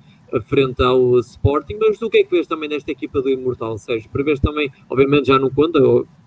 frente 0.46 0.82
ao 0.82 1.18
Sporting, 1.20 1.76
mas 1.78 2.00
o 2.02 2.10
que 2.10 2.18
é 2.18 2.24
que 2.24 2.30
vês 2.30 2.46
também 2.46 2.68
desta 2.68 2.90
equipa 2.90 3.20
do 3.20 3.28
Imortal, 3.28 3.78
Sérgio? 3.78 4.10
Prevês 4.10 4.40
também, 4.40 4.70
obviamente 4.88 5.28
já 5.28 5.38
não 5.38 5.50
conta, 5.50 5.80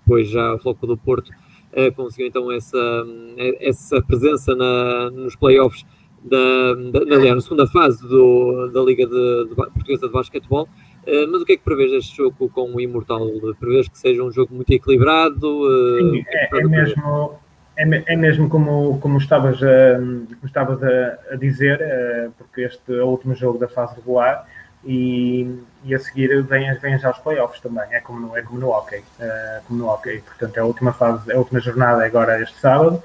pois 0.05 0.29
já 0.29 0.53
o 0.53 0.59
Floco 0.59 0.88
do 0.88 0.97
Porto 0.97 1.29
uh, 1.29 1.93
conseguiu 1.95 2.27
então 2.27 2.51
essa, 2.51 3.05
essa 3.59 4.01
presença 4.01 4.55
na, 4.55 5.09
nos 5.11 5.35
playoffs 5.35 5.85
da, 6.23 6.73
da, 6.91 7.15
aliás, 7.15 7.35
na 7.35 7.41
segunda 7.41 7.67
fase 7.67 8.07
do, 8.07 8.69
da 8.69 8.81
Liga 8.81 9.05
de, 9.05 9.49
de 9.49 9.55
Portuguesa 9.55 10.07
de 10.07 10.13
Basquetebol. 10.13 10.67
Uh, 11.07 11.25
mas 11.31 11.41
o 11.41 11.45
que 11.45 11.53
é 11.53 11.57
que 11.57 11.63
prevês 11.63 11.89
deste 11.89 12.17
jogo 12.17 12.49
com 12.49 12.75
o 12.75 12.81
Imortal? 12.81 13.25
Prevês 13.57 13.87
que 13.87 13.97
seja 13.97 14.21
um 14.21 14.29
jogo 14.29 14.53
muito 14.53 14.73
equilibrado? 14.73 15.47
Uh, 15.47 16.11
Sim, 16.11 16.25
é, 16.27 16.49
é 16.51 16.63
mesmo, 16.65 17.39
é, 17.77 18.13
é, 18.13 18.15
mesmo 18.17 18.49
como, 18.49 18.99
como 18.99 19.17
estavas, 19.17 19.63
a, 19.63 19.95
como 19.95 20.37
estavas 20.43 20.83
a, 20.83 21.17
a 21.31 21.35
dizer, 21.37 21.79
uh, 21.79 22.31
porque 22.37 22.61
este 22.63 22.93
é 22.93 23.01
o 23.01 23.07
último 23.07 23.33
jogo 23.35 23.57
da 23.57 23.69
fase 23.69 23.95
regular 23.95 24.45
e, 24.83 25.49
e 25.85 25.95
a 25.95 25.99
seguir 25.99 26.43
vem, 26.43 26.73
vem 26.75 26.99
já 26.99 27.09
os 27.09 27.17
playoffs 27.19 27.61
também, 27.61 27.85
é 27.91 28.01
como 28.01 28.19
no, 28.19 28.37
é 28.37 28.41
como 28.41 28.59
no 28.59 28.67
hockey, 28.67 29.01
como 29.65 29.79
no 29.79 29.89
hockey. 29.89 30.19
Portanto, 30.19 30.57
é 30.57 30.59
a 30.59 30.65
última 30.65 30.91
fase, 30.91 31.31
a 31.31 31.37
última 31.37 31.61
jornada 31.61 32.03
é 32.03 32.07
agora 32.07 32.41
este 32.41 32.59
sábado 32.59 33.01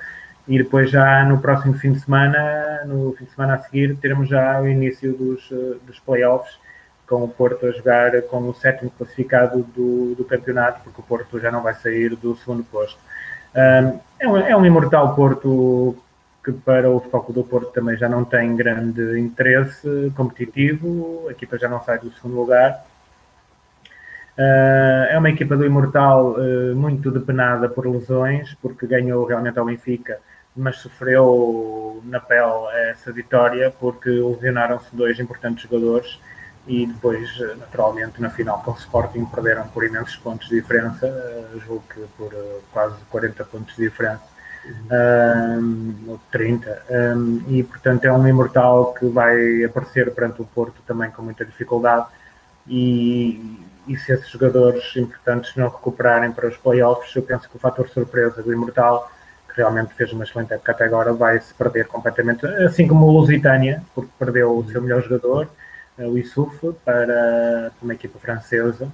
e 0.49 0.59
depois 0.59 0.91
já 0.91 1.25
no 1.25 1.41
próximo 1.41 1.75
fim 1.75 1.93
de 1.93 2.01
semana, 2.01 2.83
no 2.85 3.15
fim 3.17 3.25
de 3.25 3.31
semana 3.31 3.55
a 3.55 3.59
seguir, 3.59 3.97
teremos 3.97 4.29
já 4.29 4.61
o 4.61 4.69
início 4.69 5.13
dos, 5.13 5.49
dos 5.87 6.01
playoffs 6.01 6.62
com 7.07 7.25
o 7.25 7.29
Porto 7.29 7.67
a 7.67 7.73
jogar 7.73 8.21
com 8.23 8.49
o 8.49 8.55
sétimo 8.55 8.91
classificado 8.97 9.63
do, 9.75 10.15
do 10.15 10.25
campeonato, 10.25 10.81
porque 10.83 11.01
o 11.01 11.05
Porto 11.05 11.39
já 11.39 11.51
não 11.51 11.63
vai 11.63 11.75
sair 11.75 12.17
do 12.17 12.37
segundo 12.37 12.65
posto. 12.65 12.99
Um, 13.55 14.01
é, 14.19 14.29
um, 14.29 14.37
é 14.37 14.57
um 14.57 14.65
imortal 14.65 15.15
Porto 15.15 15.97
que 16.45 16.53
para 16.53 16.91
o 16.91 17.01
Foco 17.01 17.33
do 17.33 17.45
Porto 17.45 17.71
também 17.73 17.97
já 17.97 18.09
não 18.09 18.25
tem 18.25 18.57
grande 18.57 19.21
interesse 19.21 20.13
competitivo, 20.17 21.27
a 21.29 21.33
equipa 21.33 21.57
já 21.57 21.69
não 21.69 21.83
sai 21.85 21.99
do 21.99 22.13
segundo 22.13 22.35
lugar. 22.35 22.85
Uh, 24.37 25.05
é 25.11 25.19
uma 25.19 25.31
equipa 25.31 25.57
do 25.57 25.65
Imortal 25.65 26.33
uh, 26.33 26.75
muito 26.75 27.11
depenada 27.11 27.69
por 27.69 27.87
lesões, 27.87 28.57
porque 28.61 28.87
ganhou 28.87 29.25
realmente 29.25 29.59
ao 29.59 29.67
Benfica, 29.67 30.19
mas 30.57 30.79
sofreu 30.79 32.03
na 32.05 32.19
pele 32.19 32.67
essa 32.91 33.13
vitória, 33.13 33.73
porque 33.79 34.09
lesionaram-se 34.09 34.95
dois 34.97 35.21
importantes 35.21 35.63
jogadores 35.63 36.19
e 36.67 36.87
depois, 36.87 37.29
naturalmente, 37.59 38.21
na 38.21 38.31
final 38.31 38.63
com 38.63 38.71
o 38.71 38.75
Sporting 38.75 39.25
perderam 39.25 39.67
por 39.69 39.85
imensos 39.85 40.17
pontos 40.17 40.49
de 40.49 40.61
diferença, 40.61 41.07
uh, 41.07 41.61
julgo 41.61 41.83
que 41.93 42.01
por 42.17 42.33
quase 42.73 42.97
40 43.11 43.45
pontos 43.45 43.75
de 43.77 43.83
diferença. 43.83 44.33
Um, 44.89 46.19
30, 46.31 46.85
um, 47.17 47.43
e 47.49 47.65
portanto 47.65 48.05
é 48.05 48.13
um 48.13 48.29
imortal 48.29 48.95
que 48.95 49.07
vai 49.07 49.65
aparecer 49.65 50.15
perante 50.15 50.41
o 50.41 50.45
Porto 50.45 50.81
também 50.87 51.11
com 51.11 51.21
muita 51.21 51.45
dificuldade. 51.45 52.07
E, 52.69 53.59
e 53.89 53.97
se 53.97 54.13
esses 54.13 54.29
jogadores 54.29 54.95
importantes 54.97 55.57
não 55.57 55.69
recuperarem 55.69 56.31
para 56.31 56.49
os 56.49 56.57
playoffs, 56.57 57.15
eu 57.17 57.23
penso 57.23 57.49
que 57.49 57.57
o 57.57 57.59
fator 57.59 57.89
surpresa 57.89 58.41
do 58.41 58.53
Imortal, 58.53 59.11
que 59.49 59.57
realmente 59.57 59.95
fez 59.95 60.13
uma 60.13 60.23
excelente 60.23 60.55
época 60.55 60.71
até 60.71 60.85
agora, 60.85 61.13
vai 61.13 61.41
se 61.41 61.53
perder 61.55 61.89
completamente, 61.89 62.47
assim 62.47 62.87
como 62.87 63.07
o 63.07 63.11
Lusitânia, 63.11 63.83
porque 63.93 64.11
perdeu 64.17 64.57
o 64.57 64.71
seu 64.71 64.81
melhor 64.81 65.03
jogador, 65.03 65.49
o 65.99 66.17
Issouf, 66.17 66.73
para 66.85 67.71
uma 67.83 67.95
equipa 67.95 68.19
francesa 68.19 68.91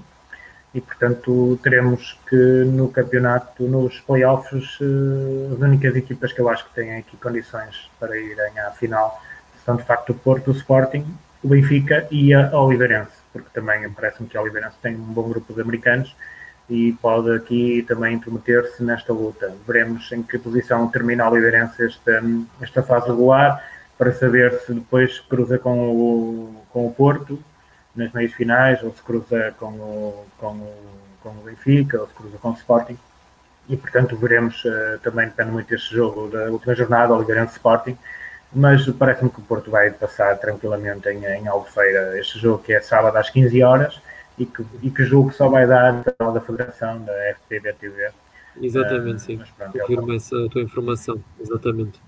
e 0.74 0.80
portanto 0.80 1.58
teremos 1.62 2.18
que 2.28 2.36
no 2.36 2.88
campeonato, 2.88 3.64
nos 3.64 4.00
playoffs, 4.00 4.78
eh, 4.80 5.54
as 5.54 5.58
únicas 5.60 5.96
equipas 5.96 6.32
que 6.32 6.40
eu 6.40 6.48
acho 6.48 6.68
que 6.68 6.74
têm 6.74 6.96
aqui 6.96 7.16
condições 7.16 7.90
para 7.98 8.18
irem 8.18 8.58
à 8.58 8.70
final 8.72 9.20
são 9.64 9.76
de 9.76 9.82
facto 9.84 10.10
o 10.10 10.14
Porto, 10.14 10.50
o 10.50 10.54
Sporting, 10.54 11.06
o 11.42 11.48
Benfica 11.48 12.06
e 12.10 12.34
a 12.34 12.50
Oliveirense, 12.58 13.12
porque 13.32 13.48
também 13.52 13.88
parece-me 13.90 14.28
que 14.28 14.36
a 14.36 14.42
Oliveirense 14.42 14.76
tem 14.82 14.94
um 14.94 15.12
bom 15.12 15.28
grupo 15.28 15.54
de 15.54 15.60
americanos 15.60 16.14
e 16.68 16.92
pode 17.00 17.34
aqui 17.34 17.84
também 17.88 18.14
intrometer-se 18.14 18.82
nesta 18.82 19.12
luta. 19.12 19.54
Veremos 19.66 20.10
em 20.12 20.22
que 20.22 20.38
posição 20.38 20.86
termina 20.88 21.24
a 21.24 21.30
Oliveirense 21.30 21.82
esta, 21.82 22.22
esta 22.60 22.82
fase 22.82 23.08
regular 23.08 23.62
para 23.98 24.12
saber 24.12 24.60
se 24.60 24.72
depois 24.72 25.18
cruza 25.18 25.58
com 25.58 25.90
o, 25.90 26.64
com 26.72 26.86
o 26.86 26.94
Porto 26.94 27.42
nas 27.94 28.12
meias 28.12 28.32
finais, 28.32 28.80
ou 28.82 28.94
se 28.94 29.02
cruza 29.02 29.52
com 29.58 29.66
o, 29.66 30.26
com 30.38 30.52
o, 30.52 30.74
com 31.20 31.30
o 31.30 31.42
Benfica, 31.44 32.00
ou 32.00 32.06
se 32.06 32.14
cruza 32.14 32.38
com 32.38 32.50
o 32.50 32.54
Sporting. 32.54 32.96
E, 33.68 33.76
portanto, 33.76 34.16
veremos, 34.16 34.64
uh, 34.64 34.98
também 35.02 35.26
depende 35.26 35.50
muito 35.50 35.68
deste 35.68 35.94
jogo 35.94 36.28
da 36.28 36.44
última 36.44 36.74
jornada, 36.74 37.12
Oliveirense 37.12 37.54
Sporting, 37.54 37.98
mas 38.52 38.88
parece-me 38.90 39.28
que 39.28 39.40
o 39.40 39.42
Porto 39.42 39.70
vai 39.70 39.90
passar 39.90 40.38
tranquilamente 40.38 41.08
em, 41.08 41.24
em 41.24 41.48
Albufeira 41.48 42.18
este 42.18 42.38
jogo, 42.38 42.62
que 42.62 42.72
é 42.72 42.80
sábado 42.80 43.16
às 43.16 43.28
15 43.28 43.62
horas, 43.62 44.00
e 44.38 44.46
que, 44.46 44.64
e 44.80 44.90
que 44.90 45.04
jogo 45.04 45.32
só 45.32 45.48
vai 45.48 45.66
dar 45.66 46.02
pela 46.04 46.32
da 46.32 46.40
Federação, 46.40 47.04
da 47.04 47.12
FPB-TV. 47.34 48.10
Exatamente, 48.62 49.16
uh, 49.16 49.20
sim. 49.20 49.42
Confirmo 49.72 50.12
é 50.12 50.16
essa 50.16 50.48
tua 50.50 50.62
informação, 50.62 51.22
exatamente. 51.40 52.00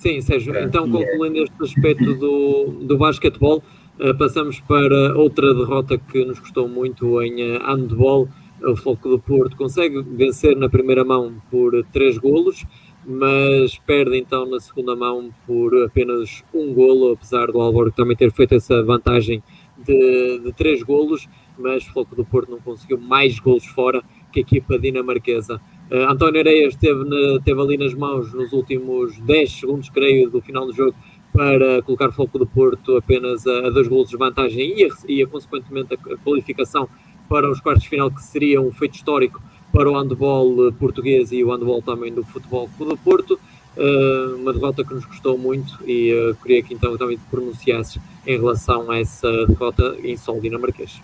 Sim, 0.00 0.20
Sérgio, 0.22 0.58
então 0.58 0.86
é 0.86 0.90
concluindo 0.90 1.38
este 1.38 1.62
aspecto 1.62 2.14
do, 2.14 2.86
do 2.86 2.96
basquetebol, 2.96 3.62
Uh, 4.02 4.16
passamos 4.16 4.58
para 4.60 5.14
outra 5.14 5.52
derrota 5.52 5.98
que 5.98 6.24
nos 6.24 6.40
custou 6.40 6.66
muito 6.66 7.20
em 7.20 7.54
uh, 7.54 7.62
handball. 7.62 8.26
O 8.62 8.74
Floco 8.74 9.10
do 9.10 9.18
Porto 9.18 9.54
consegue 9.58 10.00
vencer 10.00 10.56
na 10.56 10.70
primeira 10.70 11.04
mão 11.04 11.34
por 11.50 11.84
três 11.92 12.16
golos, 12.16 12.64
mas 13.04 13.76
perde 13.86 14.16
então 14.16 14.46
na 14.48 14.58
segunda 14.58 14.96
mão 14.96 15.30
por 15.46 15.84
apenas 15.84 16.42
um 16.54 16.72
golo, 16.72 17.12
apesar 17.12 17.48
do 17.48 17.60
Alborg 17.60 17.94
também 17.94 18.16
ter 18.16 18.32
feito 18.32 18.54
essa 18.54 18.82
vantagem 18.82 19.42
de, 19.76 20.38
de 20.44 20.52
três 20.54 20.82
golos, 20.82 21.28
mas 21.58 21.86
o 21.86 21.92
Floco 21.92 22.16
do 22.16 22.24
Porto 22.24 22.50
não 22.50 22.58
conseguiu 22.58 22.98
mais 22.98 23.38
golos 23.38 23.66
fora 23.66 24.02
que 24.32 24.40
a 24.40 24.42
equipa 24.42 24.78
dinamarquesa. 24.78 25.60
Uh, 25.90 26.08
António 26.08 26.40
Areias 26.40 26.74
esteve, 26.74 27.04
na, 27.04 27.40
teve 27.40 27.60
ali 27.60 27.76
nas 27.76 27.94
mãos 27.94 28.32
nos 28.32 28.52
últimos 28.52 29.18
10 29.20 29.52
segundos, 29.52 29.90
creio, 29.90 30.30
do 30.30 30.40
final 30.40 30.66
do 30.66 30.72
jogo, 30.72 30.94
para 31.32 31.82
colocar 31.82 32.08
o 32.08 32.12
Foco 32.12 32.38
do 32.38 32.46
Porto 32.46 32.96
apenas 32.96 33.46
a, 33.46 33.66
a 33.66 33.70
dois 33.70 33.88
golos 33.88 34.08
de 34.08 34.16
vantagem 34.16 34.78
e, 34.78 34.84
a, 34.84 34.88
e 35.08 35.22
a, 35.22 35.26
consequentemente, 35.26 35.94
a, 35.94 36.16
qualificação 36.18 36.88
para 37.28 37.50
os 37.50 37.60
quartos 37.60 37.84
de 37.84 37.88
final, 37.88 38.10
que 38.10 38.22
seria 38.22 38.60
um 38.60 38.70
feito 38.72 38.94
histórico 38.94 39.42
para 39.72 39.88
o 39.88 39.98
handball 39.98 40.72
português 40.72 41.30
e 41.32 41.42
o 41.44 41.50
handball 41.52 41.80
também 41.82 42.12
do 42.12 42.24
Futebol 42.24 42.68
do 42.78 42.96
Porto. 42.96 43.38
Uh, 43.76 44.34
uma 44.34 44.52
derrota 44.52 44.84
que 44.84 44.92
nos 44.92 45.06
custou 45.06 45.38
muito 45.38 45.78
e 45.88 46.12
uh, 46.12 46.34
queria 46.42 46.60
que 46.60 46.74
então 46.74 46.98
também 46.98 47.16
te 47.16 47.22
pronunciasses 47.30 48.02
em 48.26 48.36
relação 48.36 48.90
a 48.90 48.98
essa 48.98 49.30
derrota 49.46 49.96
em 50.02 50.16
solo 50.16 50.40
dinamarquês. 50.40 51.00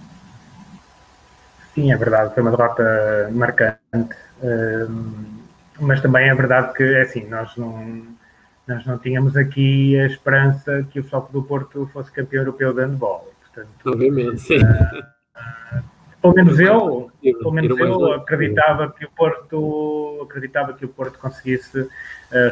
Sim, 1.77 1.93
é 1.93 1.97
verdade, 1.97 2.35
foi 2.35 2.43
uma 2.43 2.51
derrota 2.51 3.31
marcante, 3.33 4.17
mas 5.81 6.01
também 6.01 6.29
é 6.29 6.35
verdade 6.35 6.73
que, 6.75 6.83
é 6.83 7.03
assim, 7.03 7.27
nós 7.29 7.57
não 7.57 8.17
nós 8.67 8.85
não 8.85 8.99
tínhamos 8.99 9.37
aqui 9.37 9.99
a 9.99 10.07
esperança 10.07 10.85
que 10.91 10.99
o 10.99 11.05
Foco 11.05 11.33
do 11.33 11.43
Porto 11.43 11.89
fosse 11.93 12.11
campeão 12.11 12.43
europeu 12.43 12.73
de 12.73 12.81
handball. 12.81 13.33
Portanto, 13.43 13.69
Obviamente, 13.87 14.41
sim. 14.41 14.59
Uh, 14.59 15.17
pelo 16.21 16.35
menos 16.35 16.59
eu, 16.59 17.11
pelo 17.23 17.53
menos 17.53 17.79
eu 17.79 18.13
acreditava 18.15 18.91
que 18.91 19.05
o 19.05 19.11
Porto 19.11 20.27
acreditava 20.29 20.73
que 20.73 20.85
o 20.85 20.89
Porto 20.89 21.17
conseguisse 21.19 21.81
uh, 21.81 21.89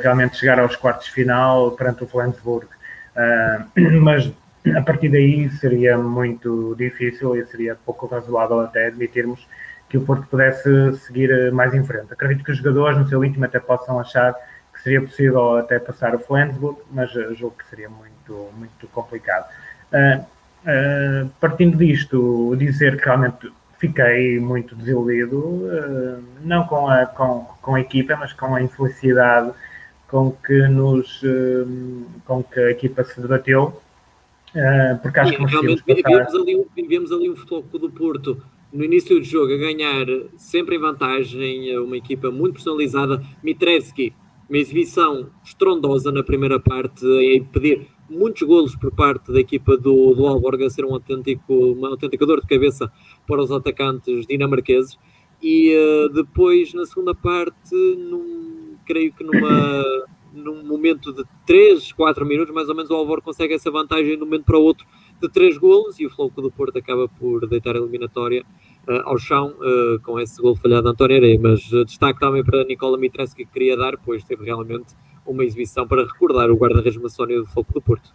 realmente 0.02 0.36
chegar 0.36 0.60
aos 0.60 0.76
quartos 0.76 1.06
de 1.06 1.12
final 1.12 1.72
perante 1.72 2.04
o 2.04 2.06
Flensburg. 2.06 2.66
Uh, 3.16 3.98
mas 4.00 4.30
a 4.76 4.82
partir 4.82 5.08
daí 5.08 5.50
seria 5.50 5.98
muito 5.98 6.76
difícil 6.78 7.36
e 7.36 7.44
seria 7.46 7.76
pouco 7.84 8.06
razoável 8.06 8.60
até 8.60 8.86
admitirmos 8.86 9.46
que 9.94 9.98
o 9.98 10.04
Porto 10.04 10.26
pudesse 10.26 10.96
seguir 11.06 11.52
mais 11.52 11.72
em 11.72 11.84
frente. 11.84 12.12
Acredito 12.12 12.44
que 12.44 12.50
os 12.50 12.58
jogadores, 12.58 12.98
no 12.98 13.08
seu 13.08 13.24
íntimo, 13.24 13.44
até 13.44 13.60
possam 13.60 14.00
achar 14.00 14.34
seria 14.82 15.00
possível 15.00 15.56
até 15.56 15.78
passar 15.78 16.16
o 16.16 16.18
Flensburg, 16.18 16.76
mas 16.90 17.10
julgo 17.38 17.54
que 17.56 17.64
seria 17.70 17.88
muito, 17.88 18.50
muito 18.58 18.88
complicado. 18.88 19.48
Uh, 19.92 20.20
uh, 20.20 21.30
partindo 21.40 21.78
disto, 21.78 22.56
dizer 22.58 22.98
que 22.98 23.04
realmente 23.04 23.52
fiquei 23.78 24.40
muito 24.40 24.74
desiludido, 24.74 25.38
uh, 25.38 26.24
não 26.42 26.66
com 26.66 26.88
a, 26.88 27.06
com, 27.06 27.46
com 27.62 27.76
a 27.76 27.80
equipa, 27.80 28.16
mas 28.16 28.32
com 28.32 28.52
a 28.52 28.60
infelicidade 28.60 29.52
com 30.08 30.32
que, 30.32 30.66
nos, 30.66 31.22
com 32.26 32.42
que 32.42 32.58
a 32.58 32.70
equipa 32.72 33.04
se 33.04 33.20
debateu. 33.20 33.80
porque 35.02 35.20
acho 35.20 35.30
Sim, 35.30 35.36
que 35.38 35.50
realmente 35.50 35.82
vivemos 35.86 36.34
ali, 36.34 36.66
vivemos 36.76 37.12
ali 37.12 37.30
um 37.30 37.36
futebol 37.36 37.62
do 37.80 37.90
Porto 37.90 38.42
no 38.74 38.84
início 38.84 39.18
do 39.18 39.24
jogo 39.24 39.54
a 39.54 39.56
ganhar 39.56 40.04
sempre 40.36 40.74
em 40.74 40.80
vantagem, 40.80 41.78
uma 41.78 41.96
equipa 41.96 42.30
muito 42.30 42.54
personalizada. 42.54 43.24
Mitrevski 43.42 44.12
uma 44.48 44.58
exibição 44.58 45.30
estrondosa 45.44 46.12
na 46.12 46.22
primeira 46.22 46.60
parte, 46.60 47.06
a 47.06 47.36
impedir 47.36 47.86
muitos 48.10 48.42
golos 48.42 48.76
por 48.76 48.92
parte 48.92 49.32
da 49.32 49.40
equipa 49.40 49.76
do, 49.76 50.14
do 50.14 50.26
Alborga, 50.26 50.68
ser 50.68 50.84
um 50.84 50.92
autêntico, 50.92 51.54
uma 51.72 51.88
autêntica 51.88 52.26
dor 52.26 52.40
de 52.40 52.46
cabeça 52.46 52.92
para 53.26 53.40
os 53.40 53.50
atacantes 53.50 54.26
dinamarqueses. 54.26 54.98
E 55.42 55.74
uh, 55.74 56.08
depois, 56.10 56.74
na 56.74 56.84
segunda 56.84 57.14
parte, 57.14 57.74
num, 57.74 58.76
creio 58.84 59.12
que 59.12 59.24
numa, 59.24 59.84
num 60.32 60.64
momento 60.64 61.12
de 61.12 61.24
3, 61.46 61.92
4 61.92 62.26
minutos, 62.26 62.54
mais 62.54 62.68
ou 62.68 62.74
menos, 62.74 62.90
o 62.90 62.94
Alvor 62.94 63.22
consegue 63.22 63.54
essa 63.54 63.70
vantagem 63.70 64.16
de 64.16 64.22
um 64.22 64.26
momento 64.26 64.44
para 64.44 64.58
o 64.58 64.62
outro 64.62 64.86
de 65.20 65.28
3 65.28 65.56
golos 65.58 65.98
e 65.98 66.06
o 66.06 66.10
Floco 66.10 66.42
do 66.42 66.50
Porto 66.50 66.78
acaba 66.78 67.08
por 67.08 67.46
deitar 67.48 67.76
a 67.76 67.78
eliminatória 67.78 68.44
ao 69.04 69.18
chão 69.18 69.54
uh, 69.58 70.00
com 70.02 70.20
esse 70.20 70.40
gol 70.40 70.54
falhado 70.56 70.82
de 70.82 70.88
António 70.90 71.16
Areia. 71.16 71.38
Mas 71.40 71.70
uh, 71.72 71.84
destaque 71.84 72.20
também 72.20 72.44
para 72.44 72.64
Nicola 72.64 72.98
Mitreski 72.98 73.44
que 73.44 73.52
queria 73.52 73.76
dar, 73.76 73.96
pois 74.04 74.24
teve 74.24 74.44
realmente 74.44 74.94
uma 75.26 75.44
exibição 75.44 75.86
para 75.86 76.04
recordar 76.04 76.50
o 76.50 76.56
guarda-redes 76.56 77.00
Macónio 77.00 77.42
do 77.42 77.46
Foco 77.46 77.72
do 77.72 77.80
Porto. 77.80 78.14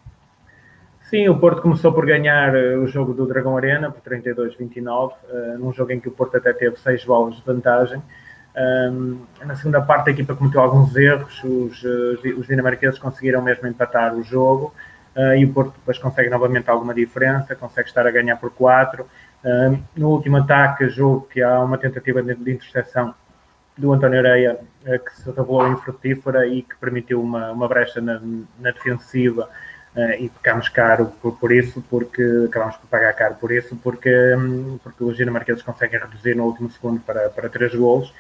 Sim, 1.10 1.28
o 1.28 1.40
Porto 1.40 1.62
começou 1.64 1.92
por 1.92 2.06
ganhar 2.06 2.56
eh, 2.56 2.78
o 2.78 2.86
jogo 2.86 3.16
do 3.16 3.26
Dragão 3.26 3.58
Arena 3.58 3.90
por 3.90 4.00
32-29, 4.00 5.12
uh, 5.12 5.58
num 5.58 5.74
jogo 5.74 5.92
em 5.92 6.00
que 6.00 6.08
o 6.08 6.12
Porto 6.12 6.38
até 6.38 6.54
teve 6.54 6.78
seis 6.78 7.04
bolas 7.04 7.36
de 7.36 7.42
vantagem. 7.44 8.02
Na 9.46 9.56
segunda 9.56 9.80
parte, 9.80 10.10
a 10.10 10.12
equipa 10.12 10.36
cometeu 10.36 10.60
alguns 10.60 10.94
erros, 10.94 11.42
os, 11.46 11.82
os 12.38 12.46
dinamarqueses 12.46 13.00
conseguiram 13.00 13.42
mesmo 13.42 13.66
empatar 13.68 14.14
o 14.14 14.22
jogo 14.22 14.74
e 15.38 15.46
o 15.46 15.54
Porto 15.54 15.76
depois 15.76 15.98
consegue 15.98 16.30
novamente 16.30 16.70
alguma 16.70 16.94
diferença, 16.94 17.56
consegue 17.56 17.88
estar 17.88 18.06
a 18.06 18.12
ganhar 18.12 18.36
por 18.36 18.52
4. 18.52 19.06
No 19.96 20.10
último 20.10 20.38
ataque, 20.38 20.90
jogo 20.90 21.28
que 21.28 21.42
há 21.42 21.60
uma 21.62 21.78
tentativa 21.78 22.22
de, 22.22 22.36
de 22.36 22.52
interseção 22.52 23.14
do 23.78 23.94
António 23.94 24.20
Areia 24.20 24.60
uh, 24.86 25.00
que 25.00 25.16
se 25.16 25.26
revelou 25.32 25.68
infrutífera 25.72 26.46
e 26.46 26.62
que 26.62 26.76
permitiu 26.76 27.22
uma, 27.22 27.52
uma 27.52 27.68
brecha 27.68 28.02
na, 28.02 28.20
na 28.60 28.72
defensiva 28.72 29.50
e 30.20 30.30
ficámos 30.30 30.70
caro 30.70 31.12
por, 31.22 31.38
por, 31.38 31.52
isso, 31.52 31.84
porque 31.90 32.22
acabámos 32.48 32.78
por 32.78 32.88
pagar 32.88 33.14
caro 33.14 33.36
por 33.36 33.52
isso, 33.52 33.76
porque, 33.78 34.10
um, 34.36 34.78
porque 34.84 35.04
os 35.04 35.18
dinamarqueses 35.18 35.64
conseguem 35.64 36.00
reduzir 36.00 36.36
no 36.36 36.46
último 36.46 36.70
segundo 36.72 37.02
para, 37.02 37.30
para 37.30 37.50
3 37.50 37.76
golos 37.76 38.14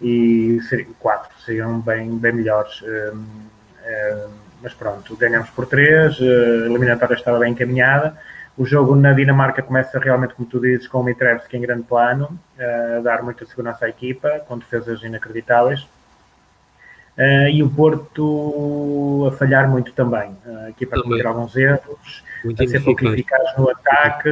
e 0.00 0.60
seriam, 0.68 0.92
4 0.98 1.40
seriam 1.44 1.80
bem, 1.80 2.16
bem 2.16 2.32
melhores. 2.32 2.82
Um, 2.82 3.16
um, 3.16 4.30
mas 4.62 4.74
pronto, 4.74 5.16
ganhamos 5.16 5.50
por 5.50 5.66
3, 5.66 6.20
a 6.20 6.24
eliminatória 6.66 7.14
estava 7.14 7.38
bem 7.38 7.52
encaminhada. 7.52 8.16
O 8.60 8.66
jogo 8.66 8.94
na 8.94 9.14
Dinamarca 9.14 9.62
começa 9.62 9.98
realmente, 9.98 10.34
como 10.34 10.46
tu 10.46 10.60
dizes, 10.60 10.86
com 10.86 11.00
o 11.00 11.02
Mitrevski 11.02 11.56
em 11.56 11.62
grande 11.62 11.84
plano, 11.84 12.38
a 12.58 13.00
dar 13.00 13.22
muita 13.22 13.46
segurança 13.46 13.86
à 13.86 13.88
equipa, 13.88 14.28
com 14.46 14.58
defesas 14.58 15.02
inacreditáveis. 15.02 15.88
e 17.50 17.62
o 17.62 17.70
Porto 17.70 19.26
a 19.32 19.32
falhar 19.38 19.66
muito 19.66 19.94
também. 19.94 20.36
A 20.44 20.68
equipa 20.68 20.98
a 20.98 21.02
cometer 21.02 21.26
alguns 21.26 21.56
erros, 21.56 22.22
muito 22.44 22.62
a 22.62 22.68
ser 22.68 22.84
pouco 22.84 23.08
eficaz 23.08 23.56
no 23.56 23.70
ataque 23.70 24.28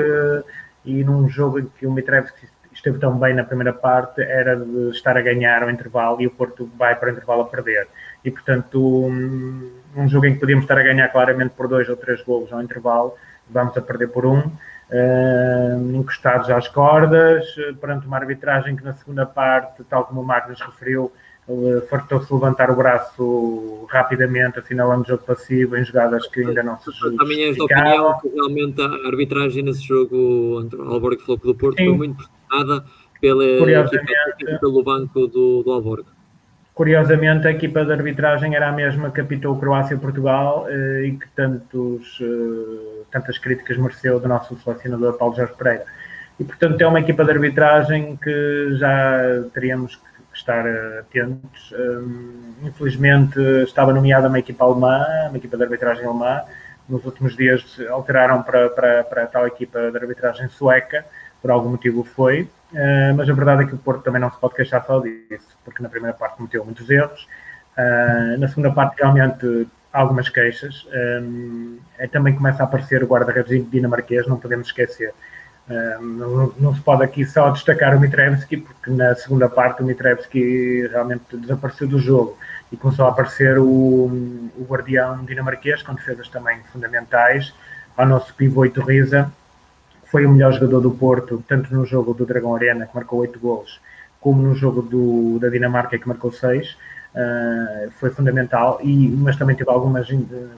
e 0.85 1.03
num 1.03 1.27
jogo 1.27 1.61
em 1.61 1.65
que 1.65 1.87
o 1.87 1.91
Mitrevski 1.91 2.49
esteve 2.71 2.99
tão 2.99 3.19
bem 3.19 3.33
na 3.33 3.45
primeira 3.45 3.73
parte, 3.73 4.21
era 4.21 4.55
de 4.57 4.91
estar 4.91 5.17
a 5.17 5.23
ganhar 5.23 5.63
ao 5.63 5.71
intervalo 5.71 6.21
e 6.21 6.27
o 6.27 6.31
Porto 6.31 6.71
vai 6.77 6.95
para 6.95 7.09
o 7.09 7.13
intervalo 7.13 7.41
a 7.41 7.47
perder. 7.47 7.89
E, 8.23 8.31
portanto, 8.31 9.07
um, 9.07 9.73
um 9.97 10.07
jogo 10.07 10.27
em 10.27 10.35
que 10.35 10.41
podíamos 10.41 10.65
estar 10.65 10.77
a 10.77 10.83
ganhar 10.83 11.09
claramente 11.09 11.55
por 11.57 11.67
dois 11.67 11.89
ou 11.89 11.97
três 11.97 12.21
golos 12.23 12.53
ao 12.53 12.61
intervalo, 12.61 13.15
vamos 13.51 13.77
a 13.77 13.81
perder 13.81 14.09
por 14.09 14.27
um, 14.27 14.39
uh, 14.39 15.95
encostados 15.95 16.51
às 16.51 16.69
cordas, 16.69 17.47
perante 17.81 18.07
uma 18.07 18.17
arbitragem 18.17 18.77
que 18.77 18.85
na 18.85 18.95
segunda 18.95 19.27
parte, 19.27 19.83
tal 19.85 20.05
como 20.05 20.21
o 20.21 20.25
Marcos 20.25 20.61
referiu, 20.61 21.13
fartou-se 21.89 22.33
levantar 22.33 22.71
o 22.71 22.77
braço 22.77 23.87
rapidamente, 23.89 24.59
assinalando 24.59 25.09
jogo 25.09 25.25
passivo 25.25 25.77
em 25.77 25.85
jogadas 25.85 26.27
que 26.27 26.41
ainda 26.41 26.63
não 26.63 26.79
se 26.79 26.87
justificavam. 26.87 27.33
És 27.33 27.57
da 27.57 27.65
opinião 27.65 28.21
que 28.21 28.29
realmente 28.29 28.83
a 28.83 29.09
arbitragem 29.09 29.63
nesse 29.63 29.83
jogo 29.83 30.61
entre 30.63 30.79
o 30.79 30.93
Alborg 30.93 31.19
e 31.19 31.23
o 31.23 31.25
Floco 31.25 31.47
do 31.47 31.55
Porto 31.55 31.79
Sim. 31.79 31.87
foi 31.87 31.97
muito 31.97 32.17
pressionada 32.17 32.85
pela 33.21 33.45
equipa, 33.45 34.59
pelo 34.61 34.83
banco 34.83 35.27
do, 35.27 35.63
do 35.63 35.73
Alborg. 35.73 36.05
Curiosamente, 36.79 37.49
a 37.49 37.51
equipa 37.51 37.85
de 37.85 37.91
arbitragem 37.91 38.55
era 38.55 38.69
a 38.69 38.73
mesma 38.73 39.11
que 39.11 39.21
apitou 39.21 39.59
Croácia 39.59 39.97
e 39.97 39.99
Portugal 39.99 40.65
eh, 40.69 41.07
e 41.07 41.11
que 41.19 41.29
tantos, 41.31 42.21
eh, 42.23 43.03
tantas 43.11 43.37
críticas 43.37 43.77
mereceu 43.77 44.21
do 44.21 44.29
nosso 44.29 44.57
selecionador 44.61 45.19
Paulo 45.19 45.35
Jorge 45.35 45.55
Pereira. 45.55 45.85
E, 46.39 46.45
portanto, 46.45 46.81
é 46.81 46.87
uma 46.87 47.01
equipa 47.01 47.25
de 47.25 47.33
arbitragem 47.33 48.17
que 48.17 48.77
já 48.77 49.43
teríamos 49.53 49.97
que 49.97 50.37
estar 50.37 50.65
atentos. 51.01 51.73
Um, 51.73 52.69
infelizmente, 52.69 53.41
estava 53.65 53.93
nomeada 53.93 54.29
uma 54.29 54.39
equipa 54.39 54.65
alemã, 54.65 55.05
uma 55.31 55.37
equipa 55.37 55.57
de 55.57 55.65
arbitragem 55.65 56.05
alemã. 56.05 56.43
Nos 56.89 57.05
últimos 57.05 57.37
dias 57.37 57.77
alteraram 57.91 58.41
para, 58.45 58.71
para, 58.71 59.03
para 59.03 59.27
tal 59.27 59.49
equipa 59.49 59.91
de 59.91 59.99
arbitragem 59.99 60.47
sueca, 60.47 61.05
por 61.43 61.51
algum 61.51 61.71
motivo 61.71 62.05
foi. 62.05 62.49
Uh, 62.73 63.15
mas 63.17 63.29
a 63.29 63.33
verdade 63.33 63.63
é 63.63 63.67
que 63.67 63.75
o 63.75 63.79
Porto 63.79 64.03
também 64.03 64.21
não 64.21 64.31
se 64.31 64.39
pode 64.39 64.55
queixar 64.55 64.85
só 64.85 65.01
disso, 65.01 65.57
porque 65.65 65.83
na 65.83 65.89
primeira 65.89 66.17
parte 66.17 66.37
cometeu 66.37 66.65
muitos 66.65 66.89
erros. 66.91 67.27
Uh, 67.77 68.39
na 68.39 68.49
segunda 68.49 68.71
parte, 68.71 69.01
realmente, 69.01 69.69
algumas 69.93 70.29
queixas. 70.29 70.87
Um, 71.23 71.79
é, 71.99 72.07
também 72.07 72.35
começa 72.35 72.63
a 72.63 72.67
aparecer 72.67 73.03
o 73.03 73.07
guarda-redes 73.07 73.71
dinamarquês, 73.71 74.27
não 74.27 74.39
podemos 74.39 74.67
esquecer 74.67 75.15
não, 76.01 76.53
não, 76.59 76.75
se 76.75 76.81
pode 76.81 77.03
aqui 77.03 77.25
só 77.27 77.51
destacar 77.51 77.95
o 77.95 78.01
Mitrevski, 78.01 78.57
porque 78.57 78.91
na 78.91 79.15
segunda 79.15 79.49
parte 79.49 79.83
o 79.83 79.85
Mitrevski 79.85 80.87
realmente 80.89 81.37
desapareceu 81.37 81.87
do 81.87 81.99
jogo 81.99 82.39
e 82.73 82.77
começou 82.77 83.07
a 83.07 83.11
aparecer 83.11 83.59
o, 83.59 83.67
o 83.67 84.67
guardião 84.67 85.25
dinamarquês, 85.25 85.83
com 85.83 85.95
defesas 85.95 86.29
também 86.29 86.61
fundamentais, 86.73 87.53
ao 87.97 88.07
nosso 88.07 88.33
pivô 88.35 88.65
Iturriza, 88.65 89.31
foi 90.11 90.25
o 90.25 90.31
melhor 90.31 90.53
jogador 90.53 90.81
do 90.81 90.91
Porto, 90.91 91.45
tanto 91.47 91.73
no 91.75 91.85
jogo 91.85 92.15
do 92.15 92.25
Dragão 92.25 92.55
Arena, 92.55 92.87
que 92.87 92.95
marcou 92.95 93.21
8 93.21 93.39
gols, 93.39 93.81
como 94.21 94.43
no 94.43 94.55
jogo 94.55 94.83
do, 94.83 95.39
da 95.39 95.49
Dinamarca, 95.49 95.99
que 95.99 96.09
marcou 96.09 96.33
6. 96.33 96.71
Uh, 96.71 96.77
ah, 97.17 97.89
foi 97.99 98.11
fundamental, 98.11 98.79
e, 98.83 99.09
mas 99.09 99.37
também 99.37 99.57
teve 99.57 99.71
algumas 99.71 100.09
eh, 100.11 100.17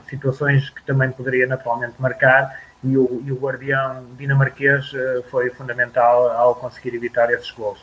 situações 0.09 0.69
que 0.69 0.83
também 0.85 1.09
poderia 1.09 1.47
naturalmente 1.47 1.93
marcar 1.97 2.59
e 2.83 2.97
o, 2.97 3.23
e 3.25 3.31
o 3.31 3.35
guardião 3.35 4.05
dinamarquês 4.17 4.91
uh, 4.93 5.23
foi 5.31 5.49
fundamental 5.51 6.29
ao 6.29 6.53
conseguir 6.55 6.93
evitar 6.93 7.31
esses 7.31 7.49
gols. 7.51 7.79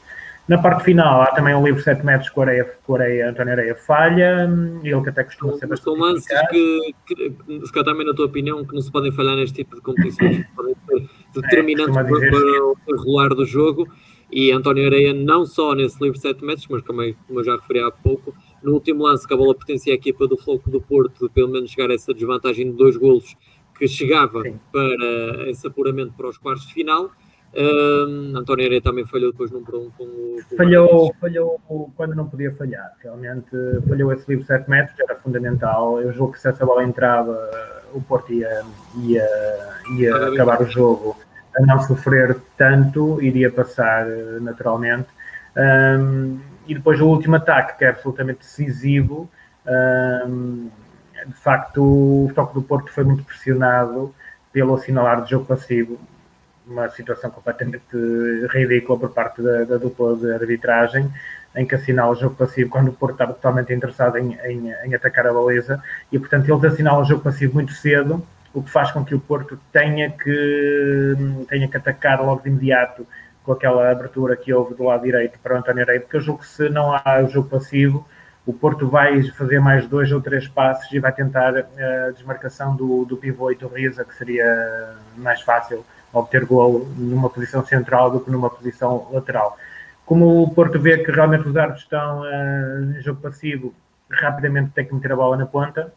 Na 0.47 0.59
parte 0.59 0.85
final, 0.85 1.23
há 1.23 1.27
também 1.29 1.55
um 1.55 1.65
livro 1.65 1.83
7 1.83 2.05
metros 2.05 2.31
que 2.31 2.39
o 2.39 2.43
Areia, 2.43 2.65
que 2.65 2.91
o 2.91 2.95
Areia, 2.95 3.31
António 3.31 3.53
Areia 3.53 3.75
falha, 3.75 4.49
ele 4.83 5.03
que 5.03 5.09
até 5.09 5.25
costuma 5.25 5.53
ser 5.55 5.67
bastante. 5.67 5.85
São 5.85 5.95
lances 5.95 6.27
que, 6.49 6.95
que, 7.07 7.31
que, 7.73 7.85
também, 7.85 8.07
na 8.07 8.15
tua 8.15 8.27
opinião, 8.27 8.65
que 8.65 8.75
não 8.75 8.81
se 8.81 8.91
podem 8.93 9.13
falhar 9.13 9.37
neste 9.37 9.57
tipo 9.57 9.77
de 9.77 9.83
competições, 9.83 10.47
podem 10.57 10.75
ser 10.87 11.09
determinantes 11.35 11.97
é, 11.97 12.05
para, 12.05 12.31
para 12.31 12.65
o 12.65 12.77
enrolar 12.89 13.35
do 13.35 13.45
jogo. 13.45 13.89
E 14.31 14.53
António 14.53 14.87
Areia, 14.87 15.15
não 15.15 15.47
só 15.47 15.75
nesse 15.75 16.03
livro 16.03 16.19
7 16.19 16.45
metros, 16.45 16.67
mas 16.69 16.83
também, 16.83 17.17
como 17.27 17.41
eu 17.41 17.45
já 17.45 17.57
referi 17.57 17.81
há 17.81 17.91
pouco, 17.91 18.35
no 18.63 18.75
último 18.75 19.05
lance 19.05 19.27
que 19.27 19.33
a 19.33 19.37
bola 19.37 19.55
pertencia 19.55 19.93
à 19.93 19.97
equipa 19.97 20.27
do 20.27 20.37
Floco 20.37 20.71
do 20.71 20.81
Porto, 20.81 21.27
de 21.27 21.33
pelo 21.33 21.49
menos 21.49 21.71
chegar 21.71 21.91
a 21.91 21.95
essa 21.95 22.13
desvantagem 22.13 22.71
de 22.71 22.77
dois 22.77 22.97
golos, 22.97 23.35
que 23.79 23.89
chegava 23.89 24.43
Sim. 24.43 24.59
para 24.71 25.49
esse 25.49 25.67
apuramento 25.67 26.13
para 26.15 26.29
os 26.29 26.37
quartos 26.37 26.67
de 26.67 26.75
final. 26.75 27.11
Um, 27.57 28.37
António 28.37 28.67
Areia 28.67 28.83
também 28.83 29.07
falhou 29.07 29.33
depois 29.33 29.51
num 29.51 29.65
para 29.65 29.77
um 29.77 29.91
com. 29.91 30.37
Com 30.49 30.57
falhou, 30.57 31.15
falhou 31.21 31.61
quando 31.97 32.15
não 32.15 32.29
podia 32.29 32.53
falhar. 32.53 32.93
Realmente 33.03 33.51
falhou 33.89 34.13
esse 34.13 34.29
livro 34.29 34.45
7 34.45 34.69
metros, 34.69 34.99
era 35.01 35.17
fundamental. 35.17 36.01
Eu 36.01 36.13
julgo 36.13 36.33
que 36.33 36.41
se 36.41 36.49
essa 36.49 36.65
bola 36.65 36.85
entrava, 36.85 37.37
o 37.95 38.01
Porto 38.01 38.33
ia, 38.33 38.63
ia, 38.97 39.29
ia 39.97 40.15
ah, 40.15 40.29
acabar 40.29 40.59
bem. 40.59 40.67
o 40.67 40.71
jogo 40.71 41.17
a 41.57 41.67
não 41.67 41.81
sofrer 41.81 42.37
tanto, 42.57 43.21
iria 43.23 43.51
passar 43.51 44.07
naturalmente. 44.41 45.09
Um, 45.57 46.39
e 46.67 46.75
depois 46.75 47.01
o 47.01 47.07
último 47.07 47.37
ataque, 47.37 47.79
que 47.79 47.85
é 47.85 47.89
absolutamente 47.89 48.41
decisivo. 48.41 49.29
Um, 49.67 50.69
de 51.27 51.35
facto, 51.35 51.83
o 51.83 52.31
toque 52.35 52.55
do 52.55 52.63
Porto 52.63 52.93
foi 52.93 53.05
muito 53.05 53.25
pressionado 53.25 54.15
pelo 54.53 54.75
assinalar 54.75 55.25
de 55.25 55.31
jogo 55.31 55.47
passivo, 55.47 55.99
uma 56.69 56.89
situação 56.91 57.31
completamente 57.31 57.83
ridícula 58.51 58.99
por 58.99 59.11
parte 59.11 59.43
da, 59.43 59.65
da 59.65 59.77
dupla 59.77 60.17
de 60.17 60.33
arbitragem, 60.33 61.11
em 61.57 61.67
que 61.67 61.75
assinala 61.75 62.13
o 62.13 62.15
jogo 62.15 62.37
passivo 62.37 62.71
quando 62.71 62.89
o 62.89 62.93
Porto 62.93 63.15
estava 63.15 63.33
totalmente 63.33 63.73
interessado 63.73 64.19
em, 64.19 64.39
em, 64.45 64.73
em, 64.85 64.95
atacar 64.95 65.27
a 65.27 65.33
baliza, 65.33 65.83
e 66.13 66.19
portanto 66.19 66.49
eles 66.49 66.65
assinalam 66.65 67.01
o 67.01 67.05
jogo 67.05 67.23
passivo 67.23 67.55
muito 67.55 67.73
cedo, 67.73 68.25
o 68.53 68.63
que 68.63 68.71
faz 68.71 68.91
com 68.91 69.05
que 69.05 69.15
o 69.15 69.21
Porto 69.21 69.59
tenha 69.73 70.11
que, 70.11 71.17
tenha 71.49 71.69
que 71.69 71.77
atacar 71.77 72.23
logo 72.23 72.43
de 72.43 72.49
imediato 72.49 73.07
com 73.43 73.53
aquela 73.53 73.91
abertura 73.91 74.37
que 74.37 74.53
houve 74.53 74.75
do 74.75 74.85
lado 74.85 75.03
direito 75.03 75.39
para 75.43 75.55
o 75.55 75.59
António 75.59 75.83
Areia, 75.83 76.01
porque 76.01 76.17
eu 76.17 76.21
julgo 76.21 76.41
que 76.41 76.49
se 76.49 76.69
não 76.69 76.93
há 76.93 77.23
o 77.25 77.29
jogo 77.29 77.49
passivo, 77.49 78.07
o 78.45 78.53
Porto 78.53 78.89
vai 78.89 79.23
fazer 79.31 79.61
mais 79.61 79.87
dois 79.87 80.11
ou 80.13 80.21
três 80.21 80.49
passos 80.49 80.91
e 80.93 80.99
vai 80.99 81.13
tentar 81.13 81.55
eh, 81.55 82.07
a 82.09 82.11
desmarcação 82.11 82.75
do, 82.75 83.05
do 83.05 83.17
pivô 83.17 83.51
e 83.51 83.55
do 83.55 83.69
Riza, 83.69 84.05
que 84.05 84.15
seria 84.15 84.95
mais 85.17 85.43
fácil 85.43 85.85
obter 86.13 86.45
golo 86.45 86.89
numa 86.97 87.29
posição 87.29 87.65
central 87.65 88.11
do 88.11 88.21
que 88.21 88.31
numa 88.31 88.51
posição 88.51 89.09
lateral. 89.13 89.57
Como 90.09 90.43
o 90.43 90.55
Porto 90.55 90.81
vê 90.81 90.99
que 90.99 91.11
realmente 91.11 91.47
os 91.47 91.57
árbitros 91.57 91.83
estão 91.83 92.23
uh, 92.23 92.99
em 92.99 93.03
jogo 93.03 93.21
passivo, 93.21 93.75
rapidamente 94.11 94.71
tem 94.71 94.87
que 94.87 94.95
meter 94.95 95.13
a 95.13 95.17
bola 95.17 95.37
na 95.37 95.47
ponta. 95.47 95.93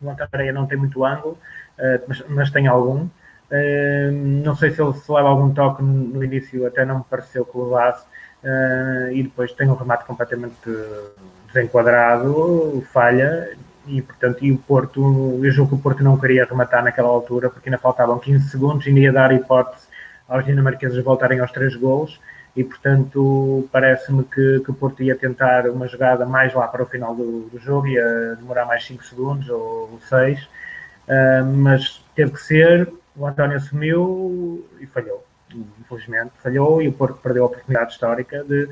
O 0.00 0.08
Antareia 0.08 0.52
não 0.52 0.66
tem 0.66 0.78
muito 0.78 1.04
ângulo, 1.04 1.36
uh, 1.76 2.04
mas, 2.06 2.22
mas, 2.28 2.50
tem 2.50 2.68
algum. 2.68 3.08
Uh, 3.50 4.12
não 4.44 4.54
sei 4.54 4.70
se 4.70 4.80
ele 4.80 4.92
se 4.92 5.10
leva 5.10 5.28
algum 5.28 5.52
toque 5.52 5.82
no, 5.82 5.92
no 5.92 6.24
início, 6.24 6.66
até 6.66 6.84
não 6.84 6.98
me 6.98 7.04
pareceu 7.10 7.44
que 7.44 7.58
levasse. 7.58 8.06
e 9.12 9.22
depois 9.24 9.52
tem 9.52 9.68
um 9.68 9.74
remate 9.74 10.04
completamente 10.04 10.54
desenquadrado, 11.52 12.86
falha, 12.92 13.56
e 13.88 14.02
portanto, 14.02 14.44
e 14.44 14.52
o 14.52 14.58
Porto, 14.58 15.40
eu 15.42 15.50
julgo 15.50 15.70
que 15.70 15.76
o 15.76 15.82
Porto 15.82 16.02
não 16.04 16.18
queria 16.18 16.44
rematar 16.44 16.84
naquela 16.84 17.08
altura, 17.08 17.50
porque 17.50 17.68
ainda 17.68 17.78
faltavam 17.78 18.18
15 18.18 18.50
segundos 18.50 18.86
e 18.86 18.90
ia 18.90 19.12
dar 19.12 19.32
hipótese 19.32 19.86
aos 20.28 20.44
dinamarqueses 20.44 21.02
voltarem 21.02 21.40
aos 21.40 21.50
três 21.50 21.74
gols, 21.74 22.20
e 22.54 22.62
portanto 22.62 23.68
parece-me 23.72 24.24
que, 24.24 24.60
que 24.60 24.70
o 24.70 24.74
Porto 24.74 25.02
ia 25.02 25.16
tentar 25.16 25.68
uma 25.68 25.88
jogada 25.88 26.26
mais 26.26 26.52
lá 26.52 26.68
para 26.68 26.82
o 26.82 26.86
final 26.86 27.14
do, 27.14 27.48
do 27.48 27.58
jogo, 27.58 27.86
ia 27.86 28.36
demorar 28.36 28.66
mais 28.66 28.84
5 28.84 29.04
segundos 29.04 29.48
ou 29.48 29.98
6, 30.08 30.42
uh, 30.42 30.48
mas 31.56 32.04
teve 32.14 32.32
que 32.32 32.42
ser, 32.42 32.92
o 33.16 33.26
António 33.26 33.56
assumiu 33.56 34.68
e 34.80 34.86
falhou. 34.86 35.24
Infelizmente, 35.80 36.32
falhou 36.42 36.82
e 36.82 36.88
o 36.88 36.92
Porto 36.92 37.18
perdeu 37.22 37.44
a 37.44 37.46
oportunidade 37.46 37.92
histórica 37.92 38.44
de 38.44 38.68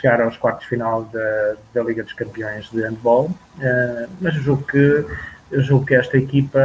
chegar 0.00 0.20
aos 0.20 0.36
quartos 0.36 0.66
final 0.66 1.04
da, 1.04 1.54
da 1.74 1.82
Liga 1.82 2.02
dos 2.02 2.12
Campeões 2.12 2.70
de 2.70 2.82
Handball. 2.82 3.26
Uh, 3.26 4.08
mas 4.20 4.34
julgo 4.34 4.62
que 4.64 5.04
julgo 5.52 5.86
que 5.86 5.94
esta 5.94 6.16
equipa 6.16 6.60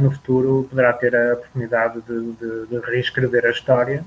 no 0.00 0.10
futuro 0.10 0.66
poderá 0.70 0.92
ter 0.92 1.14
a 1.14 1.34
oportunidade 1.34 2.00
de, 2.02 2.32
de, 2.32 2.66
de 2.66 2.78
reescrever 2.86 3.44
a 3.44 3.50
história 3.50 4.04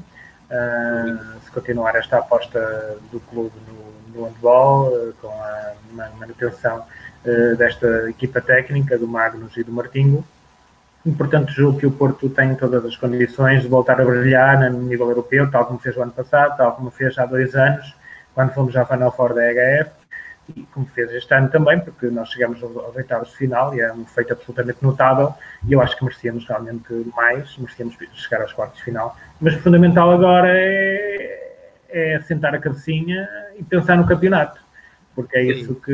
uh, 0.52 1.40
se 1.44 1.52
continuar 1.52 1.96
esta 1.96 2.20
aposta 2.20 2.98
do 3.12 3.20
clube 3.20 3.52
no, 3.68 4.22
no 4.22 4.26
handball, 4.28 4.88
uh, 4.88 5.14
com 5.22 5.30
a 5.30 6.10
manutenção 6.18 6.86
uh, 7.26 7.56
desta 7.58 8.10
equipa 8.10 8.42
técnica 8.42 8.98
do 8.98 9.08
Magnus 9.08 9.56
e 9.58 9.64
do 9.64 9.72
Martinho. 9.72 10.24
E, 11.06 11.12
portanto, 11.12 11.52
julgo 11.52 11.80
que 11.80 11.88
o 11.88 11.92
Porto 11.92 12.30
tem 12.30 12.54
todas 12.54 12.86
as 12.86 12.96
condições 12.96 13.64
de 13.64 13.68
voltar 13.68 14.00
a 14.00 14.06
brilhar 14.06 14.72
no 14.72 14.84
nível 14.84 15.10
europeu, 15.10 15.50
tal 15.50 15.66
como 15.66 15.80
fez 15.80 15.98
o 15.98 16.02
ano 16.02 16.12
passado, 16.12 16.56
tal 16.58 16.74
como 16.74 16.92
fez 16.92 17.18
há 17.18 17.26
dois 17.26 17.56
anos, 17.56 17.96
quando 18.34 18.54
fomos 18.54 18.76
à 18.76 18.86
Final 18.86 19.12
Four 19.12 19.34
da 19.34 19.52
EHF, 19.52 20.02
e 20.56 20.64
como 20.74 20.86
fez 20.88 21.12
este 21.12 21.34
ano 21.34 21.50
também, 21.50 21.80
porque 21.80 22.08
nós 22.08 22.30
chegamos 22.30 22.62
aos 22.64 22.96
oitavos 22.96 23.30
de 23.30 23.38
final 23.38 23.74
e 23.76 23.82
é 23.82 23.94
um 23.94 24.06
feito 24.06 24.34
absolutamente 24.34 24.80
notável 24.82 25.34
e 25.68 25.74
eu 25.74 25.82
acho 25.82 25.96
que 25.96 26.04
merecíamos 26.04 26.46
realmente 26.48 26.92
mais, 27.16 27.58
merecíamos 27.58 27.96
chegar 28.14 28.42
aos 28.42 28.54
quartos 28.54 28.80
de 28.80 28.86
final. 28.86 29.16
Mas 29.40 29.56
o 29.56 29.60
fundamental 29.60 30.12
agora 30.12 30.50
é, 30.50 31.54
é 31.90 32.20
sentar 32.22 32.54
a 32.56 32.60
cabecinha 32.60 33.28
e 33.58 33.64
pensar 33.64 33.98
no 33.98 34.06
campeonato, 34.06 34.60
porque 35.16 35.38
é 35.38 35.44
isso 35.44 35.76
que, 35.76 35.92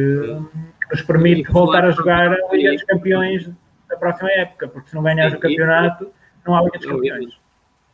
que 0.82 0.92
nos 0.92 1.02
permite 1.02 1.52
voltar 1.52 1.86
a 1.86 1.92
jogar 1.92 2.34
a 2.34 2.56
Liga 2.56 2.72
dos 2.72 2.84
Campeões 2.84 3.50
da 3.90 3.98
próxima 3.98 4.32
época, 4.32 4.68
porque 4.68 4.90
se 4.90 4.96
não 4.96 5.04
ganhas 5.04 5.34
o 5.34 5.40
campeonato, 5.40 6.12
não 6.46 6.56
há 6.56 6.62
Liga 6.62 6.78
dos 6.78 6.88
Campeões. 6.88 7.47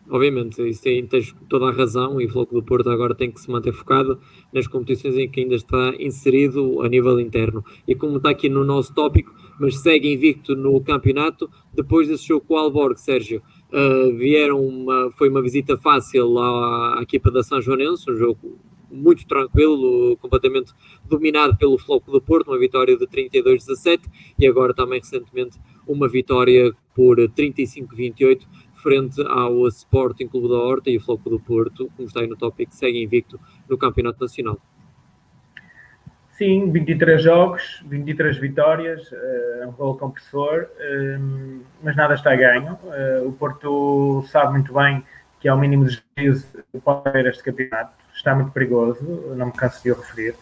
Obviamente, 0.09 0.61
isso 0.67 0.83
tem, 0.83 1.05
tens 1.07 1.33
toda 1.47 1.67
a 1.67 1.71
razão 1.71 2.19
e 2.19 2.25
o 2.25 2.29
Floco 2.29 2.53
do 2.53 2.61
Porto 2.61 2.89
agora 2.89 3.15
tem 3.15 3.31
que 3.31 3.39
se 3.39 3.49
manter 3.49 3.71
focado 3.71 4.19
nas 4.51 4.67
competições 4.67 5.17
em 5.17 5.29
que 5.29 5.39
ainda 5.39 5.55
está 5.55 5.93
inserido 5.97 6.81
a 6.81 6.89
nível 6.89 7.19
interno. 7.19 7.63
E 7.87 7.95
como 7.95 8.17
está 8.17 8.29
aqui 8.29 8.49
no 8.49 8.65
nosso 8.65 8.93
tópico, 8.93 9.33
mas 9.59 9.77
segue 9.77 10.11
invicto 10.11 10.55
no 10.55 10.79
campeonato, 10.81 11.49
depois 11.73 12.09
desse 12.09 12.27
jogo 12.27 12.45
com 12.45 12.55
o 12.55 12.57
Alborg, 12.57 12.99
Sérgio, 12.99 13.41
uh, 13.71 14.13
vieram 14.17 14.59
uma, 14.59 15.09
foi 15.11 15.29
uma 15.29 15.41
visita 15.41 15.77
fácil 15.77 16.37
à, 16.37 16.99
à 16.99 17.01
equipa 17.01 17.31
da 17.31 17.41
São 17.41 17.61
Joanense, 17.61 18.11
um 18.11 18.15
jogo 18.15 18.59
muito 18.91 19.25
tranquilo, 19.25 20.15
completamente 20.17 20.71
dominado 21.05 21.57
pelo 21.57 21.77
Floco 21.77 22.11
do 22.11 22.21
Porto, 22.21 22.49
uma 22.49 22.59
vitória 22.59 22.95
de 22.95 23.07
32-17 23.07 24.01
e 24.37 24.45
agora 24.45 24.73
também 24.73 24.99
recentemente 24.99 25.59
uma 25.87 26.07
vitória 26.07 26.71
por 26.93 27.17
35-28 27.17 28.41
frente 28.83 29.21
ao 29.25 29.65
Sporting 29.69 30.27
Clube 30.27 30.49
da 30.49 30.55
Horta 30.55 30.89
e 30.89 30.99
Floco 30.99 31.29
do 31.29 31.39
Porto, 31.39 31.89
como 31.95 32.07
está 32.07 32.19
aí 32.19 32.27
no 32.27 32.35
tópico, 32.35 32.75
segue 32.75 33.01
invicto 33.01 33.39
no 33.69 33.77
Campeonato 33.77 34.19
Nacional. 34.21 34.59
Sim, 36.37 36.71
23 36.71 37.23
jogos, 37.23 37.83
23 37.85 38.37
vitórias, 38.37 39.07
é 39.61 39.65
um 39.67 39.71
gol 39.71 39.95
compressor, 39.95 40.65
eh, 40.79 41.17
mas 41.81 41.95
nada 41.95 42.15
está 42.15 42.33
a 42.33 42.35
ganho. 42.35 42.77
Eh, 42.91 43.23
o 43.25 43.31
Porto 43.31 44.25
sabe 44.29 44.51
muito 44.53 44.73
bem 44.73 45.03
que 45.39 45.47
ao 45.47 45.57
mínimo 45.57 45.85
de 45.85 46.01
juízo 46.17 46.47
pode 46.83 47.11
ter 47.11 47.27
este 47.27 47.43
campeonato. 47.43 47.93
Está 48.13 48.35
muito 48.35 48.51
perigoso, 48.51 49.03
não 49.37 49.47
me 49.47 49.51
canso 49.53 49.81
de 49.83 49.91
o 49.91 49.95
referir, 49.95 50.35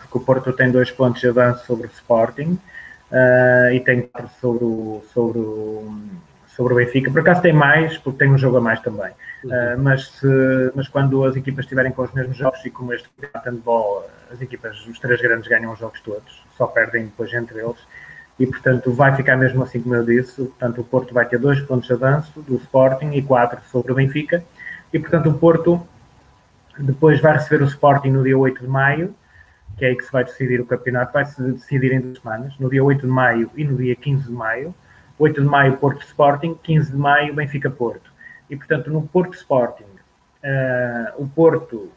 porque 0.00 0.18
o 0.18 0.20
Porto 0.20 0.52
tem 0.52 0.70
dois 0.70 0.90
pontos 0.90 1.20
de 1.20 1.28
avanço 1.28 1.64
sobre 1.66 1.86
o 1.86 1.90
Sporting 1.90 2.58
e 3.72 3.80
tem 3.80 4.02
quatro 4.02 4.30
sobre 4.40 4.64
o, 4.64 5.02
sobre 5.12 5.38
o 5.38 5.96
sobre 6.56 6.72
o 6.72 6.76
Benfica. 6.76 7.10
Por 7.10 7.20
acaso 7.20 7.42
tem 7.42 7.52
mais, 7.52 7.98
porque 7.98 8.18
tem 8.18 8.32
um 8.32 8.38
jogo 8.38 8.58
a 8.58 8.60
mais 8.60 8.80
também. 8.80 9.10
Uhum. 9.44 9.50
Uh, 9.50 9.78
mas, 9.78 10.08
se, 10.08 10.72
mas 10.74 10.88
quando 10.88 11.24
as 11.24 11.36
equipas 11.36 11.64
estiverem 11.64 11.92
com 11.92 12.02
os 12.02 12.12
mesmos 12.12 12.36
jogos 12.36 12.64
e 12.64 12.70
como 12.70 12.92
este 12.92 13.08
campeonato 13.08 13.50
de 13.50 13.56
handball, 13.56 14.06
as 14.32 14.40
equipas, 14.40 14.86
os 14.86 14.98
três 14.98 15.20
grandes 15.20 15.48
ganham 15.48 15.72
os 15.72 15.78
jogos 15.78 16.00
todos, 16.00 16.44
só 16.56 16.66
perdem 16.66 17.06
depois 17.06 17.32
entre 17.32 17.58
eles. 17.58 17.78
E, 18.38 18.46
portanto, 18.46 18.92
vai 18.92 19.14
ficar 19.14 19.36
mesmo 19.36 19.62
assim 19.62 19.80
como 19.80 19.94
eu 19.94 20.04
disse. 20.04 20.36
Portanto, 20.36 20.80
o 20.80 20.84
Porto 20.84 21.14
vai 21.14 21.24
ter 21.24 21.38
dois 21.38 21.60
pontos 21.60 21.86
de 21.86 21.92
avanço 21.92 22.40
do 22.42 22.56
Sporting 22.56 23.12
e 23.12 23.22
quatro 23.22 23.60
sobre 23.70 23.92
o 23.92 23.94
Benfica. 23.94 24.42
E, 24.92 24.98
portanto, 24.98 25.30
o 25.30 25.34
Porto 25.34 25.86
depois 26.78 27.20
vai 27.20 27.34
receber 27.34 27.62
o 27.62 27.66
Sporting 27.66 28.10
no 28.10 28.24
dia 28.24 28.36
8 28.36 28.62
de 28.62 28.66
maio, 28.68 29.14
que 29.76 29.84
é 29.84 29.88
aí 29.88 29.96
que 29.96 30.04
se 30.04 30.10
vai 30.10 30.24
decidir 30.24 30.60
o 30.60 30.66
campeonato. 30.66 31.12
Vai 31.12 31.24
se 31.24 31.40
decidir 31.42 31.92
em 31.92 32.00
duas 32.00 32.18
semanas, 32.18 32.54
no 32.58 32.68
dia 32.68 32.82
8 32.82 33.02
de 33.02 33.06
maio 33.06 33.50
e 33.56 33.64
no 33.64 33.76
dia 33.76 33.94
15 33.94 34.24
de 34.24 34.32
maio. 34.32 34.74
8 35.18 35.40
de 35.40 35.46
maio 35.46 35.76
Porto 35.76 36.02
Sporting, 36.02 36.58
15 36.62 36.90
de 36.90 36.96
maio 36.96 37.34
Benfica 37.34 37.70
Porto. 37.70 38.12
E 38.48 38.56
portanto 38.56 38.90
no 38.90 39.02
Porto 39.02 39.34
Sporting, 39.34 39.84
uh, 39.84 41.22
o 41.22 41.28
Porto, 41.28 41.90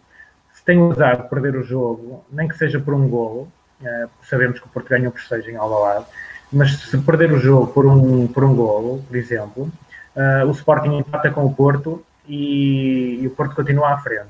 se 0.53 0.63
tem 0.63 0.79
usado 0.79 1.23
de 1.23 1.29
perder 1.29 1.55
o 1.55 1.63
jogo, 1.63 2.25
nem 2.31 2.47
que 2.47 2.57
seja 2.57 2.79
por 2.79 2.93
um 2.93 3.07
golo, 3.07 3.51
uh, 3.81 4.09
sabemos 4.23 4.59
que 4.59 4.65
o 4.65 4.69
Porto 4.69 4.89
ganhou 4.89 5.11
por 5.11 5.21
6 5.21 5.47
em 5.47 5.55
Alvalade, 5.55 6.05
mas 6.51 6.77
se 6.79 6.97
perder 6.99 7.31
o 7.31 7.39
jogo 7.39 7.67
por 7.67 7.85
um, 7.85 8.27
por 8.27 8.43
um 8.43 8.55
golo, 8.55 9.03
por 9.07 9.17
exemplo, 9.17 9.71
uh, 10.15 10.47
o 10.47 10.51
Sporting 10.51 10.97
empata 10.97 11.29
com 11.29 11.45
o 11.45 11.53
Porto 11.53 12.03
e, 12.27 13.19
e, 13.21 13.27
o 13.27 13.31
Porto 13.31 13.55
continua 13.55 13.93
à 13.93 13.97
frente. 13.97 14.29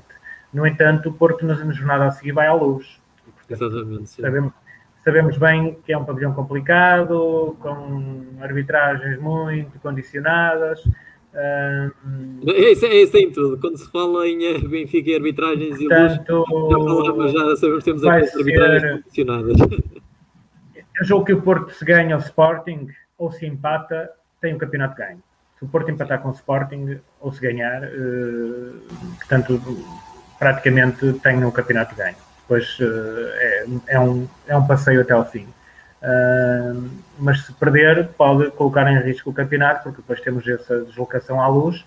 No 0.52 0.66
entanto, 0.66 1.10
o 1.10 1.12
Porto 1.12 1.44
na 1.44 1.54
jornada 1.54 2.06
a 2.06 2.10
seguir 2.10 2.32
vai 2.32 2.46
à 2.46 2.54
luz. 2.54 3.00
E, 3.26 3.30
portanto, 3.30 3.64
Exatamente. 3.64 4.10
Sim. 4.10 4.22
Sabemos, 4.22 4.52
Sabemos 5.08 5.38
bem 5.38 5.74
que 5.86 5.90
é 5.90 5.96
um 5.96 6.04
pavilhão 6.04 6.34
complicado, 6.34 7.56
com 7.60 8.26
arbitragens 8.42 9.18
muito 9.18 9.78
condicionadas. 9.80 10.84
Um... 11.34 12.40
É, 12.46 12.72
isso, 12.72 12.84
é 13.16 13.20
em 13.20 13.32
tudo. 13.32 13.58
Quando 13.58 13.78
se 13.78 13.90
fala 13.90 14.28
em 14.28 14.44
eh, 14.44 14.58
Benfica 14.58 15.08
e 15.08 15.14
arbitragens 15.14 15.80
e 15.80 15.88
Portanto, 15.88 16.44
luz, 16.50 17.32
já, 17.32 17.38
já 17.38 17.56
sabemos 17.56 17.84
que 17.84 17.90
temos 17.90 18.04
arbitragens 18.04 18.82
ser... 18.82 19.02
condicionadas. 19.02 19.56
Eu 21.00 21.04
julgo 21.06 21.24
que 21.24 21.32
o 21.32 21.40
Porto 21.40 21.72
se 21.72 21.86
ganha 21.86 22.14
o 22.14 22.20
Sporting 22.20 22.88
ou 23.16 23.32
se 23.32 23.46
empata, 23.46 24.10
tem 24.42 24.52
o 24.52 24.58
campeonato 24.58 24.94
ganho. 24.94 25.22
Se 25.58 25.64
o 25.64 25.68
Porto 25.68 25.90
empatar 25.90 26.20
com 26.20 26.28
o 26.28 26.32
Sporting 26.32 26.98
ou 27.18 27.32
se 27.32 27.40
ganhar, 27.40 27.82
uh, 27.82 28.78
portanto, 29.16 29.58
praticamente 30.38 31.14
tem 31.14 31.42
o 31.42 31.50
campeonato 31.50 31.96
ganho 31.96 32.27
depois 32.48 32.78
eh, 32.80 33.66
é, 33.86 33.94
é, 33.94 34.00
um, 34.00 34.26
é 34.46 34.56
um 34.56 34.66
passeio 34.66 35.02
até 35.02 35.12
ao 35.12 35.30
fim. 35.30 35.46
Uh, 36.00 36.88
mas 37.18 37.44
se 37.44 37.52
perder, 37.52 38.08
pode 38.16 38.50
colocar 38.52 38.90
em 38.90 38.98
risco 39.00 39.30
o 39.30 39.34
campeonato, 39.34 39.82
porque 39.82 40.00
depois 40.00 40.20
temos 40.20 40.46
essa 40.46 40.84
deslocação 40.84 41.42
à 41.42 41.48
luz 41.48 41.84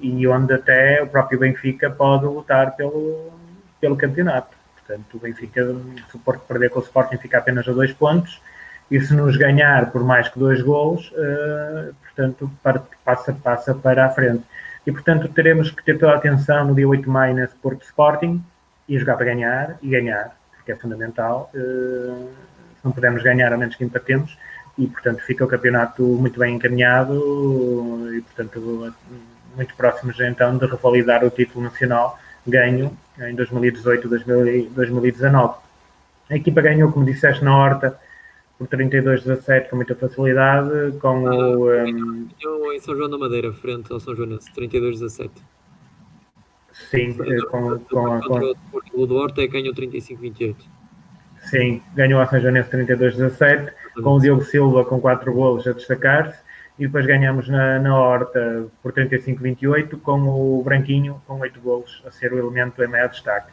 e 0.00 0.26
onde 0.26 0.54
até 0.54 1.02
o 1.02 1.06
próprio 1.06 1.38
Benfica 1.38 1.90
pode 1.90 2.24
lutar 2.24 2.74
pelo, 2.74 3.30
pelo 3.80 3.96
campeonato. 3.96 4.56
Portanto, 4.76 5.14
o 5.14 5.20
Benfica, 5.20 5.62
se 6.10 6.16
o 6.16 6.18
Porto 6.18 6.40
perder 6.48 6.70
com 6.70 6.80
o 6.80 6.82
Sporting, 6.82 7.18
fica 7.18 7.38
apenas 7.38 7.68
a 7.68 7.72
dois 7.72 7.92
pontos 7.92 8.40
e 8.90 8.98
se 8.98 9.14
nos 9.14 9.36
ganhar 9.36 9.90
por 9.92 10.02
mais 10.02 10.28
que 10.28 10.38
dois 10.38 10.62
gols, 10.62 11.12
uh, 11.12 11.94
portanto, 12.02 12.50
passa, 13.04 13.32
passa 13.34 13.74
para 13.74 14.06
a 14.06 14.08
frente. 14.08 14.42
E, 14.86 14.90
portanto, 14.90 15.28
teremos 15.28 15.70
que 15.70 15.84
ter 15.84 15.98
toda 15.98 16.12
a 16.12 16.16
atenção 16.16 16.66
no 16.66 16.74
dia 16.74 16.88
8 16.88 17.02
de 17.02 17.08
maio 17.08 17.34
nesse 17.34 17.54
Porto 17.56 17.82
Sporting, 17.82 18.42
e 18.90 18.98
jogar 18.98 19.16
para 19.16 19.24
ganhar 19.26 19.78
e 19.80 19.88
ganhar, 19.88 20.36
porque 20.56 20.72
é 20.72 20.76
fundamental. 20.76 21.50
Uh, 21.54 22.28
se 22.76 22.84
não 22.84 22.92
pudermos 22.92 23.22
ganhar, 23.22 23.50
a 23.52 23.56
menos 23.56 23.76
que 23.76 23.84
empatemos, 23.84 24.36
e 24.76 24.86
portanto 24.86 25.22
fica 25.22 25.42
o 25.44 25.48
campeonato 25.48 26.02
muito 26.02 26.38
bem 26.38 26.56
encaminhado 26.56 28.14
e 28.14 28.20
portanto 28.22 28.94
muito 29.54 29.74
próximos 29.74 30.18
então 30.20 30.56
de 30.56 30.64
revalidar 30.66 31.24
o 31.24 31.30
título 31.30 31.64
nacional 31.64 32.18
ganho 32.46 32.96
em 33.18 33.34
2018-2019. 33.36 35.56
A 36.30 36.36
equipa 36.36 36.62
ganhou, 36.62 36.92
como 36.92 37.04
disseste, 37.04 37.44
na 37.44 37.56
Horta 37.56 37.98
por 38.58 38.68
32-17 38.68 39.68
com 39.68 39.76
muita 39.76 39.94
facilidade, 39.94 40.92
com 40.98 41.26
ah, 41.26 41.34
o... 41.34 41.70
Um... 41.70 42.28
Ganhou 42.40 42.72
em 42.72 42.80
São 42.80 42.96
João 42.96 43.10
da 43.10 43.18
Madeira, 43.18 43.52
frente 43.52 43.92
ao 43.92 44.00
São 44.00 44.14
Joanense, 44.14 44.50
32-17. 44.52 45.30
Sim, 46.88 47.16
com, 47.50 47.78
com, 47.78 48.14
a, 48.14 48.20
com... 48.20 48.54
O 48.94 49.06
do 49.06 49.16
Horta 49.16 49.46
ganhou 49.46 49.74
35-28. 49.74 50.56
Sim, 51.42 51.82
ganhou 51.94 52.20
a 52.20 52.26
São 52.26 52.40
Joanense 52.40 52.70
32-17, 52.70 53.72
com 54.02 54.10
o 54.10 54.20
Diogo 54.20 54.44
Silva 54.44 54.84
com 54.84 55.00
4 55.00 55.32
golos 55.32 55.66
a 55.66 55.72
destacar-se, 55.72 56.38
e 56.78 56.86
depois 56.86 57.06
ganhamos 57.06 57.48
na, 57.48 57.78
na 57.78 57.96
Horta 57.96 58.66
por 58.82 58.92
35-28, 58.92 60.00
com 60.00 60.20
o 60.20 60.62
Branquinho 60.62 61.20
com 61.26 61.38
8 61.40 61.60
golos 61.60 62.02
a 62.06 62.10
ser 62.10 62.32
o 62.32 62.38
elemento 62.38 62.82
em 62.82 62.88
maior 62.88 63.08
destaque. 63.08 63.52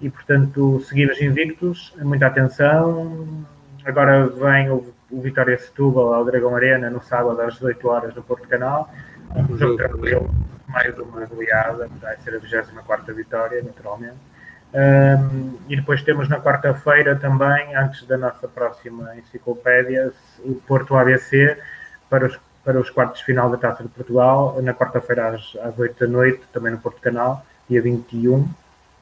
E, 0.00 0.10
portanto, 0.10 0.80
seguimos 0.86 1.20
invictos, 1.20 1.94
muita 2.02 2.26
atenção. 2.26 3.44
Agora 3.84 4.26
vem 4.26 4.70
o, 4.70 4.92
o 5.10 5.20
Vitória 5.20 5.56
Setúbal 5.56 6.12
ao 6.12 6.24
Dragão 6.24 6.54
Arena 6.54 6.90
no 6.90 7.02
sábado 7.02 7.40
às 7.40 7.54
18 7.54 7.88
horas 7.88 8.14
no 8.14 8.22
Porto 8.22 8.46
Canal. 8.46 8.90
Um 9.34 9.56
jogo 9.56 9.76
tranquilo 9.76 10.30
mais 10.76 10.98
uma 10.98 11.24
goleada, 11.24 11.88
vai 12.02 12.18
ser 12.18 12.36
a 12.36 12.38
24 12.38 13.14
vitória, 13.14 13.62
naturalmente. 13.62 14.18
Um, 14.74 15.58
e 15.70 15.76
depois 15.76 16.02
temos 16.02 16.28
na 16.28 16.38
quarta-feira 16.38 17.16
também, 17.16 17.74
antes 17.74 18.06
da 18.06 18.18
nossa 18.18 18.46
próxima 18.46 19.16
enciclopédia, 19.16 20.12
o 20.40 20.54
Porto 20.66 20.94
ABC 20.94 21.56
para 22.10 22.26
os, 22.26 22.38
para 22.62 22.78
os 22.78 22.90
quartos 22.90 23.20
de 23.20 23.24
final 23.24 23.48
da 23.48 23.56
Taça 23.56 23.84
de 23.84 23.88
Portugal, 23.88 24.60
na 24.60 24.74
quarta-feira 24.74 25.28
às, 25.28 25.56
às 25.62 25.78
8 25.78 25.98
da 25.98 26.06
noite, 26.12 26.42
também 26.52 26.72
no 26.72 26.78
Porto 26.78 27.00
Canal, 27.00 27.42
dia 27.70 27.80
21, 27.80 28.34
uhum. 28.34 28.54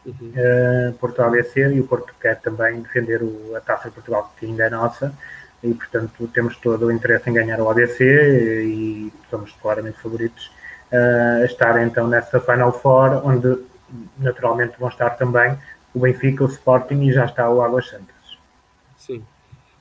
uh, 0.06 0.92
Porto 1.00 1.22
ABC, 1.22 1.74
e 1.74 1.80
o 1.80 1.88
Porto 1.88 2.14
quer 2.20 2.40
também 2.40 2.82
defender 2.82 3.20
o, 3.20 3.56
a 3.56 3.60
Taça 3.60 3.88
de 3.88 3.94
Portugal, 3.96 4.32
que 4.38 4.46
ainda 4.46 4.66
é 4.66 4.70
nossa, 4.70 5.12
e 5.60 5.74
portanto 5.74 6.28
temos 6.28 6.56
todo 6.58 6.86
o 6.86 6.92
interesse 6.92 7.28
em 7.28 7.32
ganhar 7.32 7.58
o 7.60 7.68
ABC 7.68 8.04
e 8.64 9.12
somos 9.28 9.50
claramente 9.60 10.00
favoritos 10.00 10.53
uh, 10.94 11.44
estar 11.44 11.82
então 11.84 12.06
nessa 12.06 12.40
Final 12.40 12.72
Four, 12.72 13.26
onde 13.26 13.58
naturalmente 14.18 14.74
vão 14.78 14.88
estar 14.88 15.10
também 15.10 15.56
o 15.94 16.00
Benfica, 16.00 16.44
o 16.44 16.48
Sporting 16.48 17.02
e 17.02 17.12
já 17.12 17.24
está 17.24 17.48
o 17.50 17.60
Águas 17.60 17.88
Santas. 17.88 18.14
Sim, 18.96 19.22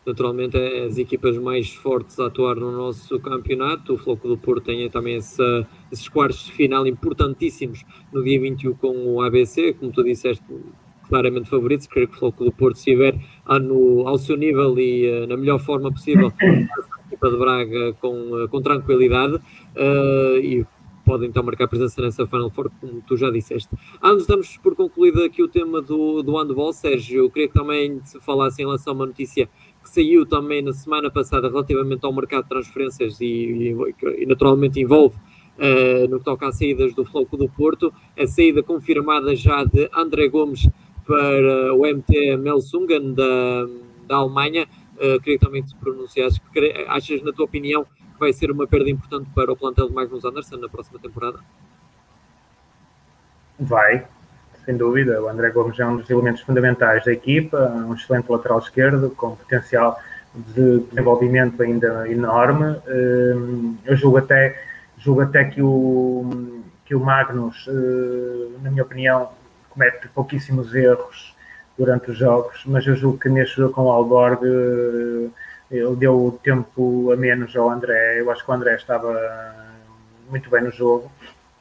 naturalmente 0.05 0.57
as 0.57 0.97
equipas 0.97 1.38
mais 1.38 1.74
fortes 1.74 2.20
a 2.20 2.28
atuar 2.28 2.55
no 2.55 2.72
nosso 2.72 3.20
campeonato. 3.20 3.93
O 3.93 3.97
Floco 3.97 4.28
do 4.28 4.38
Porto 4.38 4.66
tem 4.66 4.89
também 4.89 5.18
essa, 5.18 5.68
esses 5.91 6.07
quartos 6.07 6.45
de 6.45 6.51
final 6.51 6.86
importantíssimos 6.86 7.84
no 8.11 8.24
dia 8.24 8.39
21 8.39 8.74
com 8.76 9.16
o 9.16 9.22
ABC, 9.22 9.74
como 9.74 9.91
tu 9.91 10.03
disseste, 10.03 10.43
claramente 11.07 11.49
favoritos. 11.49 11.88
Creio 11.88 12.07
que 12.07 12.16
o 12.16 12.20
Floco 12.20 12.45
do 12.45 12.51
Porto, 12.51 12.78
estiver 12.78 13.16
no, 13.61 14.07
ao 14.07 14.18
seu 14.18 14.38
nível 14.38 14.78
e 14.80 15.09
uh, 15.09 15.28
na 15.28 15.38
melhor 15.38 15.59
forma 15.59 15.91
possível, 15.91 16.32
a 16.39 17.07
equipa 17.07 17.30
de 17.30 17.38
Braga 17.38 17.93
com, 17.93 18.43
uh, 18.43 18.47
com 18.49 18.61
tranquilidade. 18.61 19.36
Uh, 19.36 20.38
e 20.38 20.66
podem 21.06 21.30
então 21.30 21.43
marcar 21.43 21.68
presença 21.68 22.01
nessa 22.01 22.26
Final 22.26 22.49
Four, 22.49 22.72
como 22.80 23.01
tu 23.01 23.18
já 23.18 23.30
disseste. 23.30 23.70
Antes 24.01 24.26
damos 24.26 24.58
por 24.58 24.76
concluído 24.76 25.24
aqui 25.24 25.43
o 25.43 25.47
tema 25.47 25.82
do, 25.82 26.24
do 26.24 26.38
handball, 26.38 26.74
Sérgio, 26.74 27.24
eu 27.24 27.30
queria 27.30 27.47
que 27.47 27.54
também 27.54 27.99
se 28.04 28.20
falasse 28.20 28.62
em 28.62 28.66
relação 28.66 28.93
a 28.93 28.95
uma 28.95 29.06
notícia 29.06 29.49
que 29.84 29.89
saiu 29.89 30.26
também 30.26 30.62
na 30.62 30.72
semana 30.72 31.12
passada 31.12 31.49
relativamente 31.49 32.06
ao 32.06 32.14
mercado 32.14 32.43
de 32.43 32.49
transferências 32.49 33.20
e, 33.20 33.26
e, 33.26 33.76
e 34.20 34.26
naturalmente 34.26 34.80
envolve 34.80 35.18
uh, 35.58 36.08
no 36.10 36.20
que 36.20 36.26
toca 36.26 36.47
às 36.47 36.58
saídas 36.58 36.93
do 36.93 37.04
Floco 37.04 37.36
do 37.36 37.49
Porto, 37.49 37.93
a 38.18 38.26
saída 38.26 38.64
confirmada 38.64 39.36
já 39.36 39.64
de 39.64 39.89
André 39.93 40.28
Gomes 40.30 40.68
para 41.06 41.74
o 41.74 41.82
MT 41.82 42.38
Melsungen 42.38 43.14
da, 43.14 43.68
da 44.08 44.16
Alemanha. 44.16 44.68
Uh, 44.95 45.20
queria 45.22 45.39
também 45.39 45.62
que 45.64 45.70
te 45.70 45.76
pronunciasses, 45.76 46.39
que 46.54 46.86
achas, 46.88 47.22
na 47.22 47.34
tua 47.34 47.45
opinião, 47.45 47.86
vai 48.24 48.34
ser 48.34 48.49
uma 48.49 48.65
perda 48.65 48.89
importante 48.89 49.30
para 49.36 49.51
o 49.51 49.55
plantel 49.55 49.89
de 49.89 49.93
Magnus 49.93 50.24
Anderson 50.24 50.57
na 50.57 50.69
próxima 50.69 50.97
temporada? 50.97 51.39
Vai, 53.59 54.05
sem 54.65 54.78
dúvida. 54.78 55.21
O 55.21 55.28
André 55.28 55.51
Gomes 55.51 55.78
é 55.78 55.86
um 55.86 55.97
dos 55.97 56.09
elementos 56.09 56.41
fundamentais 56.41 57.03
da 57.03 57.11
equipa, 57.11 57.57
um 57.86 57.93
excelente 57.93 58.32
lateral 58.32 58.59
esquerdo, 58.59 59.09
com 59.11 59.36
potencial 59.36 59.99
de 60.34 60.80
desenvolvimento 60.80 61.61
ainda 61.61 62.09
enorme. 62.09 62.78
Hum, 62.88 63.76
eu 63.86 63.95
julgo 63.95 64.17
até, 64.17 64.57
julgo 64.97 65.21
até 65.21 65.43
que, 65.43 65.61
o, 65.61 66.63
que 66.86 66.95
o 66.95 66.99
Magnus, 66.99 67.67
hum, 67.67 68.57
na 68.61 68.71
minha 68.71 68.84
opinião, 68.84 69.30
comete 69.69 70.07
pouquíssimos 70.09 70.74
erros 70.74 71.36
durante 71.78 72.11
os 72.11 72.17
jogos, 72.17 72.63
mas 72.65 72.86
eu 72.88 72.95
julgo 72.95 73.17
que 73.17 73.28
neste 73.28 73.57
jogo 73.57 73.74
com 73.74 73.84
o 73.84 73.91
Alborg 73.91 74.45
hum, 74.45 75.30
ele 75.70 75.95
deu 75.95 76.39
tempo 76.43 77.11
a 77.11 77.16
menos 77.16 77.55
ao 77.55 77.70
André. 77.70 78.20
Eu 78.20 78.32
acho 78.32 78.43
que 78.43 78.51
o 78.51 78.53
André 78.53 78.76
estava 78.76 79.55
muito 80.30 80.49
bem 80.49 80.64
no 80.64 80.72
jogo 80.72 81.11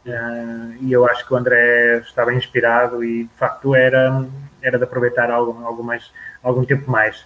uh, 0.06 0.74
e 0.80 0.92
eu 0.92 1.06
acho 1.06 1.26
que 1.26 1.34
o 1.34 1.36
André 1.36 1.98
estava 1.98 2.32
inspirado 2.34 3.04
e 3.04 3.24
de 3.24 3.34
facto 3.34 3.74
era, 3.74 4.24
era 4.60 4.78
de 4.78 4.84
aproveitar 4.84 5.30
algo, 5.30 5.64
algo 5.64 5.82
mais, 5.82 6.10
algum 6.42 6.64
tempo 6.64 6.90
mais. 6.90 7.24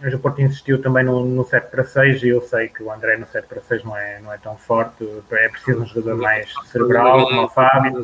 Mas 0.00 0.14
o 0.14 0.18
Porto 0.18 0.40
insistiu 0.40 0.80
também 0.80 1.04
no, 1.04 1.24
no 1.26 1.44
7 1.44 1.70
para 1.70 1.84
6 1.84 2.22
e 2.22 2.28
eu 2.28 2.40
sei 2.40 2.68
que 2.68 2.82
o 2.82 2.90
André 2.90 3.18
no 3.18 3.26
7 3.26 3.46
para 3.46 3.60
6 3.60 3.84
não 3.84 3.96
é, 3.96 4.18
não 4.20 4.32
é 4.32 4.38
tão 4.38 4.56
forte, 4.56 5.06
é 5.32 5.48
preciso 5.48 5.82
um 5.82 5.86
jogador 5.86 6.16
mais 6.16 6.50
cerebral, 6.70 7.26
como 7.26 7.42
o 7.42 7.48
Fábio. 7.50 8.02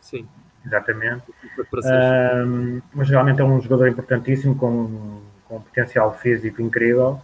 Sim. 0.00 0.26
Exatamente. 0.64 1.24
Um, 1.72 2.80
mas 2.94 3.08
realmente 3.08 3.40
é 3.40 3.44
um 3.44 3.60
jogador 3.60 3.88
importantíssimo 3.88 4.54
com 4.56 5.20
com 5.48 5.56
um 5.56 5.60
potencial 5.60 6.14
físico 6.18 6.60
incrível, 6.60 7.20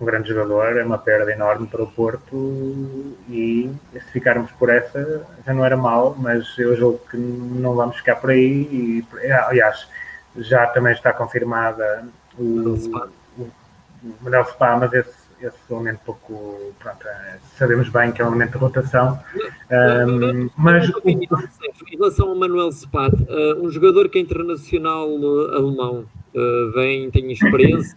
um 0.00 0.04
grande 0.06 0.30
jogador, 0.30 0.78
é 0.78 0.84
uma 0.84 0.96
perda 0.96 1.30
enorme 1.30 1.66
para 1.66 1.82
o 1.82 1.86
Porto 1.86 3.16
e 3.28 3.70
se 3.92 4.12
ficarmos 4.12 4.50
por 4.52 4.70
essa 4.70 5.26
já 5.46 5.52
não 5.52 5.64
era 5.64 5.76
mal, 5.76 6.16
mas 6.18 6.58
eu 6.58 6.74
julgo 6.74 7.00
que 7.10 7.18
não 7.18 7.74
vamos 7.74 7.96
ficar 7.96 8.16
por 8.16 8.30
aí 8.30 9.04
e, 9.22 9.30
aliás, 9.30 9.86
já 10.36 10.66
também 10.68 10.94
está 10.94 11.12
confirmada 11.12 12.08
o, 12.38 12.70
o, 13.38 13.50
Manel 14.22 14.46
Spa, 14.46 14.76
mas 14.78 14.90
esse, 14.94 15.12
esse 15.42 15.56
elemento 15.70 16.00
pouco, 16.06 16.72
pronto, 16.78 17.06
é, 17.06 17.38
sabemos 17.58 17.90
bem 17.90 18.10
que 18.10 18.22
é 18.22 18.24
um 18.24 18.28
elemento 18.28 18.52
de 18.52 18.58
rotação, 18.58 19.20
um, 20.08 20.48
mas... 20.56 20.90
Em 21.04 21.96
relação 21.98 22.30
ao 22.30 22.36
Manuel 22.36 22.72
Spat, 22.72 23.14
uh, 23.14 23.62
um 23.62 23.70
jogador 23.70 24.08
que 24.08 24.18
é 24.18 24.22
internacional 24.22 25.04
alemão, 25.04 26.06
uh, 26.34 26.72
vem, 26.72 27.10
tem 27.10 27.30
experiência, 27.30 27.96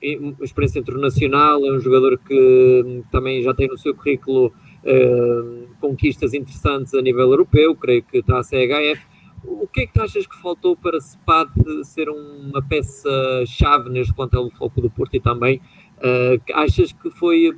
experiência 0.40 0.80
internacional, 0.80 1.64
é 1.64 1.72
um 1.72 1.80
jogador 1.80 2.18
que 2.18 3.02
também 3.10 3.42
já 3.42 3.54
tem 3.54 3.68
no 3.68 3.78
seu 3.78 3.94
currículo 3.94 4.46
uh, 4.46 5.68
conquistas 5.80 6.34
interessantes 6.34 6.94
a 6.94 7.02
nível 7.02 7.30
europeu, 7.30 7.74
creio 7.76 8.02
que 8.02 8.18
está 8.18 8.38
a 8.38 8.42
CHF. 8.42 9.06
O 9.44 9.66
que 9.66 9.82
é 9.82 9.86
que 9.86 9.92
tu 9.92 10.02
achas 10.02 10.24
que 10.26 10.40
faltou 10.40 10.76
para 10.76 11.00
SPAD 11.00 11.50
ser 11.84 12.08
uma 12.08 12.62
peça-chave 12.62 13.90
neste 13.90 14.14
plantel 14.14 14.44
do 14.44 14.50
Foco 14.52 14.80
do 14.80 14.88
Porto 14.88 15.16
e 15.16 15.20
também 15.20 15.60
uh, 15.98 16.40
achas 16.54 16.92
que 16.92 17.10
foi 17.10 17.52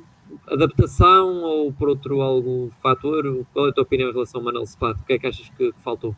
adaptação 0.47 1.43
ou 1.43 1.71
por 1.71 1.89
outro 1.89 2.21
algum 2.21 2.71
fator? 2.81 3.45
Qual 3.53 3.67
é 3.67 3.69
a 3.69 3.73
tua 3.73 3.83
opinião 3.83 4.09
em 4.09 4.13
relação 4.13 4.41
ao 4.41 4.45
Manuel 4.45 4.65
SPAD? 4.65 4.99
O 5.01 5.05
que 5.05 5.13
é 5.13 5.19
que 5.19 5.27
achas 5.27 5.47
que 5.49 5.71
faltou? 5.83 6.15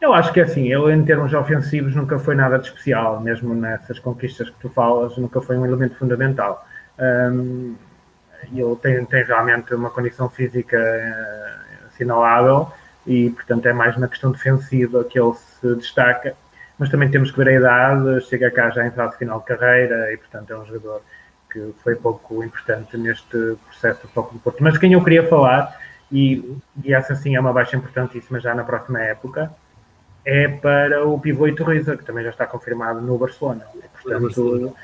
Eu 0.00 0.14
acho 0.14 0.32
que 0.32 0.38
é 0.38 0.44
assim, 0.44 0.72
ele 0.72 0.92
em 0.92 1.04
termos 1.04 1.34
ofensivos 1.34 1.94
nunca 1.94 2.18
foi 2.18 2.36
nada 2.36 2.58
de 2.58 2.68
especial, 2.68 3.20
mesmo 3.20 3.52
nessas 3.52 3.98
conquistas 3.98 4.48
que 4.48 4.58
tu 4.60 4.68
falas, 4.68 5.16
nunca 5.16 5.40
foi 5.40 5.58
um 5.58 5.66
elemento 5.66 5.96
fundamental. 5.96 6.64
Um, 6.98 7.74
ele 8.52 8.76
tem, 8.76 9.04
tem 9.04 9.24
realmente 9.24 9.74
uma 9.74 9.90
condição 9.90 10.28
física 10.28 10.78
uh, 10.78 11.86
assinalável 11.88 12.70
e, 13.04 13.30
portanto, 13.30 13.66
é 13.66 13.72
mais 13.72 13.96
na 13.96 14.06
questão 14.06 14.30
defensiva 14.30 15.02
que 15.02 15.18
ele 15.18 15.34
se 15.34 15.74
destaca. 15.74 16.34
Mas 16.78 16.90
também 16.90 17.10
temos 17.10 17.32
que 17.32 17.36
ver 17.38 17.48
a 17.48 17.52
idade, 17.54 18.20
chega 18.28 18.52
cá 18.52 18.70
já 18.70 18.86
em 18.86 18.92
fase 18.92 19.18
final 19.18 19.40
de 19.40 19.46
carreira 19.46 20.12
e, 20.12 20.16
portanto, 20.16 20.52
é 20.52 20.58
um 20.58 20.64
jogador 20.64 21.02
que 21.50 21.74
foi 21.82 21.96
pouco 21.96 22.44
importante 22.44 22.96
neste 22.96 23.56
processo 23.66 24.02
do 24.02 24.08
Foco 24.08 24.34
do 24.34 24.38
Porto. 24.38 24.62
Mas 24.62 24.78
quem 24.78 24.92
eu 24.92 25.02
queria 25.02 25.26
falar, 25.26 25.76
e, 26.12 26.56
e 26.84 26.94
essa 26.94 27.16
sim 27.16 27.34
é 27.34 27.40
uma 27.40 27.52
baixa 27.52 27.76
importantíssima 27.76 28.38
já 28.38 28.54
na 28.54 28.62
próxima 28.62 29.00
época, 29.00 29.50
é 30.24 30.48
para 30.48 31.06
o 31.06 31.18
pivô 31.18 31.46
Iturriza, 31.46 31.96
que 31.96 32.04
também 32.04 32.24
já 32.24 32.30
está 32.30 32.46
confirmado 32.46 33.00
no 33.00 33.16
Barcelona. 33.16 33.64
Portanto, 34.02 34.74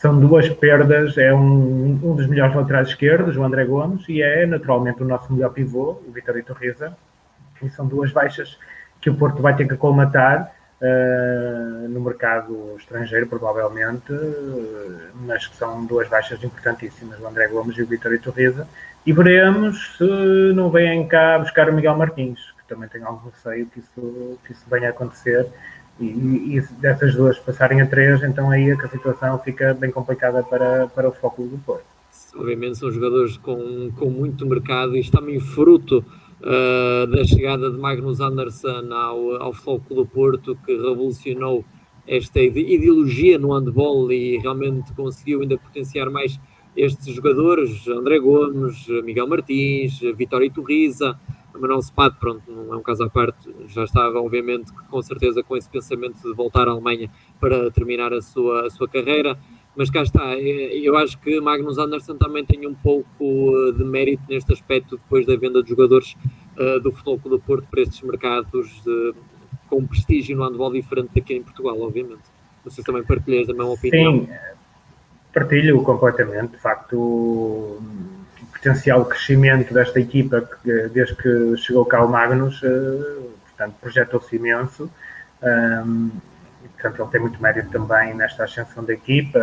são 0.00 0.18
duas 0.18 0.48
perdas, 0.48 1.18
é 1.18 1.32
um, 1.34 2.00
um 2.02 2.14
dos 2.16 2.26
melhores 2.26 2.54
laterais 2.54 2.88
esquerdos, 2.88 3.36
o 3.36 3.42
André 3.42 3.64
Gomes, 3.64 4.08
e 4.08 4.22
é 4.22 4.46
naturalmente 4.46 5.02
o 5.02 5.06
nosso 5.06 5.32
melhor 5.32 5.50
pivô, 5.50 6.00
o 6.06 6.10
Vitor 6.10 6.38
Iturriza, 6.38 6.96
e 7.62 7.68
são 7.68 7.86
duas 7.86 8.10
baixas 8.10 8.58
que 9.00 9.10
o 9.10 9.14
Porto 9.14 9.42
vai 9.42 9.54
ter 9.54 9.68
que 9.68 9.76
colmatar 9.76 10.52
uh, 10.80 11.88
no 11.88 12.00
mercado 12.00 12.76
estrangeiro, 12.78 13.26
provavelmente, 13.26 14.12
uh, 14.12 14.98
mas 15.26 15.46
que 15.46 15.56
são 15.56 15.84
duas 15.84 16.08
baixas 16.08 16.42
importantíssimas, 16.42 17.20
o 17.20 17.26
André 17.26 17.48
Gomes 17.48 17.76
e 17.76 17.82
o 17.82 17.86
Vitor 17.86 18.14
Iturriza, 18.14 18.66
e 19.04 19.12
veremos 19.12 19.96
se 19.98 20.52
não 20.54 20.70
vêm 20.70 21.06
cá 21.06 21.38
buscar 21.38 21.68
o 21.68 21.74
Miguel 21.74 21.96
Martins, 21.96 22.40
também 22.70 22.88
tenho 22.88 23.06
algum 23.06 23.28
receio 23.28 23.66
que 23.66 23.80
isso, 23.80 24.38
que 24.46 24.52
isso 24.52 24.64
venha 24.70 24.88
a 24.88 24.90
acontecer 24.90 25.46
e, 25.98 26.56
e, 26.56 26.60
dessas 26.80 27.14
duas 27.14 27.38
passarem 27.38 27.82
a 27.82 27.86
três, 27.86 28.22
então 28.22 28.50
aí 28.50 28.70
é 28.70 28.76
que 28.76 28.86
a 28.86 28.88
situação 28.88 29.38
fica 29.40 29.74
bem 29.74 29.90
complicada 29.90 30.42
para, 30.42 30.86
para 30.86 31.08
o 31.08 31.12
foco 31.12 31.42
do 31.42 31.58
Porto. 31.58 31.84
Obviamente 32.34 32.78
são 32.78 32.90
jogadores 32.90 33.36
com, 33.36 33.90
com 33.98 34.08
muito 34.08 34.46
mercado 34.46 34.96
e 34.96 35.10
também 35.10 35.38
fruto 35.40 36.04
uh, 36.40 37.06
da 37.08 37.24
chegada 37.24 37.70
de 37.70 37.76
Magnus 37.76 38.20
Anderson 38.20 38.88
ao, 38.92 39.42
ao 39.42 39.52
foco 39.52 39.94
do 39.94 40.06
Porto, 40.06 40.56
que 40.64 40.72
revolucionou 40.72 41.64
esta 42.06 42.40
ideologia 42.40 43.38
no 43.38 43.52
handball 43.52 44.10
e 44.10 44.38
realmente 44.38 44.92
conseguiu 44.94 45.42
ainda 45.42 45.58
potenciar 45.58 46.08
mais 46.08 46.40
estes 46.76 47.14
jogadores, 47.14 47.86
André 47.88 48.18
Gomes, 48.18 48.86
Miguel 49.04 49.28
Martins, 49.28 50.00
Vitória 50.16 50.50
Turriza, 50.50 51.18
Manuel 51.54 51.82
Spad, 51.82 52.14
pronto, 52.18 52.42
não 52.50 52.74
é 52.74 52.76
um 52.76 52.82
caso 52.82 53.04
à 53.04 53.10
parte, 53.10 53.48
já 53.68 53.84
estava, 53.84 54.20
obviamente, 54.20 54.72
com 54.90 55.02
certeza 55.02 55.42
com 55.42 55.56
esse 55.56 55.68
pensamento 55.68 56.20
de 56.22 56.32
voltar 56.34 56.68
à 56.68 56.70
Alemanha 56.70 57.10
para 57.38 57.70
terminar 57.70 58.12
a 58.12 58.20
sua, 58.20 58.66
a 58.66 58.70
sua 58.70 58.88
carreira, 58.88 59.38
mas 59.76 59.88
cá 59.90 60.02
está, 60.02 60.34
é, 60.34 60.76
eu 60.76 60.96
acho 60.96 61.18
que 61.18 61.40
Magnus 61.40 61.78
Anderson 61.78 62.16
também 62.16 62.44
tem 62.44 62.66
um 62.66 62.74
pouco 62.74 63.06
eh, 63.20 63.72
de 63.72 63.84
mérito 63.84 64.22
neste 64.28 64.52
aspecto, 64.52 64.96
depois 64.96 65.24
da 65.24 65.36
venda 65.36 65.62
de 65.62 65.68
jogadores 65.68 66.16
uh, 66.58 66.80
do 66.80 66.90
Futebol 66.90 67.18
do 67.30 67.38
Porto 67.38 67.66
para 67.70 67.80
estes 67.82 68.00
mercados 68.02 68.68
de, 68.84 69.14
com 69.68 69.86
prestígio 69.86 70.36
no 70.36 70.44
handball 70.44 70.72
diferente 70.72 71.10
daqui 71.14 71.34
em 71.34 71.42
Portugal, 71.42 71.80
obviamente. 71.80 72.22
Se 72.68 72.82
também 72.82 73.02
partilhas 73.04 73.48
a 73.48 73.54
mesma 73.54 73.72
opinião. 73.72 74.26
Sim, 74.26 74.28
Partilho 75.32 75.80
completamente, 75.82 76.52
de 76.52 76.58
facto, 76.58 77.80
potencial 78.60 79.04
crescimento 79.06 79.72
desta 79.72 79.98
equipa 79.98 80.42
que, 80.62 80.88
desde 80.88 81.16
que 81.16 81.56
chegou 81.56 81.84
cá 81.86 82.04
o 82.04 82.08
Magnus, 82.08 82.60
portanto, 82.60 83.74
projetou-se 83.80 84.36
imenso. 84.36 84.90
Um, 85.42 86.10
portanto, 86.74 87.02
ele 87.02 87.10
tem 87.10 87.20
muito 87.20 87.42
mérito 87.42 87.70
também 87.70 88.14
nesta 88.14 88.44
ascensão 88.44 88.84
da 88.84 88.92
equipa. 88.92 89.38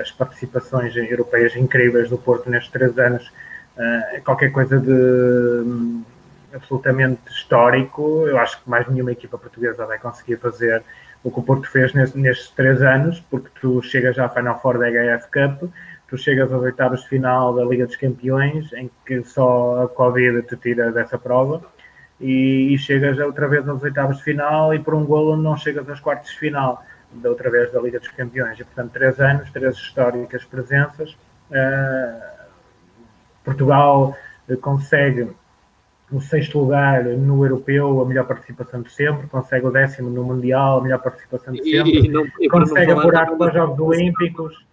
As 0.00 0.10
participações 0.10 0.96
europeias 0.96 1.54
incríveis 1.54 2.08
do 2.08 2.16
Porto 2.16 2.48
nestes 2.48 2.72
três 2.72 2.98
anos 2.98 3.30
é 3.76 4.20
qualquer 4.20 4.50
coisa 4.50 4.78
de 4.78 4.90
um, 4.90 6.02
absolutamente 6.52 7.20
histórico. 7.30 8.26
Eu 8.26 8.38
acho 8.38 8.62
que 8.62 8.68
mais 8.68 8.86
nenhuma 8.88 9.12
equipa 9.12 9.38
portuguesa 9.38 9.86
vai 9.86 9.98
conseguir 9.98 10.36
fazer 10.36 10.82
o 11.24 11.30
que 11.30 11.38
o 11.38 11.42
Porto 11.42 11.68
fez 11.68 11.92
nestes, 11.94 12.20
nestes 12.20 12.50
três 12.50 12.82
anos, 12.82 13.22
porque 13.30 13.48
tu 13.60 13.80
chegas 13.82 14.18
à 14.18 14.28
Final 14.28 14.60
Four 14.60 14.78
da 14.78 14.88
HF 14.90 15.28
Cup, 15.30 15.70
tu 16.12 16.18
chegas 16.18 16.52
aos 16.52 16.62
oitavos 16.62 17.00
de 17.00 17.08
final 17.08 17.54
da 17.54 17.64
Liga 17.64 17.86
dos 17.86 17.96
Campeões, 17.96 18.70
em 18.74 18.90
que 19.06 19.24
só 19.24 19.84
a 19.84 19.88
Covid 19.88 20.42
te 20.42 20.58
tira 20.58 20.92
dessa 20.92 21.16
prova 21.16 21.62
e, 22.20 22.74
e, 22.74 22.78
chegas 22.78 23.18
outra 23.18 23.48
vez 23.48 23.66
aos 23.66 23.82
oitavos 23.82 24.18
de 24.18 24.22
final 24.22 24.74
e 24.74 24.78
por 24.78 24.94
um 24.94 25.06
golo 25.06 25.38
não 25.38 25.56
chegas 25.56 25.88
aos 25.88 26.00
quartos 26.00 26.30
de 26.30 26.38
final 26.38 26.84
da 27.14 27.30
outra 27.30 27.50
vez 27.50 27.72
da 27.72 27.80
Liga 27.80 27.98
dos 27.98 28.08
Campeões. 28.08 28.60
E, 28.60 28.64
portanto, 28.64 28.92
três 28.92 29.18
anos, 29.20 29.50
três 29.52 29.74
históricas 29.74 30.44
presenças. 30.44 31.16
Uh, 31.50 32.42
Portugal 33.42 34.14
uh, 34.50 34.56
consegue 34.58 35.30
o 36.12 36.20
sexto 36.20 36.58
lugar 36.58 37.04
no 37.04 37.42
europeu, 37.42 38.02
a 38.02 38.04
melhor 38.04 38.26
participação 38.26 38.82
de 38.82 38.92
sempre, 38.92 39.26
consegue 39.28 39.64
o 39.64 39.70
décimo 39.70 40.10
no 40.10 40.22
mundial, 40.24 40.80
a 40.80 40.82
melhor 40.82 40.98
participação 40.98 41.54
de 41.54 41.62
sempre, 41.62 41.90
e, 41.90 42.04
e 42.04 42.08
não, 42.08 42.26
e 42.38 42.50
consegue 42.50 42.92
apurar 42.92 43.30
para 43.34 43.48
os 43.48 43.54
Jogos 43.54 43.80
Olímpicos 43.80 44.71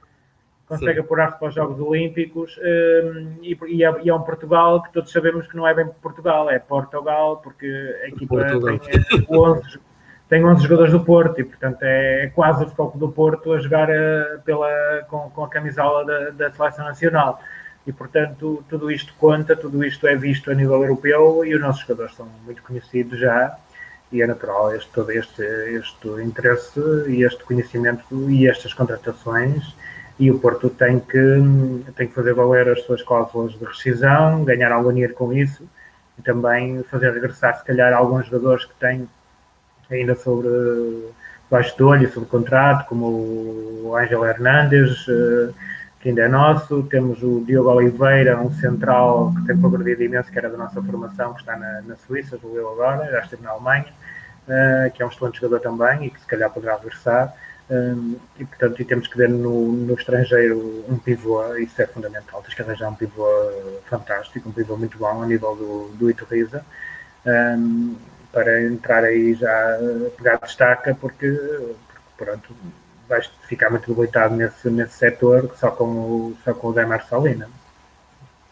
consegue 0.70 1.00
apurar-se 1.00 1.40
para 1.40 1.48
os 1.48 1.56
Jogos 1.56 1.80
Olímpicos 1.80 2.58
um, 2.60 3.40
e, 3.42 3.58
e, 3.70 3.84
é, 3.84 3.96
e, 4.04 4.10
é, 4.10 4.14
um 4.14 4.22
Portugal 4.22 4.84
que 4.84 4.94
todos 4.94 5.12
sabemos 5.12 5.48
que 5.48 5.58
não 5.58 5.68
é 5.68 5.74
bem 5.74 5.88
Portugal, 6.00 6.48
é 6.48 6.60
Portugal, 6.60 7.38
porque 7.38 7.66
a 8.04 8.08
equipa 8.08 8.36
Portugal. 8.36 8.80
tem 8.80 9.26
11, 9.28 9.80
tem 10.30 10.46
11 10.46 10.62
jogadores 10.62 10.92
do 10.92 11.00
Porto 11.00 11.42
e, 11.42 11.44
portanto, 11.44 11.82
é, 11.82 12.26
é 12.26 12.28
quase 12.28 12.64
o 12.64 12.70
foco 12.70 13.00
do 13.00 13.10
Porto 13.10 13.52
a 13.52 13.60
jogar 13.60 13.90
uh, 13.90 14.40
pela, 14.46 15.04
com, 15.10 15.32
com, 15.32 15.44
a 15.44 15.50
camisola 15.50 16.06
da, 16.06 16.30
da 16.30 16.52
Seleção 16.52 16.86
Nacional. 16.86 17.42
E, 17.88 17.92
portanto, 17.92 18.64
tudo 18.70 18.92
isto 18.92 19.12
conta, 19.20 19.56
tudo 19.56 19.84
isto 19.84 20.06
é 20.06 20.16
visto 20.16 20.52
a 20.52 20.54
nível 20.54 20.84
europeu 20.84 21.44
e 21.44 21.56
os 21.56 21.62
nossos 21.62 21.82
jogadores 21.82 22.14
são 22.16 22.28
muito 22.46 22.62
conhecidos 22.62 23.20
já 23.20 23.58
e 24.12 24.22
é 24.22 24.28
natural 24.28 24.76
este, 24.76 24.90
todo 24.92 25.12
este, 25.12 25.42
este 25.42 26.08
interesse 26.24 26.80
e 27.08 27.24
este 27.24 27.44
conhecimento 27.44 28.30
e 28.30 28.48
estas 28.48 28.74
contratações 28.74 29.76
e 30.20 30.30
o 30.30 30.38
Porto 30.38 30.70
tem 30.70 31.00
que, 31.00 31.18
tem 31.96 32.08
que 32.08 32.14
fazer 32.14 32.34
valer 32.34 32.68
as 32.68 32.84
suas 32.84 33.02
cláusulas 33.02 33.54
de 33.54 33.64
rescisão, 33.64 34.44
ganhar 34.44 34.70
algum 34.72 34.92
dinheiro 34.92 35.14
com 35.14 35.32
isso 35.32 35.64
e 36.18 36.22
também 36.22 36.84
fazer 36.84 37.14
regressar, 37.14 37.58
se 37.58 37.64
calhar, 37.64 37.94
alguns 37.94 38.26
jogadores 38.26 38.66
que 38.66 38.76
têm 38.76 39.08
ainda 39.90 40.16
sobre 40.16 40.50
baixo 41.50 41.76
de 41.76 41.84
olho, 41.84 42.12
sobre 42.12 42.28
contrato, 42.30 42.88
como 42.88 43.06
o 43.06 43.96
Ângelo 43.96 44.26
Hernandes, 44.26 45.06
eh, 45.08 45.54
que 46.02 46.10
ainda 46.10 46.24
é 46.24 46.28
nosso. 46.28 46.84
Temos 46.84 47.24
o 47.24 47.44
Diogo 47.46 47.72
Oliveira, 47.72 48.40
um 48.40 48.52
central 48.52 49.34
que 49.36 49.48
tem 49.48 49.58
progredido 49.58 50.04
imenso, 50.04 50.30
que 50.32 50.38
era 50.38 50.50
da 50.50 50.58
nossa 50.58 50.82
formação, 50.82 51.34
que 51.34 51.40
está 51.40 51.56
na, 51.58 51.82
na 51.82 51.96
Suíça, 51.96 52.38
jogou 52.38 52.74
agora, 52.74 53.10
já 53.10 53.22
esteve 53.22 53.42
na 53.42 53.52
Alemanha, 53.52 53.88
eh, 54.48 54.92
que 54.94 55.02
é 55.02 55.06
um 55.06 55.10
excelente 55.10 55.40
jogador 55.40 55.62
também 55.62 56.08
e 56.08 56.10
que 56.12 56.20
se 56.20 56.28
calhar 56.28 56.52
poderá 56.52 56.76
regressar. 56.76 57.34
E 58.40 58.46
portanto 58.46 58.82
e 58.82 58.86
temos 58.86 59.08
que 59.08 59.16
ver 59.16 59.30
no, 59.30 59.72
no 59.72 59.94
estrangeiro 59.94 60.84
um 60.90 60.98
pivô, 60.98 61.56
isso 61.58 61.80
é 61.80 61.86
fundamental, 61.86 62.42
tens 62.42 62.56
que 62.56 62.62
arranjar 62.64 62.90
um 62.90 62.96
pivô 62.96 63.28
fantástico, 63.86 64.50
um 64.50 64.52
pivô 64.52 64.76
muito 64.76 64.98
bom 64.98 65.22
a 65.22 65.28
nível 65.28 65.56
do, 65.56 65.92
do 65.96 66.10
Iturriza, 66.10 66.66
um, 67.26 67.96
para 68.32 68.64
entrar 68.64 69.04
aí 69.04 69.36
já 69.36 69.78
pegar 70.18 70.38
destaca, 70.38 70.96
porque, 70.96 71.30
porque 71.30 72.02
pronto, 72.18 72.56
vais 73.08 73.30
ficar 73.48 73.70
muito 73.70 73.88
debilitado 73.88 74.36
nesse, 74.36 74.68
nesse 74.72 74.94
setor 74.94 75.52
só 75.56 75.70
com 75.70 75.86
o, 75.86 76.38
só 76.44 76.56
com 76.56 76.70
o 76.70 76.74
Demar 76.74 77.06
Salina. 77.06 77.48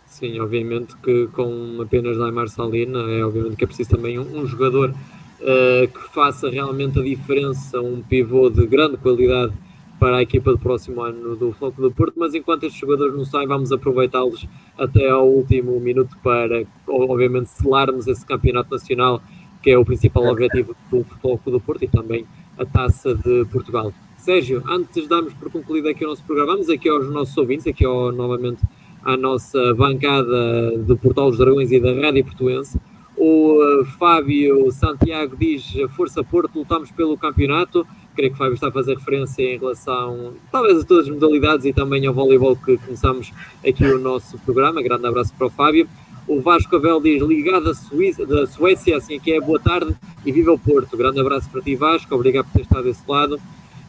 Sim, 0.05 0.39
obviamente 0.39 0.95
que 0.97 1.27
com 1.27 1.79
apenas 1.81 2.17
Neymar 2.17 2.49
Salina 2.49 2.99
é 2.99 3.23
obviamente 3.23 3.55
que 3.55 3.63
é 3.63 3.67
preciso 3.67 3.89
também 3.89 4.17
um, 4.17 4.41
um 4.41 4.47
jogador 4.47 4.93
uh, 5.41 5.87
que 5.87 6.13
faça 6.13 6.49
realmente 6.49 6.99
a 6.99 7.03
diferença, 7.03 7.79
um 7.79 8.01
pivô 8.01 8.49
de 8.49 8.65
grande 8.65 8.97
qualidade 8.97 9.53
para 9.99 10.17
a 10.17 10.21
equipa 10.21 10.51
do 10.51 10.59
próximo 10.59 11.01
ano 11.01 11.35
do 11.35 11.51
Floco 11.53 11.81
do 11.81 11.91
Porto, 11.91 12.13
mas 12.17 12.35
enquanto 12.35 12.63
estes 12.63 12.79
jogadores 12.79 13.15
não 13.15 13.25
saem, 13.25 13.47
vamos 13.47 13.71
aproveitá-los 13.71 14.47
até 14.77 15.09
ao 15.09 15.27
último 15.27 15.79
minuto 15.79 16.15
para, 16.23 16.63
obviamente, 16.87 17.49
selarmos 17.49 18.07
esse 18.07 18.25
campeonato 18.25 18.69
nacional, 18.71 19.21
que 19.61 19.71
é 19.71 19.77
o 19.77 19.83
principal 19.83 20.25
objetivo 20.27 20.75
do 20.91 21.03
Floco 21.19 21.49
do 21.49 21.59
Porto 21.59 21.83
e 21.83 21.87
também 21.87 22.25
a 22.57 22.65
Taça 22.65 23.15
de 23.15 23.45
Portugal. 23.51 23.91
Sérgio, 24.17 24.63
antes 24.67 25.03
de 25.03 25.09
darmos 25.09 25.33
por 25.33 25.51
concluído 25.51 25.87
aqui 25.87 26.05
o 26.05 26.09
nosso 26.09 26.23
programa, 26.23 26.53
vamos 26.53 26.69
aqui 26.69 26.89
aos 26.89 27.09
nossos 27.09 27.35
ouvintes, 27.37 27.65
aqui 27.65 27.85
ao, 27.85 28.11
novamente 28.11 28.61
à 29.03 29.15
nossa 29.15 29.73
bancada 29.73 30.77
do 30.77 30.97
Portal 30.97 31.29
dos 31.29 31.39
Dragões 31.39 31.71
e 31.71 31.79
da 31.79 31.93
Rádio 31.93 32.25
Portuense. 32.25 32.79
O 33.17 33.81
uh, 33.81 33.85
Fábio 33.97 34.71
Santiago 34.71 35.35
diz 35.35 35.73
Força 35.95 36.23
Porto, 36.23 36.59
lutamos 36.59 36.91
pelo 36.91 37.17
campeonato. 37.17 37.85
Creio 38.15 38.31
que 38.31 38.35
o 38.35 38.37
Fábio 38.37 38.53
está 38.53 38.67
a 38.67 38.71
fazer 38.71 38.95
referência 38.95 39.41
em 39.41 39.57
relação, 39.57 40.33
talvez, 40.51 40.79
a 40.79 40.85
todas 40.85 41.07
as 41.07 41.13
modalidades 41.13 41.65
e 41.65 41.73
também 41.73 42.05
ao 42.05 42.13
voleibol 42.13 42.55
que 42.55 42.77
começamos 42.77 43.33
aqui 43.67 43.83
o 43.85 43.99
nosso 43.99 44.37
programa. 44.39 44.83
Grande 44.83 45.07
abraço 45.07 45.33
para 45.35 45.47
o 45.47 45.49
Fábio. 45.49 45.89
O 46.27 46.41
Vasco 46.41 46.75
Abel 46.75 46.99
diz 47.01 47.23
ligado 47.23 47.73
Suíça, 47.73 48.25
da 48.25 48.45
Suécia, 48.45 48.97
assim 48.97 49.19
que 49.19 49.31
é 49.31 49.41
boa 49.41 49.59
tarde 49.59 49.95
e 50.25 50.31
viva 50.31 50.51
o 50.51 50.59
Porto. 50.59 50.95
Grande 50.95 51.19
abraço 51.19 51.49
para 51.49 51.61
ti, 51.61 51.75
Vasco. 51.75 52.13
Obrigado 52.13 52.45
por 52.45 52.53
ter 52.53 52.61
estado 52.61 52.83
desse 52.83 53.03
lado. 53.07 53.39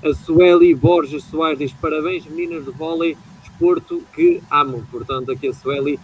A 0.04 0.14
Sueli 0.14 0.74
Borges 0.74 1.24
Soares 1.24 1.58
diz 1.58 1.72
parabéns, 1.72 2.24
meninas 2.26 2.64
de 2.64 2.70
vôlei, 2.70 3.16
desporto 3.42 4.02
que 4.14 4.40
amam. 4.50 4.82
Portanto, 4.90 5.32
aqui 5.32 5.48
a 5.48 5.52
Sueli 5.52 5.98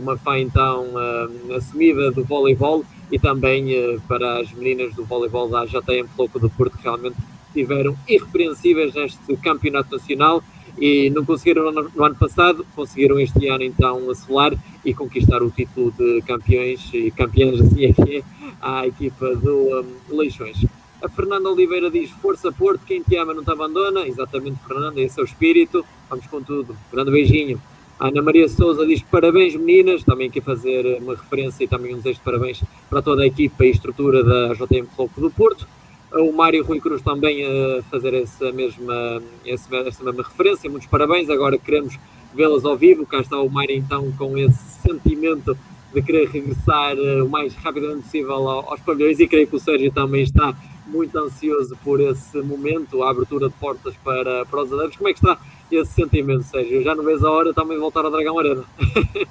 uma 0.00 0.16
fã 0.16 0.38
então 0.38 0.86
uh, 0.86 1.54
assumida 1.54 2.10
do 2.10 2.24
voleibol 2.24 2.84
e 3.12 3.18
também 3.18 3.76
uh, 3.76 4.00
para 4.08 4.40
as 4.40 4.50
meninas 4.52 4.94
do 4.94 5.04
voleibol 5.04 5.48
da 5.48 5.66
JTM 5.66 6.08
Floco 6.16 6.38
do 6.38 6.48
Porto 6.48 6.76
que 6.78 6.84
realmente 6.84 7.16
tiveram 7.52 7.96
irrepreensíveis 8.08 8.94
neste 8.94 9.36
campeonato 9.36 9.96
nacional 9.96 10.42
e 10.78 11.10
não 11.10 11.24
conseguiram 11.24 11.70
no, 11.70 11.90
no 11.94 12.04
ano 12.04 12.14
passado, 12.14 12.64
conseguiram 12.74 13.20
este 13.20 13.48
ano 13.48 13.64
então 13.64 14.08
acelar 14.10 14.54
e 14.84 14.94
conquistar 14.94 15.42
o 15.42 15.50
título 15.50 15.92
de 15.92 16.22
campeões 16.22 16.88
e 16.94 17.10
campeões 17.10 17.60
assim 17.60 17.86
é 17.86 17.92
que 17.92 18.16
é 18.18 18.22
à 18.60 18.86
equipa 18.86 19.34
do 19.36 19.84
um, 20.10 20.16
Leixões. 20.16 20.64
A 21.02 21.08
Fernanda 21.08 21.48
Oliveira 21.48 21.90
diz: 21.90 22.10
Força 22.10 22.52
Porto, 22.52 22.84
quem 22.86 23.02
te 23.02 23.16
ama 23.16 23.32
não 23.32 23.42
te 23.42 23.50
abandona. 23.50 24.06
Exatamente, 24.06 24.58
Fernanda, 24.66 25.00
esse 25.00 25.18
é 25.18 25.22
o 25.22 25.24
espírito. 25.24 25.84
Vamos 26.10 26.26
com 26.26 26.42
tudo. 26.42 26.76
Grande 26.92 27.10
beijinho. 27.10 27.60
A 28.00 28.08
Ana 28.08 28.22
Maria 28.22 28.48
Souza 28.48 28.86
diz 28.86 29.02
parabéns 29.02 29.54
meninas, 29.54 30.02
também 30.02 30.30
aqui 30.30 30.40
fazer 30.40 31.02
uma 31.02 31.14
referência 31.14 31.64
e 31.64 31.68
também 31.68 31.92
um 31.92 31.98
desejo 31.98 32.18
de 32.18 32.24
parabéns 32.24 32.64
para 32.88 33.02
toda 33.02 33.22
a 33.22 33.26
equipa 33.26 33.66
e 33.66 33.70
estrutura 33.70 34.24
da 34.24 34.54
JM 34.54 34.86
Floco 34.96 35.20
do 35.20 35.30
Porto. 35.30 35.68
O 36.10 36.32
Mário 36.32 36.64
Rui 36.64 36.80
Cruz 36.80 37.02
também 37.02 37.44
a 37.44 37.82
fazer 37.90 38.14
essa 38.14 38.50
mesma, 38.52 39.22
essa 39.44 40.02
mesma 40.02 40.22
referência, 40.22 40.70
muitos 40.70 40.88
parabéns. 40.88 41.28
Agora 41.28 41.58
queremos 41.58 41.98
vê-las 42.34 42.64
ao 42.64 42.74
vivo. 42.74 43.04
Cá 43.04 43.20
está 43.20 43.38
o 43.38 43.50
Mário 43.50 43.76
então 43.76 44.10
com 44.12 44.38
esse 44.38 44.80
sentimento 44.80 45.54
de 45.92 46.00
querer 46.00 46.26
regressar 46.30 46.96
eh, 46.96 47.22
o 47.22 47.28
mais 47.28 47.54
rapidamente 47.54 48.04
possível 48.04 48.48
aos 48.48 48.80
pavilhões 48.80 49.20
e 49.20 49.28
creio 49.28 49.46
que 49.46 49.56
o 49.56 49.60
Sérgio 49.60 49.92
também 49.92 50.22
está 50.22 50.56
muito 50.86 51.18
ansioso 51.18 51.76
por 51.84 52.00
esse 52.00 52.40
momento, 52.40 53.02
a 53.02 53.10
abertura 53.10 53.48
de 53.48 53.54
portas 53.56 53.94
para, 54.02 54.46
para 54.46 54.62
os 54.62 54.72
adeptos. 54.72 54.96
Como 54.96 55.08
é 55.10 55.12
que 55.12 55.18
está 55.18 55.38
esse 55.76 55.92
sentimento, 55.92 56.42
Sérgio? 56.44 56.82
Já 56.82 56.94
não 56.94 57.04
vês 57.04 57.22
a 57.22 57.30
hora 57.30 57.54
também 57.54 57.74
de 57.74 57.80
voltar 57.80 58.04
ao 58.04 58.10
Dragão 58.10 58.38
Arena. 58.38 58.64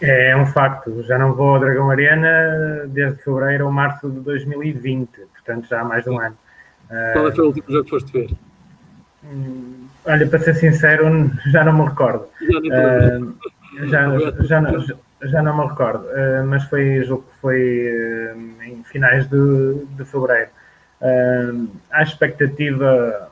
é 0.00 0.36
um 0.36 0.46
facto, 0.46 1.02
já 1.02 1.18
não 1.18 1.34
vou 1.34 1.54
ao 1.54 1.60
Dragão 1.60 1.90
Arena 1.90 2.86
desde 2.88 3.22
fevereiro 3.22 3.66
ou 3.66 3.72
março 3.72 4.08
de 4.08 4.20
2020, 4.20 5.08
portanto 5.32 5.68
já 5.68 5.80
há 5.80 5.84
mais 5.84 6.04
de 6.04 6.10
um 6.10 6.20
ano. 6.20 6.36
Qual 7.12 7.28
é 7.28 7.32
foi 7.32 7.44
o 7.44 7.46
último 7.48 7.66
jogo 7.68 7.84
que 7.84 7.90
foste 7.90 8.12
ver? 8.12 8.30
Hum, 9.24 9.86
olha, 10.06 10.26
para 10.26 10.38
ser 10.40 10.54
sincero, 10.54 11.30
já 11.52 11.62
não 11.64 11.72
me 11.72 11.84
recordo. 11.88 12.26
Já, 12.40 12.58
uh, 13.18 13.34
já, 13.86 14.44
já, 14.44 14.60
não, 14.60 14.86
já 15.22 15.42
não 15.42 15.56
me 15.56 15.68
recordo, 15.68 16.04
uh, 16.06 16.46
mas 16.46 16.64
foi 16.64 17.04
jogo 17.04 17.22
que 17.22 17.40
foi 17.40 18.34
uh, 18.34 18.62
em 18.62 18.82
finais 18.84 19.28
de, 19.28 19.84
de 19.96 20.04
fevereiro. 20.04 20.50
Uh, 21.00 21.68
há 21.90 22.02
expectativa 22.02 23.29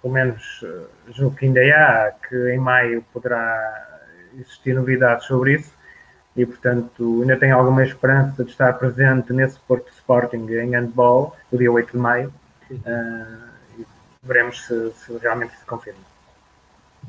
pelo 0.00 0.14
menos 0.14 0.60
eh, 0.64 1.12
julgo 1.12 1.36
que 1.36 1.46
ainda 1.46 1.60
há, 1.60 2.12
que 2.28 2.36
em 2.52 2.58
maio 2.58 3.04
poderá 3.12 4.00
existir 4.38 4.74
novidades 4.74 5.26
sobre 5.26 5.54
isso 5.54 5.70
e, 6.36 6.46
portanto, 6.46 7.20
ainda 7.20 7.36
tenho 7.36 7.56
alguma 7.56 7.84
esperança 7.84 8.44
de 8.44 8.50
estar 8.50 8.72
presente 8.74 9.32
nesse 9.32 9.58
Porto 9.60 9.90
Sporting 9.92 10.46
em 10.48 10.70
handball, 10.70 11.36
o 11.50 11.58
dia 11.58 11.70
8 11.70 11.92
de 11.92 11.98
maio, 11.98 12.32
uh, 12.70 13.50
e 13.78 13.86
veremos 14.22 14.64
se, 14.64 14.92
se, 14.92 15.18
realmente 15.18 15.56
se 15.56 15.64
confirma. 15.66 16.00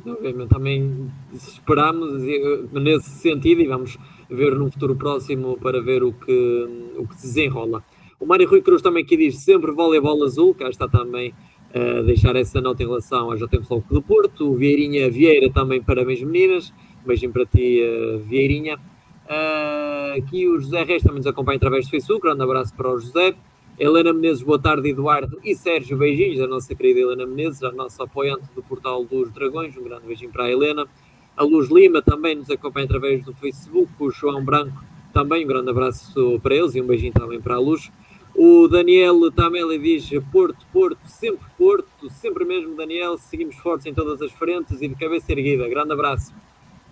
Obviamente, 0.06 0.50
também 0.50 1.12
esperamos 1.32 2.22
nesse 2.72 3.10
sentido 3.10 3.62
e 3.62 3.68
vamos 3.68 3.98
ver 4.30 4.56
no 4.56 4.72
futuro 4.72 4.96
próximo 4.96 5.58
para 5.58 5.82
ver 5.82 6.02
o 6.04 6.12
que, 6.12 6.94
o 6.98 7.08
que 7.08 7.16
se 7.16 7.28
desenrola. 7.28 7.84
O 8.20 8.26
Mário 8.26 8.50
Rui 8.50 8.62
Cruz 8.62 8.82
também 8.82 9.04
aqui 9.04 9.18
diz 9.18 9.40
sempre 9.40 9.72
voleibol 9.72 10.24
azul, 10.24 10.56
cá 10.56 10.70
está 10.70 10.88
também 10.88 11.34
a 11.74 12.02
deixar 12.02 12.36
essa 12.36 12.60
nota 12.60 12.84
em 12.84 12.86
relação 12.86 13.32
ao 13.32 13.38
JTM 13.38 13.66
Floco 13.66 13.94
do 13.94 14.02
Porto. 14.02 14.52
O 14.52 14.56
Vieirinha 14.56 15.10
Vieira 15.10 15.50
também, 15.50 15.82
parabéns 15.82 16.22
meninas. 16.22 16.74
Um 17.04 17.08
beijinho 17.08 17.32
para 17.32 17.46
ti, 17.46 17.82
Vieirinha. 18.26 18.78
Uh, 19.26 20.18
aqui 20.18 20.48
o 20.48 20.60
José 20.60 20.84
Reis 20.84 21.02
também 21.02 21.20
nos 21.20 21.28
acompanha 21.28 21.58
através 21.58 21.86
do 21.86 21.92
Facebook. 21.92 22.22
Grande 22.22 22.44
abraço 22.44 22.74
para 22.76 22.90
o 22.90 23.00
José. 23.00 23.34
Helena 23.80 24.12
Menezes, 24.12 24.44
boa 24.44 24.60
tarde, 24.60 24.90
Eduardo 24.90 25.40
e 25.44 25.56
Sérgio. 25.56 25.98
Beijinhos 25.98 26.42
a 26.42 26.48
nossa 26.48 26.76
querida 26.76 27.00
Helena 27.00 27.26
Menezes, 27.26 27.64
a 27.64 27.72
nossa 27.72 28.04
apoiante 28.04 28.44
do 28.54 28.62
portal 28.62 29.06
dos 29.06 29.32
Dragões. 29.32 29.76
Um 29.78 29.84
grande 29.84 30.06
beijinho 30.06 30.32
para 30.32 30.44
a 30.44 30.52
Helena. 30.52 30.86
A 31.38 31.44
Luz 31.44 31.70
Lima 31.70 32.02
também 32.02 32.36
nos 32.36 32.50
acompanha 32.50 32.86
através 32.86 33.24
do 33.24 33.34
Facebook. 33.34 33.90
O 34.00 34.12
João 34.12 34.44
Branco 34.44 34.84
também, 35.14 35.46
um 35.46 35.48
grande 35.48 35.70
abraço 35.70 36.40
para 36.44 36.54
eles 36.54 36.76
e 36.76 36.82
um 36.82 36.88
beijinho 36.88 37.14
também 37.14 37.40
para 37.40 37.56
a 37.56 37.60
Luz. 37.60 37.90
O 38.44 38.68
Daniel 38.68 39.32
Tamela 39.32 39.78
diz 39.78 40.10
Porto, 40.32 40.66
Porto, 40.74 40.98
sempre 41.06 41.46
Porto, 41.56 42.10
sempre 42.10 42.44
mesmo 42.44 42.76
Daniel. 42.76 43.16
Seguimos 43.16 43.56
fortes 43.58 43.86
em 43.86 43.94
todas 43.94 44.20
as 44.20 44.32
frentes 44.32 44.82
e 44.82 44.88
de 44.88 44.96
cabeça 44.96 45.32
erguida. 45.32 45.70
Grande 45.70 45.94
abraço. 45.94 46.34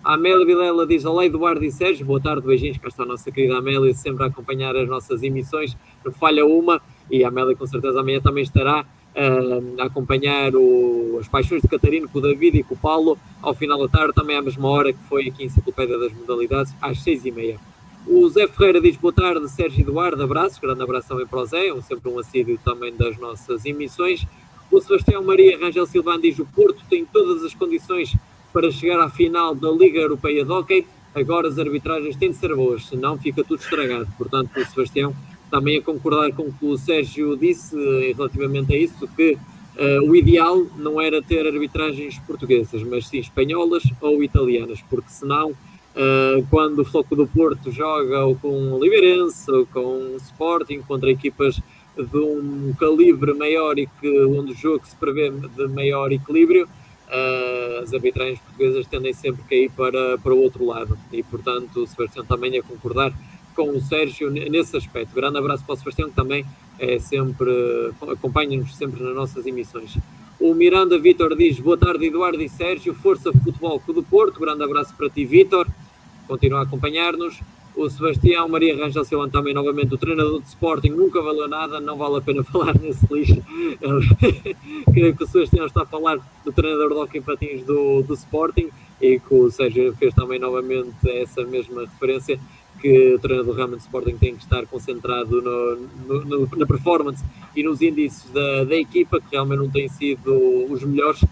A 0.04 0.14
Amélia 0.14 0.46
Vilela 0.46 0.86
diz 0.86 1.04
Olá 1.04 1.26
Eduardo 1.26 1.64
e 1.64 1.72
Sérgio, 1.72 2.06
boa 2.06 2.20
tarde, 2.20 2.46
beijinhos, 2.46 2.78
cá 2.78 2.86
está 2.86 3.02
a 3.02 3.06
nossa 3.06 3.32
querida 3.32 3.58
Amélia, 3.58 3.92
sempre 3.94 4.22
a 4.22 4.26
acompanhar 4.28 4.76
as 4.76 4.88
nossas 4.88 5.24
emissões, 5.24 5.76
não 6.04 6.12
falha 6.12 6.46
uma, 6.46 6.80
e 7.10 7.24
a 7.24 7.28
Amélia 7.28 7.56
com 7.56 7.66
certeza 7.66 7.98
amanhã 7.98 8.20
também 8.20 8.44
estará 8.44 8.82
uh, 8.84 9.80
a 9.80 9.86
acompanhar 9.86 10.54
o, 10.54 11.18
as 11.18 11.26
paixões 11.26 11.62
de 11.62 11.68
Catarino 11.68 12.08
com 12.08 12.20
o 12.20 12.22
David 12.22 12.58
e 12.58 12.62
com 12.62 12.74
o 12.74 12.78
Paulo, 12.78 13.18
ao 13.42 13.54
final 13.54 13.76
da 13.80 13.88
tarde, 13.88 14.14
também 14.14 14.36
à 14.36 14.42
mesma 14.42 14.68
hora 14.68 14.92
que 14.92 15.02
foi 15.08 15.26
aqui 15.26 15.42
em 15.42 15.46
Enciclopédia 15.46 15.98
das 15.98 16.12
Modalidades, 16.12 16.72
às 16.80 17.02
seis 17.02 17.24
e 17.26 17.32
meia. 17.32 17.58
O 18.06 18.28
Zé 18.28 18.48
Ferreira 18.48 18.80
diz 18.80 18.96
boa 18.96 19.12
tarde, 19.12 19.48
Sérgio 19.48 19.82
Eduardo, 19.82 20.22
abraço, 20.22 20.60
grande 20.60 20.82
abraço 20.82 21.08
também 21.08 21.26
para 21.26 21.40
o 21.40 21.44
Zé, 21.44 21.68
é 21.68 21.80
sempre 21.82 22.10
um 22.10 22.18
assíduo 22.18 22.58
também 22.64 22.94
das 22.94 23.18
nossas 23.18 23.64
emissões. 23.64 24.26
O 24.70 24.80
Sebastião 24.80 25.22
Maria 25.22 25.58
Rangel 25.58 25.86
Silvano 25.86 26.22
diz 26.22 26.38
o 26.38 26.46
Porto 26.46 26.82
tem 26.88 27.04
todas 27.04 27.44
as 27.44 27.54
condições 27.54 28.16
para 28.52 28.70
chegar 28.70 29.00
à 29.00 29.10
final 29.10 29.54
da 29.54 29.70
Liga 29.70 30.00
Europeia 30.00 30.44
de 30.44 30.50
Hockey. 30.50 30.86
Agora 31.14 31.48
as 31.48 31.58
arbitragens 31.58 32.16
têm 32.16 32.30
de 32.30 32.36
ser 32.36 32.54
boas, 32.54 32.86
senão 32.86 33.18
fica 33.18 33.44
tudo 33.44 33.60
estragado. 33.60 34.08
Portanto, 34.16 34.50
o 34.56 34.64
Sebastião 34.64 35.14
também 35.50 35.78
a 35.78 35.82
concordar 35.82 36.32
com 36.32 36.44
o 36.44 36.52
que 36.52 36.64
o 36.64 36.78
Sérgio 36.78 37.36
disse 37.36 37.76
eh, 37.76 38.14
relativamente 38.16 38.72
a 38.72 38.78
isso, 38.78 39.08
que 39.08 39.32
uh, 39.32 40.08
o 40.08 40.14
ideal 40.14 40.64
não 40.76 41.00
era 41.00 41.20
ter 41.20 41.44
arbitragens 41.46 42.18
portuguesas, 42.20 42.82
mas 42.84 43.08
sim 43.08 43.18
espanholas 43.18 43.82
ou 44.00 44.22
italianas, 44.22 44.80
porque 44.88 45.10
senão, 45.10 45.52
uh, 45.94 46.46
quando 46.50 46.80
o 46.80 46.84
Floco 46.84 47.14
do 47.16 47.26
Porto 47.26 47.70
joga 47.70 48.24
ou 48.24 48.36
com 48.36 48.72
o 48.72 48.82
Liberense 48.82 49.50
ou 49.50 49.66
com 49.66 50.14
o 50.14 50.16
Sporting 50.16 50.80
contra 50.82 51.10
equipas 51.10 51.60
de 51.96 52.18
um 52.18 52.74
calibre 52.78 53.34
maior 53.34 53.78
e 53.78 53.86
que 53.86 54.24
onde 54.24 54.52
o 54.52 54.56
jogo 54.56 54.86
se 54.86 54.96
prevê 54.96 55.30
de 55.30 55.68
maior 55.68 56.12
equilíbrio, 56.12 56.66
uh, 56.66 57.82
as 57.82 57.92
arbitragens 57.92 58.38
portuguesas 58.40 58.86
tendem 58.86 59.12
sempre 59.12 59.42
a 59.42 59.48
cair 59.48 59.70
para, 59.70 60.18
para 60.18 60.32
o 60.32 60.40
outro 60.40 60.64
lado. 60.64 60.96
E, 61.12 61.22
portanto, 61.22 61.82
o 61.82 61.86
Sebastião 61.86 62.24
também 62.24 62.56
a 62.58 62.62
concordar 62.62 63.12
com 63.54 63.70
o 63.70 63.80
Sérgio 63.80 64.30
nesse 64.30 64.76
aspecto. 64.76 65.14
Grande 65.14 65.38
abraço 65.38 65.64
para 65.64 65.74
o 65.74 65.76
Sebastião, 65.76 66.08
que 66.08 66.16
também 66.16 66.46
é 66.78 66.98
sempre, 66.98 67.50
acompanha-nos 68.10 68.74
sempre 68.76 69.02
nas 69.02 69.14
nossas 69.14 69.46
emissões. 69.46 69.98
O 70.40 70.54
Miranda 70.54 70.98
Vitor 70.98 71.36
diz: 71.36 71.60
Boa 71.60 71.76
tarde, 71.76 72.06
Eduardo 72.06 72.40
e 72.40 72.48
Sérgio. 72.48 72.94
Força 72.94 73.30
Futebol 73.30 73.78
Clube 73.80 74.00
do 74.00 74.06
Porto. 74.06 74.40
Grande 74.40 74.64
abraço 74.64 74.94
para 74.96 75.10
ti, 75.10 75.24
Vitor. 75.26 75.66
Continua 76.30 76.60
a 76.60 76.62
acompanhar-nos. 76.62 77.40
O 77.74 77.90
Sebastião 77.90 78.48
Maria 78.48 78.76
Rangel 78.76 79.04
também, 79.30 79.52
novamente, 79.52 79.92
o 79.92 79.98
treinador 79.98 80.40
de 80.40 80.46
Sporting, 80.46 80.90
nunca 80.90 81.20
valeu 81.20 81.48
nada, 81.48 81.80
não 81.80 81.96
vale 81.96 82.18
a 82.18 82.20
pena 82.20 82.44
falar 82.46 82.78
nesse 82.78 83.04
lixo. 83.12 83.42
Creio 84.94 85.16
que 85.16 85.24
o 85.24 85.26
Sebastião 85.26 85.66
está 85.66 85.82
a 85.82 85.86
falar 85.86 86.18
do 86.44 86.52
treinador 86.52 86.90
de 86.90 86.94
hockey 86.94 87.20
patins 87.20 87.64
do, 87.64 88.02
do 88.02 88.14
Sporting 88.14 88.68
e 89.02 89.18
que 89.18 89.34
o 89.34 89.50
Sérgio 89.50 89.92
fez 89.96 90.14
também 90.14 90.38
novamente 90.38 91.10
essa 91.10 91.42
mesma 91.42 91.80
referência 91.80 92.38
que 92.80 93.14
o 93.14 93.18
treinador 93.18 93.52
do 93.52 93.60
Ramen 93.60 93.78
Sporting 93.78 94.16
tem 94.18 94.36
que 94.36 94.44
estar 94.44 94.64
concentrado 94.66 95.42
no, 95.42 96.24
no, 96.24 96.56
na 96.56 96.66
performance 96.66 97.24
e 97.56 97.64
nos 97.64 97.82
índices 97.82 98.30
da, 98.30 98.62
da 98.62 98.76
equipa, 98.76 99.20
que 99.20 99.32
realmente 99.32 99.58
não 99.58 99.68
têm 99.68 99.88
sido 99.88 100.32
os 100.70 100.84
melhores. 100.84 101.24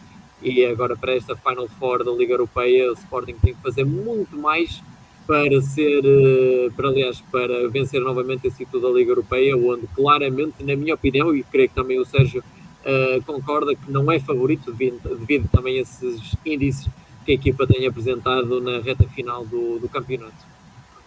E 0.43 0.64
agora, 0.64 0.97
para 0.97 1.14
esta 1.14 1.36
Final 1.36 1.68
Four 1.78 2.05
da 2.05 2.12
Liga 2.12 2.34
Europeia, 2.34 2.91
o 2.91 2.95
Sporting 2.95 3.34
tem 3.43 3.55
que 3.55 3.61
fazer 3.61 3.84
muito 3.84 4.36
mais 4.36 4.82
para 5.26 5.61
ser, 5.61 6.03
eh, 6.05 6.70
para 6.74 6.89
aliás, 6.89 7.20
para 7.30 7.68
vencer 7.68 8.01
novamente 8.01 8.47
esse 8.47 8.64
título 8.64 8.82
da 8.82 8.99
Liga 8.99 9.11
Europeia, 9.11 9.57
onde 9.57 9.86
claramente, 9.95 10.64
na 10.64 10.74
minha 10.74 10.95
opinião, 10.95 11.34
e 11.36 11.43
creio 11.43 11.68
que 11.68 11.74
também 11.74 12.01
o 12.01 12.05
Sérgio 12.05 12.43
uh, 12.43 13.22
concorda 13.24 13.74
que 13.74 13.93
não 13.93 14.11
é 14.11 14.18
favorito 14.18 14.72
devido, 14.72 15.16
devido, 15.18 15.49
também 15.51 15.78
a 15.78 15.82
esses 15.82 16.34
índices 16.47 16.89
que 17.26 17.32
a 17.32 17.34
equipa 17.34 17.66
tem 17.66 17.86
apresentado 17.86 18.59
na 18.61 18.80
reta 18.80 19.07
final 19.09 19.45
do, 19.45 19.78
do 19.78 19.89
campeonato. 19.89 20.47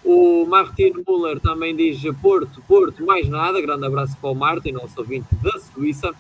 O 0.04 0.46
Martin 0.46 0.94
Muller 1.08 1.40
também 1.40 1.76
diz 1.76 2.00
Porto, 2.22 2.62
Porto, 2.68 3.04
mais 3.06 3.28
nada. 3.28 3.62
Grande 3.62 3.86
abraço 3.86 4.18
para 4.20 4.30
o 4.30 4.36
Martin, 4.36 4.72
nosso 4.72 5.00
ouvinte 5.00 5.28
da 5.42 5.60
Suíça. 5.60 6.12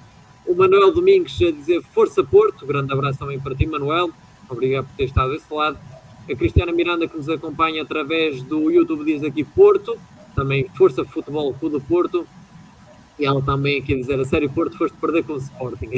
O 0.45 0.55
Manuel 0.55 0.91
Domingos 0.91 1.39
a 1.41 1.51
dizer 1.51 1.81
Força 1.93 2.23
Porto. 2.23 2.65
Grande 2.65 2.91
abraço 2.91 3.19
também 3.19 3.39
para 3.39 3.55
ti, 3.55 3.65
Manuel. 3.65 4.09
Obrigado 4.49 4.87
por 4.87 4.95
ter 4.95 5.05
estado 5.05 5.31
desse 5.31 5.53
lado. 5.53 5.77
A 6.29 6.35
Cristiana 6.35 6.71
Miranda, 6.71 7.07
que 7.07 7.15
nos 7.15 7.29
acompanha 7.29 7.83
através 7.83 8.41
do 8.43 8.69
YouTube, 8.69 9.05
diz 9.05 9.23
aqui 9.23 9.43
Porto, 9.43 9.97
também 10.35 10.67
Força 10.75 11.03
Futebol 11.05 11.53
Clube 11.53 11.79
Porto. 11.87 12.27
E 13.19 13.25
ela 13.25 13.41
também 13.41 13.79
aqui 13.79 13.93
a 13.93 13.97
dizer: 13.97 14.19
A 14.19 14.25
sério, 14.25 14.49
Porto, 14.49 14.77
foste 14.77 14.97
perder 14.97 15.23
com 15.23 15.33
o 15.33 15.37
Sporting. 15.37 15.89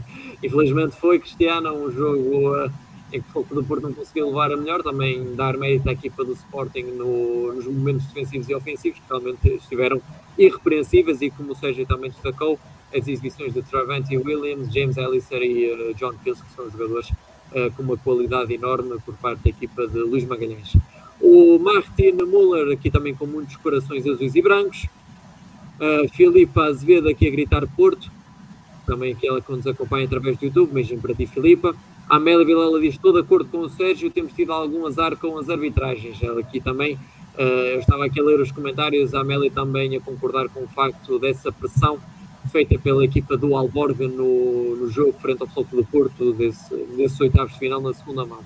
Infelizmente 0.42 0.96
foi, 0.96 1.18
Cristiana, 1.18 1.72
um 1.72 1.90
jogo 1.90 2.54
uh, 2.54 2.70
em 3.12 3.20
que 3.20 3.26
o 3.34 3.44
Clube 3.44 3.68
Porto 3.68 3.82
não 3.82 3.92
conseguiu 3.92 4.28
levar 4.28 4.50
a 4.52 4.56
melhor. 4.56 4.82
Também 4.82 5.34
dar 5.34 5.56
mérito 5.56 5.88
à 5.88 5.92
equipa 5.92 6.24
do 6.24 6.32
Sporting 6.32 6.84
no, 6.84 7.52
nos 7.52 7.66
momentos 7.66 8.06
defensivos 8.06 8.48
e 8.48 8.54
ofensivos, 8.54 8.98
que 8.98 9.04
realmente 9.08 9.48
estiveram 9.48 10.00
irrepreensíveis. 10.38 11.20
E 11.20 11.30
como 11.30 11.52
o 11.52 11.54
Sérgio 11.54 11.86
também 11.86 12.10
destacou, 12.10 12.58
as 12.94 13.06
exibições 13.06 13.54
de 13.54 13.62
Travante 13.62 14.16
Williams, 14.16 14.72
James 14.72 14.96
Elliser 14.96 15.42
e 15.42 15.72
uh, 15.72 15.94
John 15.94 16.14
Kills, 16.22 16.42
que 16.42 16.52
são 16.54 16.70
jogadores 16.70 17.10
uh, 17.10 17.70
com 17.76 17.82
uma 17.82 17.96
qualidade 17.96 18.52
enorme 18.52 18.98
por 19.04 19.14
parte 19.14 19.44
da 19.44 19.50
equipa 19.50 19.86
de 19.86 19.98
Luís 19.98 20.24
Magalhães. 20.24 20.76
O 21.20 21.58
Martin 21.58 22.12
Muller, 22.12 22.72
aqui 22.72 22.90
também 22.90 23.14
com 23.14 23.26
muitos 23.26 23.56
corações 23.56 24.06
azuis 24.06 24.34
e 24.34 24.42
brancos. 24.42 24.86
Uh, 25.78 26.08
Filipa 26.14 26.64
Azevedo, 26.64 27.08
aqui 27.08 27.26
a 27.28 27.30
gritar 27.30 27.66
Porto. 27.76 28.10
Também 28.86 29.12
aquela 29.12 29.40
que 29.40 29.52
nos 29.52 29.66
acompanha 29.66 30.06
através 30.06 30.36
do 30.36 30.46
YouTube. 30.46 30.72
Beijinho 30.72 31.00
para 31.00 31.14
ti, 31.14 31.26
Filipa. 31.26 31.76
A 32.08 32.16
Amélia 32.16 32.44
Vilela 32.44 32.80
diz: 32.80 32.94
Estou 32.94 33.12
de 33.12 33.20
acordo 33.20 33.48
com 33.50 33.58
o 33.58 33.68
Sérgio, 33.68 34.10
temos 34.10 34.32
tido 34.32 34.52
algum 34.52 34.86
azar 34.86 35.16
com 35.16 35.38
as 35.38 35.48
arbitragens. 35.48 36.20
Ela 36.22 36.40
aqui 36.40 36.60
também, 36.60 36.94
uh, 36.94 37.40
eu 37.40 37.80
estava 37.80 38.06
aqui 38.06 38.18
a 38.18 38.22
ler 38.24 38.40
os 38.40 38.50
comentários, 38.50 39.14
a 39.14 39.20
Amélia 39.20 39.50
também 39.50 39.94
a 39.96 40.00
concordar 40.00 40.48
com 40.48 40.64
o 40.64 40.68
facto 40.68 41.18
dessa 41.18 41.52
pressão 41.52 42.00
feita 42.50 42.78
pela 42.78 43.04
equipa 43.04 43.36
do 43.36 43.54
Alborga 43.54 44.06
no, 44.08 44.76
no 44.76 44.88
jogo 44.90 45.14
frente 45.20 45.40
ao 45.42 45.48
Floco 45.48 45.74
do 45.74 45.84
Porto, 45.84 46.32
desse, 46.32 46.74
desses 46.96 47.18
oitavos 47.20 47.52
de 47.52 47.58
final 47.58 47.80
na 47.80 47.94
segunda 47.94 48.24
mão. 48.26 48.40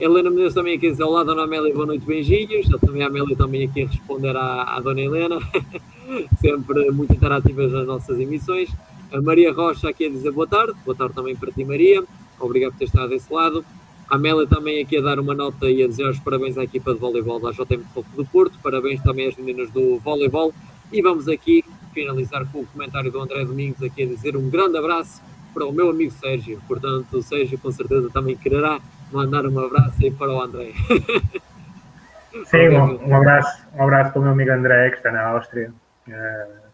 Helena 0.00 0.30
Menezes 0.30 0.54
também 0.54 0.76
aqui 0.76 0.86
a 0.86 0.90
dizer 0.90 1.02
olá, 1.02 1.24
Dona 1.24 1.42
Amélia, 1.42 1.74
boa 1.74 1.86
noite, 1.86 2.06
beijinhos. 2.06 2.68
Também 2.80 3.02
a 3.02 3.08
Amélia 3.08 3.36
também 3.36 3.64
aqui 3.64 3.82
a 3.82 3.86
responder 3.88 4.36
à, 4.36 4.62
à 4.76 4.80
Dona 4.80 5.00
Helena, 5.00 5.38
sempre 6.40 6.88
muito 6.92 7.12
interativas 7.12 7.72
nas 7.72 7.84
nossas 7.84 8.20
emissões. 8.20 8.70
A 9.10 9.20
Maria 9.20 9.52
Rocha 9.52 9.88
aqui 9.88 10.06
a 10.06 10.08
dizer 10.08 10.30
boa 10.30 10.46
tarde, 10.46 10.74
boa 10.84 10.96
tarde 10.96 11.14
também 11.14 11.34
para 11.34 11.50
ti, 11.50 11.64
Maria. 11.64 12.04
Obrigado 12.38 12.72
por 12.72 12.78
ter 12.78 12.84
estado 12.84 13.08
desse 13.08 13.32
lado. 13.32 13.64
A 14.08 14.14
Amélia 14.14 14.46
também 14.46 14.80
aqui 14.80 14.98
a 14.98 15.00
dar 15.00 15.18
uma 15.18 15.34
nota 15.34 15.68
e 15.68 15.82
a 15.82 15.88
dizer 15.88 16.08
os 16.08 16.20
parabéns 16.20 16.56
à 16.56 16.62
equipa 16.62 16.94
de 16.94 17.00
voleibol 17.00 17.40
da 17.40 17.50
JM 17.50 17.82
Foco 17.92 18.08
do 18.14 18.24
Porto, 18.24 18.56
parabéns 18.62 19.02
também 19.02 19.26
às 19.26 19.36
meninas 19.36 19.68
do 19.70 19.98
voleibol. 19.98 20.54
E 20.92 21.02
vamos 21.02 21.26
aqui 21.26 21.64
finalizar 21.92 22.46
com 22.50 22.60
o 22.60 22.66
comentário 22.66 23.10
do 23.10 23.20
André 23.20 23.44
Domingos 23.44 23.82
aqui 23.82 24.02
a 24.02 24.06
dizer 24.06 24.36
um 24.36 24.48
grande 24.48 24.76
abraço 24.78 25.22
para 25.52 25.66
o 25.66 25.72
meu 25.72 25.90
amigo 25.90 26.12
Sérgio. 26.12 26.60
Portanto, 26.68 27.16
o 27.16 27.22
Sérgio 27.22 27.58
com 27.58 27.70
certeza 27.70 28.08
também 28.10 28.36
quererá 28.36 28.80
mandar 29.12 29.46
um 29.46 29.58
abraço 29.58 29.96
aí 30.02 30.10
para 30.10 30.32
o 30.32 30.40
André. 30.40 30.72
Sim, 32.46 32.68
um, 32.68 33.08
um, 33.08 33.16
abraço, 33.16 33.66
um 33.74 33.82
abraço 33.82 34.12
para 34.12 34.20
o 34.20 34.22
meu 34.22 34.32
amigo 34.32 34.52
André, 34.52 34.90
que 34.90 34.96
está 34.98 35.10
na 35.10 35.22
Áustria. 35.28 35.72
Uh, 36.06 36.12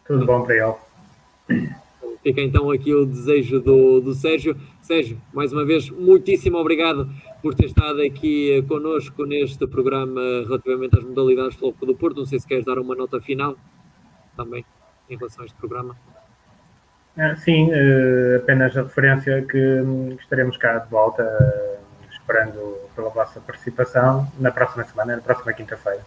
tudo 0.06 0.26
bom 0.26 0.42
para 0.42 0.54
ele. 0.56 1.68
Fica 2.22 2.40
então 2.40 2.70
aqui 2.70 2.92
o 2.94 3.06
desejo 3.06 3.60
do, 3.60 4.00
do 4.00 4.14
Sérgio. 4.14 4.56
Sérgio, 4.82 5.18
mais 5.32 5.52
uma 5.52 5.64
vez, 5.64 5.88
muitíssimo 5.90 6.58
obrigado 6.58 7.08
por 7.40 7.54
ter 7.54 7.66
estado 7.66 8.02
aqui 8.02 8.62
connosco 8.68 9.24
neste 9.24 9.66
programa 9.66 10.20
relativamente 10.46 10.98
às 10.98 11.04
modalidades 11.04 11.54
do 11.54 11.60
Floco 11.60 11.86
do 11.86 11.94
Porto. 11.94 12.18
Não 12.18 12.26
sei 12.26 12.38
se 12.38 12.46
queres 12.46 12.64
dar 12.64 12.78
uma 12.78 12.94
nota 12.94 13.20
final 13.20 13.56
também 14.36 14.64
em 15.09 15.16
relação 15.16 15.42
a 15.42 15.46
este 15.46 15.57
programa. 15.57 15.96
Ah, 17.16 17.36
sim, 17.36 17.70
uh, 17.70 18.36
apenas 18.38 18.76
a 18.76 18.82
referência 18.82 19.42
que 19.42 19.59
um, 19.59 20.16
estaremos 20.20 20.57
cá 20.57 20.78
de 20.78 20.90
volta. 20.90 21.22
Uh, 21.22 21.84
esperando 22.24 22.78
pela 22.96 23.11
vossa 23.11 23.38
participação 23.40 24.26
na 24.38 24.50
próxima 24.50 24.84
semana, 24.84 25.16
na 25.16 25.22
próxima 25.22 25.52
quinta-feira. 25.52 26.00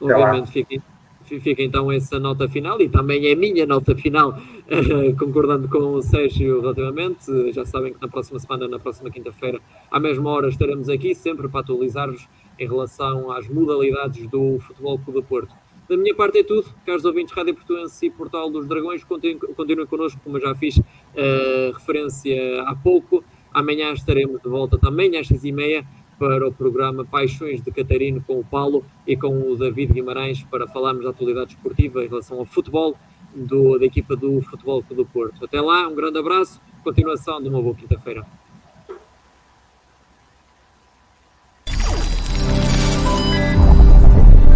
Obviamente, 0.00 0.50
fiquem, 0.50 0.82
fica 1.24 1.62
então 1.62 1.92
essa 1.92 2.18
nota 2.18 2.48
final 2.48 2.80
e 2.80 2.88
também 2.88 3.26
é 3.26 3.32
a 3.32 3.36
minha 3.36 3.66
nota 3.66 3.94
final, 3.94 4.38
concordando 5.18 5.68
com 5.68 5.78
o 5.78 6.02
Sérgio 6.02 6.60
relativamente. 6.60 7.52
Já 7.52 7.66
sabem 7.66 7.92
que 7.92 8.00
na 8.00 8.08
próxima 8.08 8.38
semana, 8.38 8.66
na 8.66 8.78
próxima 8.78 9.10
quinta-feira, 9.10 9.60
à 9.90 10.00
mesma 10.00 10.30
hora, 10.30 10.48
estaremos 10.48 10.88
aqui 10.88 11.14
sempre 11.14 11.48
para 11.48 11.60
atualizar-vos 11.60 12.26
em 12.58 12.66
relação 12.66 13.30
às 13.30 13.46
modalidades 13.46 14.26
do 14.28 14.58
Futebol 14.60 14.98
Clube 14.98 15.20
do 15.20 15.22
Porto. 15.22 15.54
Da 15.88 15.96
minha 15.96 16.14
parte 16.14 16.38
é 16.38 16.42
tudo, 16.42 16.66
caros 16.84 17.04
ouvintes, 17.04 17.32
Rádio 17.32 17.54
Portuense 17.54 18.06
e 18.06 18.10
Portal 18.10 18.50
dos 18.50 18.66
Dragões, 18.66 19.04
continuem, 19.04 19.38
continuem 19.38 19.86
connosco, 19.86 20.20
como 20.24 20.40
já 20.40 20.52
fiz 20.54 20.78
uh, 20.78 21.72
referência 21.72 22.62
há 22.62 22.74
pouco. 22.74 23.22
Amanhã 23.52 23.92
estaremos 23.92 24.42
de 24.42 24.48
volta 24.48 24.76
também 24.76 25.16
às 25.16 25.28
seis 25.28 25.44
e 25.44 25.52
meia 25.52 25.86
para 26.18 26.48
o 26.48 26.52
programa 26.52 27.04
Paixões 27.04 27.62
de 27.62 27.70
Catarino 27.70 28.22
com 28.26 28.40
o 28.40 28.44
Paulo 28.44 28.84
e 29.06 29.16
com 29.16 29.28
o 29.28 29.56
David 29.56 29.92
Guimarães 29.92 30.42
para 30.44 30.66
falarmos 30.66 31.04
da 31.04 31.10
atualidade 31.10 31.52
esportiva 31.52 32.04
em 32.04 32.08
relação 32.08 32.38
ao 32.38 32.44
futebol 32.44 32.96
do, 33.34 33.78
da 33.78 33.84
equipa 33.84 34.16
do 34.16 34.40
Futebol 34.42 34.82
Clube 34.82 35.04
do 35.04 35.06
Porto. 35.06 35.44
Até 35.44 35.60
lá, 35.60 35.86
um 35.86 35.94
grande 35.94 36.18
abraço, 36.18 36.60
continuação 36.82 37.40
de 37.40 37.48
uma 37.48 37.62
boa 37.62 37.74
quinta-feira. 37.74 38.26